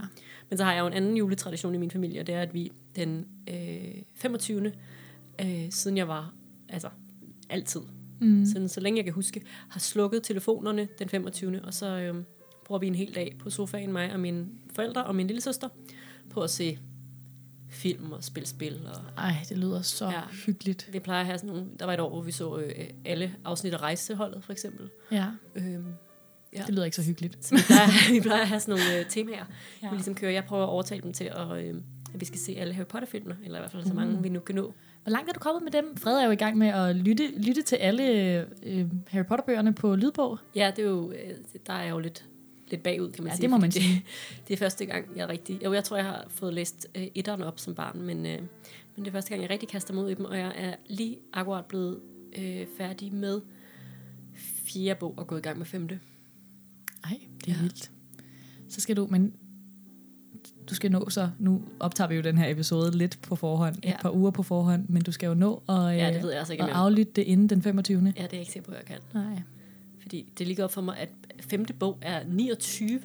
Men 0.50 0.58
så 0.58 0.64
har 0.64 0.74
jeg 0.74 0.82
jo 0.82 0.88
en 0.88 0.94
anden 0.94 1.18
juletradition 1.18 1.76
i 1.76 1.78
min 1.78 1.92
familie, 1.92 2.20
og 2.20 2.28
det 2.28 2.36
er, 2.36 2.42
at 2.42 2.54
vi 2.54 2.72
den 2.96 3.26
øh, 3.50 4.02
25. 4.14 4.72
Øh, 5.42 5.66
siden 5.72 5.98
jeg 5.98 6.08
var, 6.08 6.34
altså 6.70 6.90
altid, 7.50 7.82
Mm. 8.22 8.46
siden 8.46 8.70
så 8.70 8.80
længe 8.80 8.98
jeg 8.98 9.06
kan 9.06 9.14
huske, 9.14 9.42
har 9.70 9.80
slukket 9.80 10.24
telefonerne 10.24 10.88
den 11.00 11.10
25. 11.10 11.62
Og 11.66 11.74
så 11.74 11.86
øh, 12.00 12.24
bruger 12.66 12.80
vi 12.80 12.88
en 12.88 12.96
hel 12.96 13.16
dag 13.16 13.36
på 13.40 13.50
sofaen, 13.50 13.92
mig 13.92 14.14
og 14.14 14.20
mine 14.20 14.48
forældre 14.76 15.04
og 15.04 15.16
min 15.16 15.28
lille 15.28 15.42
søster, 15.42 15.70
på 16.30 16.42
at 16.42 16.50
se 16.50 16.80
film 17.76 18.12
og 18.12 18.24
spille 18.24 18.48
spil. 18.48 18.80
Og 18.88 19.24
Ej, 19.24 19.36
det 19.50 19.58
lyder 19.58 19.82
så 19.82 20.06
ja. 20.06 20.22
Hyggeligt. 20.46 20.90
vi 20.94 21.00
plejer 21.00 21.20
at 21.20 21.26
have 21.26 21.38
sådan 21.38 21.50
nogle, 21.56 21.66
der 21.80 21.86
var 21.86 21.94
et 21.94 22.00
år, 22.00 22.10
hvor 22.10 22.22
vi 22.22 22.32
så 22.32 22.58
øh, 22.58 22.72
alle 23.06 23.36
afsnit 23.46 23.74
af 23.74 23.82
Rejseholdet, 23.82 24.44
for 24.44 24.52
eksempel. 24.52 24.90
Ja, 25.12 25.26
Øhm, 25.56 25.86
Ja. 26.54 26.64
det 26.68 26.74
lyder 26.74 26.86
ikke 26.86 26.96
så 26.98 27.04
hyggeligt. 27.04 27.46
så 27.46 27.56
vi 27.56 27.62
plejer, 27.68 27.88
vi 28.16 28.20
plejer 28.22 28.42
at 28.42 28.48
have 28.48 28.60
sådan 28.60 28.80
nogle 28.80 29.00
øh, 29.00 29.06
temaer, 29.06 29.46
Ja. 29.84 29.90
vi 29.90 29.96
ligesom 29.96 30.16
kører. 30.16 30.32
Jeg 30.32 30.44
prøver 30.46 30.64
at 30.64 30.70
overtale 30.70 31.02
dem 31.02 31.14
til, 31.14 31.24
at, 31.24 31.52
øh, 31.66 31.76
at 32.14 32.20
vi 32.22 32.26
skal 32.26 32.40
se 32.40 32.56
alle 32.60 32.74
Harry 32.74 32.86
Potter-filmene, 32.86 33.36
eller 33.44 33.58
i 33.60 33.62
hvert 33.62 33.72
fald 33.72 33.84
så 33.86 33.94
mange, 33.94 34.18
Mm. 34.18 34.24
vi 34.24 34.30
nu 34.30 34.40
kan 34.40 34.56
nå. 34.56 34.74
Hvor 35.04 35.12
langt 35.12 35.30
er 35.30 35.34
du 35.34 35.40
kommet 35.40 35.64
med 35.64 35.72
dem? 35.72 35.98
Fred 35.98 36.18
er 36.18 36.26
jo 36.26 36.32
i 36.32 36.36
gang 36.36 36.58
med 36.58 36.68
at 36.68 36.96
lytte, 36.96 37.28
lytte 37.38 37.62
til 37.62 37.76
alle 37.76 38.04
øh, 38.64 38.86
Harry 39.08 39.26
Potter-bøgerne 39.26 39.74
på 39.74 39.96
lydbog. 39.96 40.40
Ja, 40.56 40.72
det 40.76 40.86
er 40.86 40.90
jo, 40.90 41.12
øh, 41.12 41.18
der 41.68 41.74
er 41.74 41.84
jeg 41.84 41.92
jo 41.92 42.00
lidt, 42.00 42.26
lidt 42.72 42.84
bagud, 42.84 43.12
kan 43.12 43.24
man 43.24 43.32
Ja, 43.32 43.36
sige. 43.36 43.42
det 43.42 43.50
må 43.50 43.58
man 43.58 43.72
sige. 43.72 43.94
Det, 43.94 44.48
det 44.48 44.54
er 44.54 44.58
første 44.58 44.86
gang, 44.86 45.06
jeg 45.16 45.30
rigtig... 45.30 45.64
Jo, 45.66 45.74
jeg 45.74 45.84
tror, 45.84 45.98
jeg 45.98 46.06
har 46.06 46.26
fået 46.30 46.54
læst 46.54 46.88
øh, 46.96 47.08
etteren 47.16 47.42
op 47.42 47.60
som 47.60 47.76
barn, 47.76 48.02
men, 48.02 48.18
øh, 48.26 48.40
men 48.96 49.06
det 49.06 49.08
er 49.08 49.12
første 49.12 49.30
gang, 49.30 49.42
jeg 49.42 49.50
rigtig 49.50 49.70
kaster 49.70 49.94
mig 49.94 50.04
ud 50.06 50.10
i 50.10 50.14
dem, 50.14 50.26
og 50.26 50.38
jeg 50.38 50.54
er 50.56 50.76
lige 50.88 51.18
akkurat 51.34 51.66
blevet 51.66 52.00
øh, 52.38 52.66
færdig 52.78 53.14
med 53.14 53.42
fjerde 54.66 55.00
bog 55.00 55.14
og 55.18 55.28
gået 55.28 55.40
i 55.40 55.42
gang 55.42 55.58
med 55.58 55.66
femte. 55.66 56.00
Ej, 57.04 57.20
det 57.46 57.52
er 57.52 57.56
ja. 57.56 57.62
Vildt. 57.62 57.92
Så 58.70 58.82
skal 58.82 58.96
du, 58.98 59.08
men 59.12 59.34
du 60.70 60.76
skal 60.76 60.92
nå 60.92 61.10
så, 61.10 61.30
nu 61.40 61.62
optager 61.80 62.08
vi 62.08 62.16
jo 62.16 62.22
den 62.22 62.38
her 62.38 62.50
episode 62.52 62.98
lidt 62.98 63.20
på 63.22 63.36
forhånd, 63.36 63.76
ja. 63.84 63.90
Et 63.90 63.96
par 64.02 64.12
uger 64.16 64.32
på 64.32 64.44
forhånd, 64.44 64.86
men 64.90 65.02
du 65.02 65.12
skal 65.12 65.28
jo 65.28 65.34
nå 65.34 65.64
at, 65.70 65.76
Ja, 65.76 66.08
øh, 66.08 66.14
det 66.14 66.24
ved 66.24 66.30
jeg 66.30 66.40
altså 66.40 66.54
ikke, 66.54 66.64
at 66.64 66.70
aflytte 66.70 67.12
det 67.12 67.22
inden 67.22 67.50
den 67.50 67.62
25. 67.62 68.02
Ja, 68.06 68.10
det 68.10 68.18
er 68.20 68.28
jeg 68.32 68.40
ikke 68.40 68.52
sikker 68.52 68.66
på, 68.70 68.76
at 68.76 68.90
jeg 68.90 69.00
kan. 69.14 69.24
Nej. 69.24 69.42
Fordi 70.02 70.34
det 70.38 70.48
ligger 70.48 70.64
op 70.64 70.72
for 70.72 70.82
mig, 70.82 70.98
at 70.98 71.10
femte 71.40 71.74
bog 71.74 71.98
er 72.02 72.24
29 72.28 73.02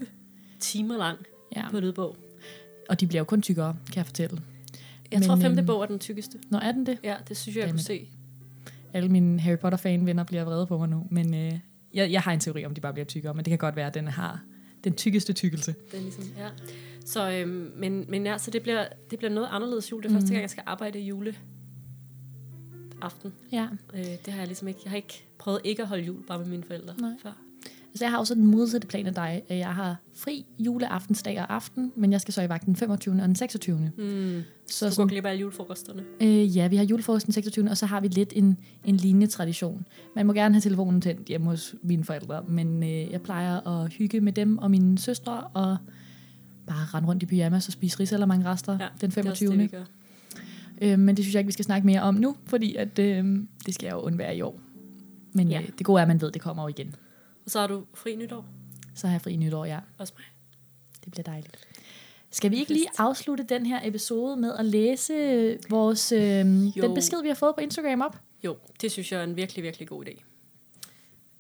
timer 0.61 0.97
lang 0.97 1.19
Ja. 1.57 1.71
på 1.71 1.81
lydbog. 1.81 2.17
Og 2.89 3.01
de 3.01 3.07
bliver 3.07 3.21
jo 3.21 3.25
kun 3.25 3.43
tykkere, 3.43 3.77
kan 3.87 3.97
jeg 3.97 4.07
fortælle. 4.07 4.41
Jeg 5.13 5.19
Men, 5.19 5.29
tror, 5.29 5.37
femte 5.37 5.59
øhm, 5.61 5.67
bog 5.67 5.83
er 5.83 5.87
den 5.87 5.99
tykkeste. 5.99 6.39
Nå, 6.51 6.59
er 6.59 6.73
den 6.73 6.87
det? 6.87 6.99
Ja, 7.05 7.17
det 7.29 7.37
synes 7.37 7.57
jeg, 7.57 7.63
jeg 7.63 7.71
kunne 7.71 7.81
se. 7.81 8.09
Alle 8.93 9.09
mine 9.09 9.41
Harry 9.41 9.59
Potter-fan-venner 9.59 10.25
bliver 10.25 10.45
vrede 10.45 10.67
på 10.67 10.79
mig 10.79 10.89
nu, 10.89 11.07
men 11.11 11.35
øh, 11.35 11.59
jeg, 11.95 12.13
jeg 12.13 12.21
har 12.21 12.33
en 12.33 12.41
teori 12.41 12.65
om, 12.65 12.75
de 12.75 12.81
bare 12.81 12.93
bliver 12.93 13.07
tykkere, 13.07 13.35
men 13.35 13.45
det 13.45 13.51
kan 13.51 13.59
godt 13.59 13.77
være, 13.77 13.87
at 13.87 13.95
den 13.95 14.09
har 14.09 14.41
den 14.85 14.93
tykkeste 14.95 15.33
tykkelse. 15.33 15.75
Det 15.93 15.99
er 15.99 16.03
ligesom, 16.03 16.25
ja. 16.39 16.49
Så, 17.07 17.31
øhm, 17.33 17.73
men, 17.77 18.05
men 18.09 18.27
ja, 18.27 18.39
så 18.39 18.51
det 18.51 18.63
bliver, 18.63 18.87
det 19.11 19.19
bliver 19.19 19.33
noget 19.33 19.49
anderledes 19.53 19.93
jul. 19.93 20.03
Det 20.03 20.07
er 20.09 20.11
Mhm. 20.11 20.21
første 20.21 20.33
gang, 20.33 20.43
jeg 20.43 20.51
skal 20.51 20.63
arbejde 20.67 20.99
jule 20.99 21.35
aften. 23.03 23.33
Ja. 23.53 23.69
Øh, 23.95 24.05
det 24.05 24.29
har 24.29 24.39
jeg 24.39 24.47
ligesom 24.47 24.69
ikke. 24.69 24.81
Jeg 24.85 24.91
har 24.91 24.97
ikke 24.97 25.25
prøvet 25.39 25.61
ikke 25.65 25.83
at 25.83 25.89
holde 25.89 26.03
jul 26.05 26.23
bare 26.27 26.39
med 26.39 26.47
mine 26.47 26.63
forældre 26.65 26.95
Nej. 27.01 27.11
før. 27.23 27.33
Så 27.95 28.05
jeg 28.05 28.11
har 28.11 28.19
også 28.19 28.35
den 28.35 28.47
modsatte 28.47 28.87
plan 28.87 29.07
af 29.07 29.15
dig. 29.15 29.43
Jeg 29.51 29.75
har 29.75 29.97
fri 30.17 30.47
juleaftensdag 30.59 31.41
og 31.41 31.55
aften, 31.55 31.93
men 31.97 32.13
jeg 32.13 32.21
skal 32.21 32.35
så 32.35 32.43
i 32.43 32.49
vagt 32.49 32.67
den 32.67 32.77
25. 32.77 33.15
og 33.15 33.21
den 33.29 33.35
26. 33.37 33.79
Mm. 33.99 34.43
Så 34.67 34.89
Du 34.91 34.95
går 34.97 35.07
glip 35.07 35.25
af 35.25 35.35
julefrokosterne. 35.35 36.03
Øh, 36.23 36.57
ja, 36.57 36.69
vi 36.69 36.77
har 36.77 36.85
julefrokost 36.85 37.27
den 37.27 37.33
26. 37.33 37.71
Og 37.71 37.77
så 37.77 37.87
har 37.87 38.01
vi 38.01 38.09
lidt 38.09 38.33
en, 38.37 38.59
en 38.85 38.97
lignende 38.97 39.27
tradition. 39.27 39.87
Man 40.17 40.27
må 40.27 40.33
gerne 40.33 40.55
have 40.55 40.61
telefonen 40.61 41.01
tændt 41.01 41.29
hjemme 41.29 41.47
hos 41.47 41.75
mine 41.83 42.05
forældre, 42.05 42.43
men 42.49 42.83
øh, 42.83 43.11
jeg 43.11 43.23
plejer 43.23 43.61
at 43.69 43.93
hygge 43.93 44.21
med 44.21 44.33
dem 44.33 44.59
og 44.59 44.71
mine 44.71 44.99
søstre, 44.99 45.41
og 45.41 45.77
bare 46.67 46.85
rende 46.95 47.09
rundt 47.09 47.23
i 47.23 47.27
pyjamas 47.27 47.67
og 47.67 47.73
spise 47.73 48.01
ris 48.01 48.13
eller 48.13 48.27
mange 48.27 48.45
rester 48.47 48.73
Ja, 48.81 48.87
den 49.01 49.11
Det 49.11 49.17
er 49.27 49.31
også 49.31 49.45
25. 49.45 49.63
det, 49.63 49.71
gør. 49.71 49.85
øh, 50.83 50.99
men 50.99 51.17
det 51.17 51.25
synes 51.25 51.35
jeg 51.35 51.41
ikke, 51.41 51.49
vi 51.49 51.53
skal 51.53 51.65
snakke 51.65 51.87
mere 51.87 52.03
om 52.03 52.15
nu, 52.15 52.37
fordi 52.47 52.77
at, 52.77 52.99
øh, 52.99 53.25
det 53.67 53.75
skal 53.75 53.87
jeg 53.87 53.93
jo 53.93 53.99
undvære 54.01 54.37
i 54.37 54.41
år. 54.43 54.61
Men 55.33 55.49
Ja. 55.49 55.61
øh, 55.61 55.69
det 55.79 55.87
gode 55.87 55.99
er, 55.99 56.03
at 56.03 56.09
man 56.09 56.21
ved, 56.21 56.29
at 56.29 56.35
det 56.35 56.43
kommer 56.43 56.63
jo 56.63 56.69
igen. 56.69 56.95
Og 57.45 57.51
så 57.51 57.61
har 57.61 57.67
du 57.67 57.85
fri 57.95 58.17
nytår. 58.17 58.47
Så 58.95 59.07
har 59.07 59.15
jeg 59.15 59.21
fri 59.21 59.37
nytår, 59.37 59.65
ja. 59.65 59.81
Også 59.99 60.13
mig. 60.17 60.25
Det 61.05 61.13
bliver 61.13 61.25
dejligt. 61.25 61.67
Skal 62.31 62.51
vi 62.51 62.57
ikke 62.57 62.73
lige 62.73 62.87
afslutte 62.99 63.45
den 63.45 63.67
her 63.67 63.81
episode 63.85 64.37
med 64.37 64.53
at 64.59 64.65
læse 64.65 65.59
vores, 65.71 66.13
øh, 66.13 66.21
den 66.75 66.95
besked, 66.95 67.23
vi 67.23 67.29
har 67.29 67.35
fået 67.35 67.55
på 67.55 67.61
Instagram 67.61 68.01
op? 68.01 68.17
Jo, 68.45 68.57
det 68.81 68.93
synes 68.93 69.13
jeg 69.13 69.21
er 69.21 69.25
en 69.25 69.37
virkelig, 69.37 69.65
virkelig 69.65 69.89
god 69.89 70.05
idé. 70.07 70.23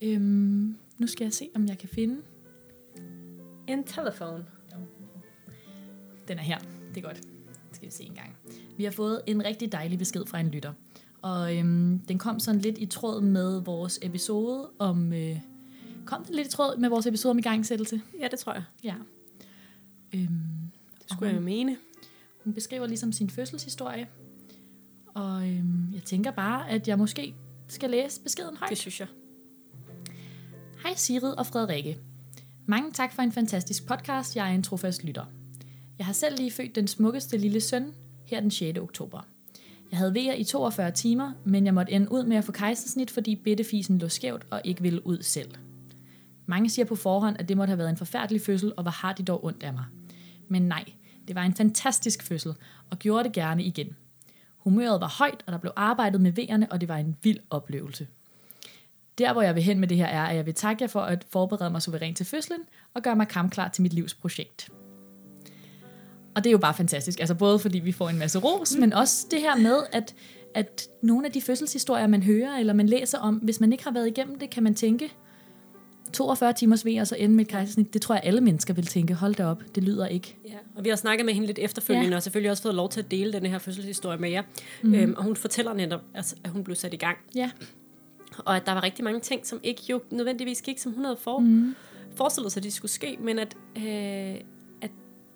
Øhm, 0.02 0.76
nu 0.98 1.06
skal 1.06 1.24
jeg 1.24 1.32
se, 1.32 1.48
om 1.54 1.66
jeg 1.66 1.78
kan 1.78 1.88
finde. 1.88 2.22
En 3.68 3.84
telefon. 3.84 4.48
Den 6.28 6.38
er 6.38 6.42
her. 6.42 6.58
Det 6.94 6.96
er 6.96 7.00
godt. 7.00 7.20
Skal 7.72 7.86
vi 7.86 7.92
se 7.92 8.04
en 8.04 8.14
gang. 8.14 8.36
Vi 8.76 8.84
har 8.84 8.90
fået 8.90 9.22
en 9.26 9.44
rigtig 9.44 9.72
dejlig 9.72 9.98
besked 9.98 10.26
fra 10.26 10.40
en 10.40 10.48
lytter. 10.48 10.72
Og 11.22 11.56
øhm, 11.56 11.98
den 11.98 12.18
kom 12.18 12.40
sådan 12.40 12.60
lidt 12.60 12.78
i 12.78 12.86
tråd 12.86 13.20
med 13.20 13.60
vores 13.60 13.98
episode 14.02 14.70
om... 14.78 15.12
Øh, 15.12 15.36
kom 16.10 16.24
den 16.24 16.34
lidt 16.34 16.48
i 16.48 16.50
tråd 16.50 16.76
med 16.76 16.88
vores 16.88 17.06
episode 17.06 17.30
om 17.30 17.38
igangsættelse? 17.38 18.00
Ja, 18.20 18.28
det 18.30 18.38
tror 18.38 18.52
jeg. 18.52 18.62
Ja. 18.84 18.94
Øhm, 20.14 20.28
Det 21.02 21.10
skulle 21.10 21.28
jeg 21.28 21.36
jo 21.36 21.44
mene. 21.44 21.76
Hun 22.44 22.52
beskriver 22.52 22.86
ligesom 22.86 23.12
sin 23.12 23.30
fødselshistorie. 23.30 24.08
Og 25.14 25.48
øhm, 25.48 25.92
jeg 25.94 26.02
tænker 26.02 26.30
bare, 26.30 26.70
at 26.70 26.88
jeg 26.88 26.98
måske 26.98 27.34
skal 27.68 27.90
læse 27.90 28.20
beskeden 28.20 28.56
højt. 28.56 28.70
Det 28.70 28.78
synes 28.78 29.00
jeg. 29.00 29.08
Hej 30.82 30.94
Sigrid 30.94 31.32
og 31.32 31.46
Frederikke. 31.46 31.98
Mange 32.66 32.92
tak 32.92 33.12
for 33.12 33.22
en 33.22 33.32
fantastisk 33.32 33.86
podcast. 33.86 34.36
Jeg 34.36 34.50
er 34.50 34.54
en 34.54 34.62
trofast 34.62 35.04
lytter. 35.04 35.24
Jeg 35.98 36.06
har 36.06 36.12
selv 36.12 36.36
lige 36.36 36.50
født 36.50 36.74
den 36.74 36.86
smukkeste 36.86 37.36
lille 37.36 37.60
søn 37.60 37.94
her 38.24 38.40
den 38.40 38.50
6. 38.50 38.78
oktober. 38.78 39.26
Jeg 39.90 39.98
havde 39.98 40.14
vejer 40.14 40.34
i 40.34 40.44
42 40.44 40.90
timer, 40.90 41.32
men 41.44 41.66
jeg 41.66 41.74
måtte 41.74 41.92
ende 41.92 42.12
ud 42.12 42.24
med 42.24 42.36
at 42.36 42.44
få 42.44 42.52
kejsersnit, 42.52 43.10
fordi 43.10 43.36
bittefisen 43.36 43.98
lå 43.98 44.08
skævt 44.08 44.46
og 44.50 44.60
ikke 44.64 44.82
ville 44.82 45.06
ud 45.06 45.22
selv. 45.22 45.50
Mange 46.50 46.70
siger 46.70 46.86
på 46.86 46.96
forhånd, 46.96 47.36
at 47.38 47.48
det 47.48 47.56
måtte 47.56 47.70
have 47.70 47.78
været 47.78 47.90
en 47.90 47.96
forfærdelig 47.96 48.42
fødsel, 48.42 48.72
og 48.76 48.82
hvor 48.82 48.90
har 48.90 49.12
de 49.12 49.22
dog 49.22 49.44
ondt 49.44 49.62
af 49.62 49.72
mig. 49.72 49.84
Men 50.48 50.62
nej, 50.62 50.84
det 51.28 51.36
var 51.36 51.42
en 51.42 51.54
fantastisk 51.54 52.22
fødsel, 52.22 52.54
og 52.90 52.98
gjorde 52.98 53.24
det 53.24 53.32
gerne 53.32 53.62
igen. 53.62 53.96
Humøret 54.56 55.00
var 55.00 55.14
højt, 55.18 55.42
og 55.46 55.52
der 55.52 55.58
blev 55.58 55.72
arbejdet 55.76 56.20
med 56.20 56.32
vejerne, 56.32 56.72
og 56.72 56.80
det 56.80 56.88
var 56.88 56.96
en 56.96 57.16
vild 57.22 57.38
oplevelse. 57.50 58.06
Der, 59.18 59.32
hvor 59.32 59.42
jeg 59.42 59.54
vil 59.54 59.62
hen 59.62 59.78
med 59.78 59.88
det 59.88 59.96
her, 59.96 60.06
er, 60.06 60.24
at 60.24 60.36
jeg 60.36 60.46
vil 60.46 60.54
takke 60.54 60.82
jer 60.82 60.88
for 60.88 61.00
at 61.00 61.26
forberede 61.32 61.70
mig 61.70 61.82
suverænt 61.82 62.16
til 62.16 62.26
fødslen, 62.26 62.60
og 62.94 63.02
gøre 63.02 63.16
mig 63.16 63.28
kampklar 63.28 63.68
til 63.68 63.82
mit 63.82 63.92
livs 63.92 64.14
projekt. 64.14 64.70
Og 66.34 66.44
det 66.44 66.50
er 66.50 66.52
jo 66.52 66.58
bare 66.58 66.74
fantastisk. 66.74 67.20
Altså 67.20 67.34
både 67.34 67.58
fordi 67.58 67.78
vi 67.78 67.92
får 67.92 68.08
en 68.08 68.18
masse 68.18 68.38
ros, 68.38 68.76
men 68.76 68.92
også 68.92 69.26
det 69.30 69.40
her 69.40 69.56
med, 69.56 69.76
at, 69.92 70.14
at 70.54 70.88
nogle 71.02 71.26
af 71.26 71.32
de 71.32 71.42
fødselshistorier, 71.42 72.06
man 72.06 72.22
hører 72.22 72.58
eller 72.58 72.72
man 72.72 72.86
læser 72.86 73.18
om, 73.18 73.34
hvis 73.34 73.60
man 73.60 73.72
ikke 73.72 73.84
har 73.84 73.90
været 73.90 74.06
igennem 74.06 74.38
det, 74.38 74.50
kan 74.50 74.62
man 74.62 74.74
tænke, 74.74 75.12
42 76.12 76.52
timers 76.52 76.84
ved 76.84 77.00
og 77.00 77.06
så 77.06 77.16
ende 77.18 77.34
med 77.34 77.44
et 77.44 77.50
kejsersnit, 77.50 77.94
det 77.94 78.02
tror 78.02 78.14
jeg 78.14 78.22
alle 78.24 78.40
mennesker 78.40 78.74
vil 78.74 78.86
tænke, 78.86 79.14
hold 79.14 79.34
da 79.34 79.44
op, 79.46 79.62
det 79.74 79.84
lyder 79.84 80.06
ikke. 80.06 80.36
Ja, 80.48 80.54
og 80.76 80.84
vi 80.84 80.88
har 80.88 80.96
snakket 80.96 81.26
med 81.26 81.34
hende 81.34 81.46
lidt 81.46 81.58
efterfølgende, 81.58 82.06
Ja. 82.06 82.10
ja. 82.10 82.16
og 82.16 82.22
selvfølgelig 82.22 82.50
også 82.50 82.62
fået 82.62 82.74
lov 82.74 82.88
til 82.88 83.00
at 83.00 83.10
dele 83.10 83.32
den 83.32 83.46
her 83.46 83.58
fødselshistorie 83.58 84.18
med 84.18 84.30
jer. 84.30 84.42
Mm. 84.82 84.94
Øhm, 84.94 85.14
og 85.16 85.24
hun 85.24 85.36
fortæller 85.36 85.72
netop, 85.74 86.00
altså, 86.14 86.36
at 86.44 86.50
hun 86.50 86.64
blev 86.64 86.76
sat 86.76 86.94
i 86.94 86.96
gang. 86.96 87.18
Ja, 87.34 87.50
Og 88.38 88.56
at 88.56 88.66
der 88.66 88.72
var 88.72 88.82
rigtig 88.82 89.04
mange 89.04 89.20
ting, 89.20 89.46
som 89.46 89.60
ikke 89.62 89.82
jo 89.90 90.00
nødvendigvis 90.10 90.62
gik, 90.62 90.78
som 90.78 90.92
hun 90.92 91.04
havde 91.04 91.16
for, 91.16 91.38
mm. 91.38 91.74
forestillet 92.14 92.52
sig, 92.52 92.60
at 92.60 92.64
de 92.64 92.70
skulle 92.70 92.92
ske, 92.92 93.16
men 93.20 93.38
at, 93.38 93.56
øh, 93.76 93.82
at 94.82 94.90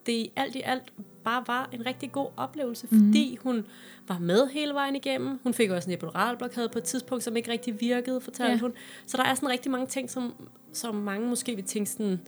det 0.07 0.13
i 0.13 0.33
alt 0.37 0.57
i 0.57 0.63
alt 0.65 0.93
bare 1.25 1.45
var 1.47 1.69
en 1.73 1.87
rigtig 1.87 2.13
god 2.13 2.29
oplevelse, 2.37 2.87
fordi 2.89 3.39
hun 3.43 3.67
var 4.09 4.19
med 4.19 4.47
hele 4.47 4.75
vejen 4.75 4.97
igennem. 4.97 5.39
Hun 5.43 5.55
fik 5.55 5.71
også 5.71 5.91
en 5.91 5.95
epiduralblokade 5.95 6.69
på 6.69 6.79
et 6.79 6.85
tidspunkt, 6.85 7.25
som 7.25 7.37
ikke 7.37 7.51
rigtig 7.53 7.81
virkede, 7.81 8.21
fortalte 8.21 8.53
ja. 8.53 8.59
hun. 8.59 8.73
Så 9.07 9.17
der 9.17 9.23
er 9.25 9.35
sådan 9.35 9.49
rigtig 9.49 9.71
mange 9.73 9.87
ting, 9.87 10.11
som, 10.11 10.35
som 10.73 10.95
mange 10.95 11.29
måske 11.29 11.55
vil 11.55 11.65
tænke 11.65 11.91
sådan, 11.91 12.21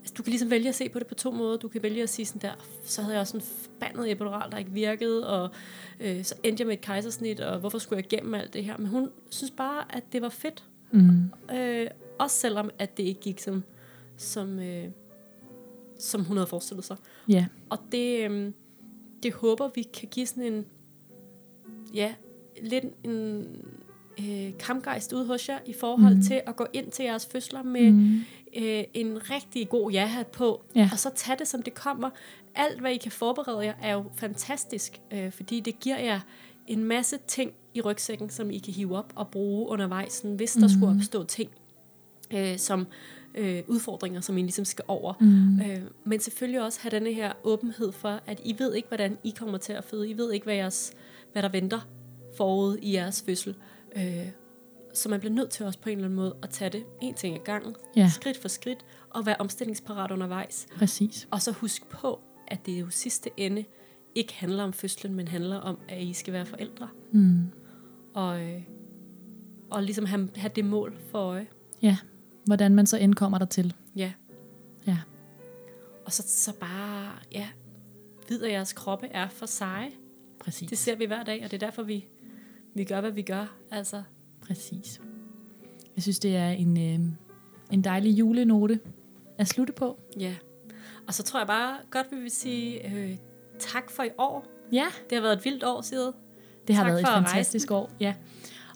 altså, 0.00 0.14
du 0.18 0.22
kan 0.22 0.30
ligesom 0.30 0.50
vælge 0.50 0.68
at 0.68 0.74
se 0.74 0.88
på 0.88 0.98
det 0.98 1.06
på 1.06 1.14
to 1.14 1.30
måder. 1.30 1.56
Du 1.56 1.68
kan 1.68 1.82
vælge 1.82 2.02
at 2.02 2.08
sige 2.08 2.26
sådan 2.26 2.40
der, 2.42 2.64
så 2.84 3.02
havde 3.02 3.14
jeg 3.14 3.20
også 3.20 3.36
en 3.36 3.42
forbandet 3.42 4.10
epidural, 4.10 4.50
der 4.50 4.58
ikke 4.58 4.70
virkede, 4.70 5.28
og 5.28 5.50
øh, 6.00 6.24
så 6.24 6.34
endte 6.42 6.60
jeg 6.60 6.66
med 6.66 6.74
et 6.74 6.80
kejsersnit, 6.80 7.40
og 7.40 7.58
hvorfor 7.60 7.78
skulle 7.78 7.96
jeg 7.96 8.12
igennem 8.12 8.34
alt 8.34 8.54
det 8.54 8.64
her? 8.64 8.76
Men 8.76 8.86
hun 8.86 9.10
synes 9.30 9.50
bare, 9.50 9.96
at 9.96 10.12
det 10.12 10.22
var 10.22 10.28
fedt. 10.28 10.64
mm. 10.90 11.30
Øh, 11.56 11.86
også 12.18 12.36
selvom, 12.36 12.70
at 12.78 12.96
det 12.96 13.02
ikke 13.02 13.20
gik 13.20 13.40
som, 13.40 13.64
som, 14.16 14.58
øh, 14.58 14.84
som 16.04 16.24
hun 16.24 16.36
havde 16.36 16.46
forestillet 16.46 16.84
sig. 16.84 16.96
ja. 17.28 17.46
Og 17.70 17.78
det, 17.92 18.30
øh, 18.30 18.52
det 19.22 19.32
håber 19.32 19.70
vi 19.74 19.82
kan 19.82 20.08
give 20.08 20.26
sådan 20.26 20.52
en, 20.52 20.66
ja, 21.94 22.14
lidt 22.62 22.84
en 23.04 23.46
øh, 24.20 24.58
kampgejst 24.58 25.12
ud 25.12 25.26
hos 25.26 25.48
jer 25.48 25.58
i 25.66 25.72
forhold 25.72 26.02
Mhm. 26.14 26.14
mm. 26.16 26.22
til 26.22 26.42
at 26.46 26.56
gå 26.56 26.66
ind 26.72 26.90
til 26.90 27.04
jeres 27.04 27.26
fødsler 27.26 27.62
med 27.62 27.90
Mm. 27.92 28.14
øh, 28.56 28.84
en 28.94 29.30
rigtig 29.30 29.68
god 29.68 29.90
ja-hat 29.92 30.26
på, 30.26 30.64
Ja. 30.76 30.88
og 30.92 30.98
så 30.98 31.10
tage 31.14 31.38
det, 31.38 31.48
som 31.48 31.62
det 31.62 31.74
kommer. 31.74 32.10
Alt, 32.54 32.80
hvad 32.80 32.92
I 32.92 32.96
kan 32.96 33.12
forberede 33.12 33.64
jer, 33.64 33.74
er 33.82 33.92
jo 33.92 34.04
fantastisk, 34.16 35.00
øh, 35.12 35.32
fordi 35.32 35.60
det 35.60 35.80
giver 35.80 35.98
jer 35.98 36.20
en 36.66 36.84
masse 36.84 37.18
ting 37.26 37.52
i 37.74 37.80
rygsækken, 37.80 38.30
som 38.30 38.50
I 38.50 38.58
kan 38.58 38.72
hive 38.74 38.96
op 38.98 39.12
og 39.16 39.28
bruge 39.28 39.68
undervejs, 39.68 40.12
sådan, 40.12 40.36
hvis 40.36 40.52
der 40.52 40.60
Mhm. 40.60 40.70
mm. 40.74 40.78
skulle 40.80 40.96
opstå 40.96 41.24
ting, 41.24 41.50
øh, 42.34 42.58
som 42.58 42.86
øh, 43.34 43.62
udfordringer, 43.66 44.20
som 44.20 44.38
I 44.38 44.42
ligesom 44.42 44.64
skal 44.64 44.84
over. 44.88 45.14
Mm. 45.20 45.60
Øh, 45.60 45.82
men 46.04 46.20
selvfølgelig 46.20 46.62
også 46.62 46.80
have 46.80 46.90
denne 46.90 47.12
her 47.12 47.32
åbenhed 47.44 47.92
for, 47.92 48.20
at 48.26 48.40
I 48.44 48.54
ved 48.58 48.74
ikke, 48.74 48.88
hvordan 48.88 49.18
I 49.24 49.30
kommer 49.38 49.58
til 49.58 49.72
at 49.72 49.84
føde. 49.84 50.10
I 50.10 50.16
ved 50.16 50.32
ikke, 50.32 50.44
hvad, 50.44 50.54
jeres, 50.54 50.92
hvad 51.32 51.42
der 51.42 51.48
venter 51.48 51.80
forud 52.36 52.78
i 52.82 52.94
jeres 52.94 53.22
fødsel. 53.26 53.54
Øh, 53.96 54.28
så 54.94 55.08
man 55.08 55.20
bliver 55.20 55.32
nødt 55.34 55.50
til 55.50 55.66
også 55.66 55.78
på 55.78 55.88
en 55.90 55.96
eller 55.98 56.04
anden 56.04 56.16
måde 56.16 56.36
at 56.42 56.50
tage 56.50 56.70
det 56.70 56.84
en 57.02 57.14
ting 57.14 57.34
ad 57.36 57.40
gangen, 57.44 57.76
Ja. 57.96 58.08
skridt 58.08 58.36
for 58.36 58.48
skridt, 58.48 58.84
og 59.10 59.26
være 59.26 59.36
omstillingsparat 59.38 60.10
undervejs. 60.10 60.66
Præcis. 60.76 61.28
Og 61.30 61.42
så 61.42 61.52
husk 61.52 61.88
på, 61.88 62.20
at 62.48 62.66
det 62.66 62.80
jo 62.80 62.86
sidste 62.90 63.30
ende 63.36 63.64
ikke 64.14 64.34
handler 64.34 64.64
om 64.64 64.72
fødslen, 64.72 65.14
men 65.14 65.28
handler 65.28 65.56
om, 65.56 65.78
at 65.88 66.02
I 66.02 66.12
skal 66.12 66.32
være 66.32 66.46
forældre. 66.46 66.88
Mm. 67.12 67.42
Og, 68.14 68.40
øh, 68.42 68.62
og 69.70 69.82
ligesom 69.82 70.04
have, 70.04 70.28
have 70.36 70.52
det 70.56 70.64
mål 70.64 70.96
for 71.10 71.18
øje. 71.18 71.46
Ja, 71.82 71.96
hvordan 72.46 72.74
man 72.74 72.86
så 72.86 72.96
end 72.96 73.14
kommer 73.14 73.38
der 73.38 73.46
til. 73.46 73.74
Ja. 73.96 74.12
Ja. 74.86 74.98
Og 76.04 76.12
så, 76.12 76.22
så 76.26 76.52
bare, 76.60 77.12
ja, 77.32 77.48
vid 78.28 78.42
at 78.42 78.50
jeres 78.52 78.72
kroppe 78.72 79.06
er 79.06 79.28
for 79.28 79.46
seje. 79.46 79.90
Præcis. 80.40 80.68
Det 80.68 80.78
ser 80.78 80.96
vi 80.96 81.04
hver 81.06 81.22
dag, 81.22 81.44
og 81.44 81.50
det 81.50 81.62
er 81.62 81.66
derfor, 81.66 81.82
vi, 81.82 82.06
vi 82.74 82.84
gør, 82.84 83.00
hvad 83.00 83.10
vi 83.10 83.22
gør. 83.22 83.56
Altså, 83.70 84.02
Præcis. 84.40 85.00
Jeg 85.96 86.02
synes, 86.02 86.18
det 86.18 86.36
er 86.36 86.48
en, 86.48 86.76
øh, 86.76 87.08
en 87.70 87.84
dejlig 87.84 88.18
julenote 88.18 88.80
at 89.38 89.48
slutte 89.48 89.72
på. 89.72 90.00
ja. 90.20 90.34
Og 91.06 91.14
så 91.14 91.22
tror 91.22 91.40
jeg 91.40 91.46
bare 91.46 91.76
godt, 91.90 92.06
vi 92.10 92.16
vil 92.16 92.30
sige 92.30 92.94
øh, 92.94 93.16
tak 93.58 93.90
for 93.90 94.02
i 94.02 94.08
år. 94.18 94.46
Ja, 94.72 94.86
Det 95.10 95.16
har 95.16 95.22
været 95.22 95.36
et 95.38 95.44
vildt 95.44 95.64
år, 95.64 95.80
Sid. 95.82 95.98
det 96.68 96.76
har 96.76 96.82
Tak 96.84 96.90
været 96.92 97.00
et 97.00 97.06
fantastisk 97.08 97.70
år. 97.70 97.90
Ja. 98.00 98.14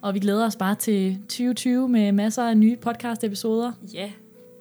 Og 0.03 0.15
vi 0.15 0.19
glæder 0.19 0.47
os 0.47 0.57
bare 0.57 0.75
til 0.75 1.19
2020 1.19 1.89
med 1.89 2.13
masser 2.13 2.43
af 2.43 2.57
nye 2.57 2.77
podcast-episoder. 2.77 3.73
Ja, 3.95 4.13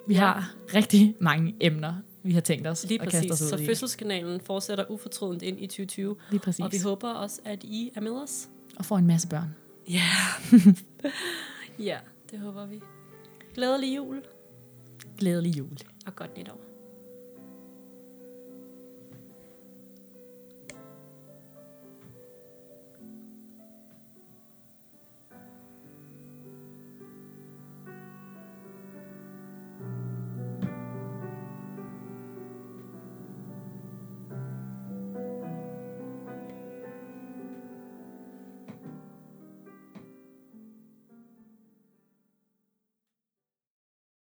Vi 0.08 0.14
Ja. 0.14 0.20
har 0.20 0.54
rigtig 0.74 1.14
mange 1.20 1.54
emner, 1.60 1.94
vi 2.22 2.32
har 2.32 2.40
tænkt 2.40 2.66
os 2.66 2.86
lige 2.88 3.02
at 3.02 3.08
kaste 3.10 3.28
præcis. 3.28 3.46
os 3.46 3.52
ud 3.52 3.58
Så 3.58 3.62
i. 3.62 3.66
fødselskanalen 3.66 4.40
fortsætter 4.40 4.90
ufortrødent 4.90 5.42
ind 5.42 5.60
i 5.60 5.66
2020. 5.66 6.16
Lige 6.30 6.40
præcis. 6.40 6.64
Og 6.64 6.72
vi 6.72 6.78
håber 6.84 7.08
også, 7.08 7.40
at 7.44 7.64
I 7.64 7.90
er 7.94 8.00
med 8.00 8.10
os. 8.10 8.48
og 8.78 8.84
får 8.84 8.96
en 8.98 9.06
masse 9.06 9.28
børn. 9.28 9.54
Ja. 9.90 10.02
ja, 11.90 11.98
det 12.30 12.38
håber 12.38 12.66
vi. 12.66 12.80
Glædelig 13.54 13.96
jul 13.96 14.22
Glædelig 15.18 15.58
jul. 15.58 15.76
og 16.06 16.16
godt 16.16 16.38
nytår. 16.38 16.60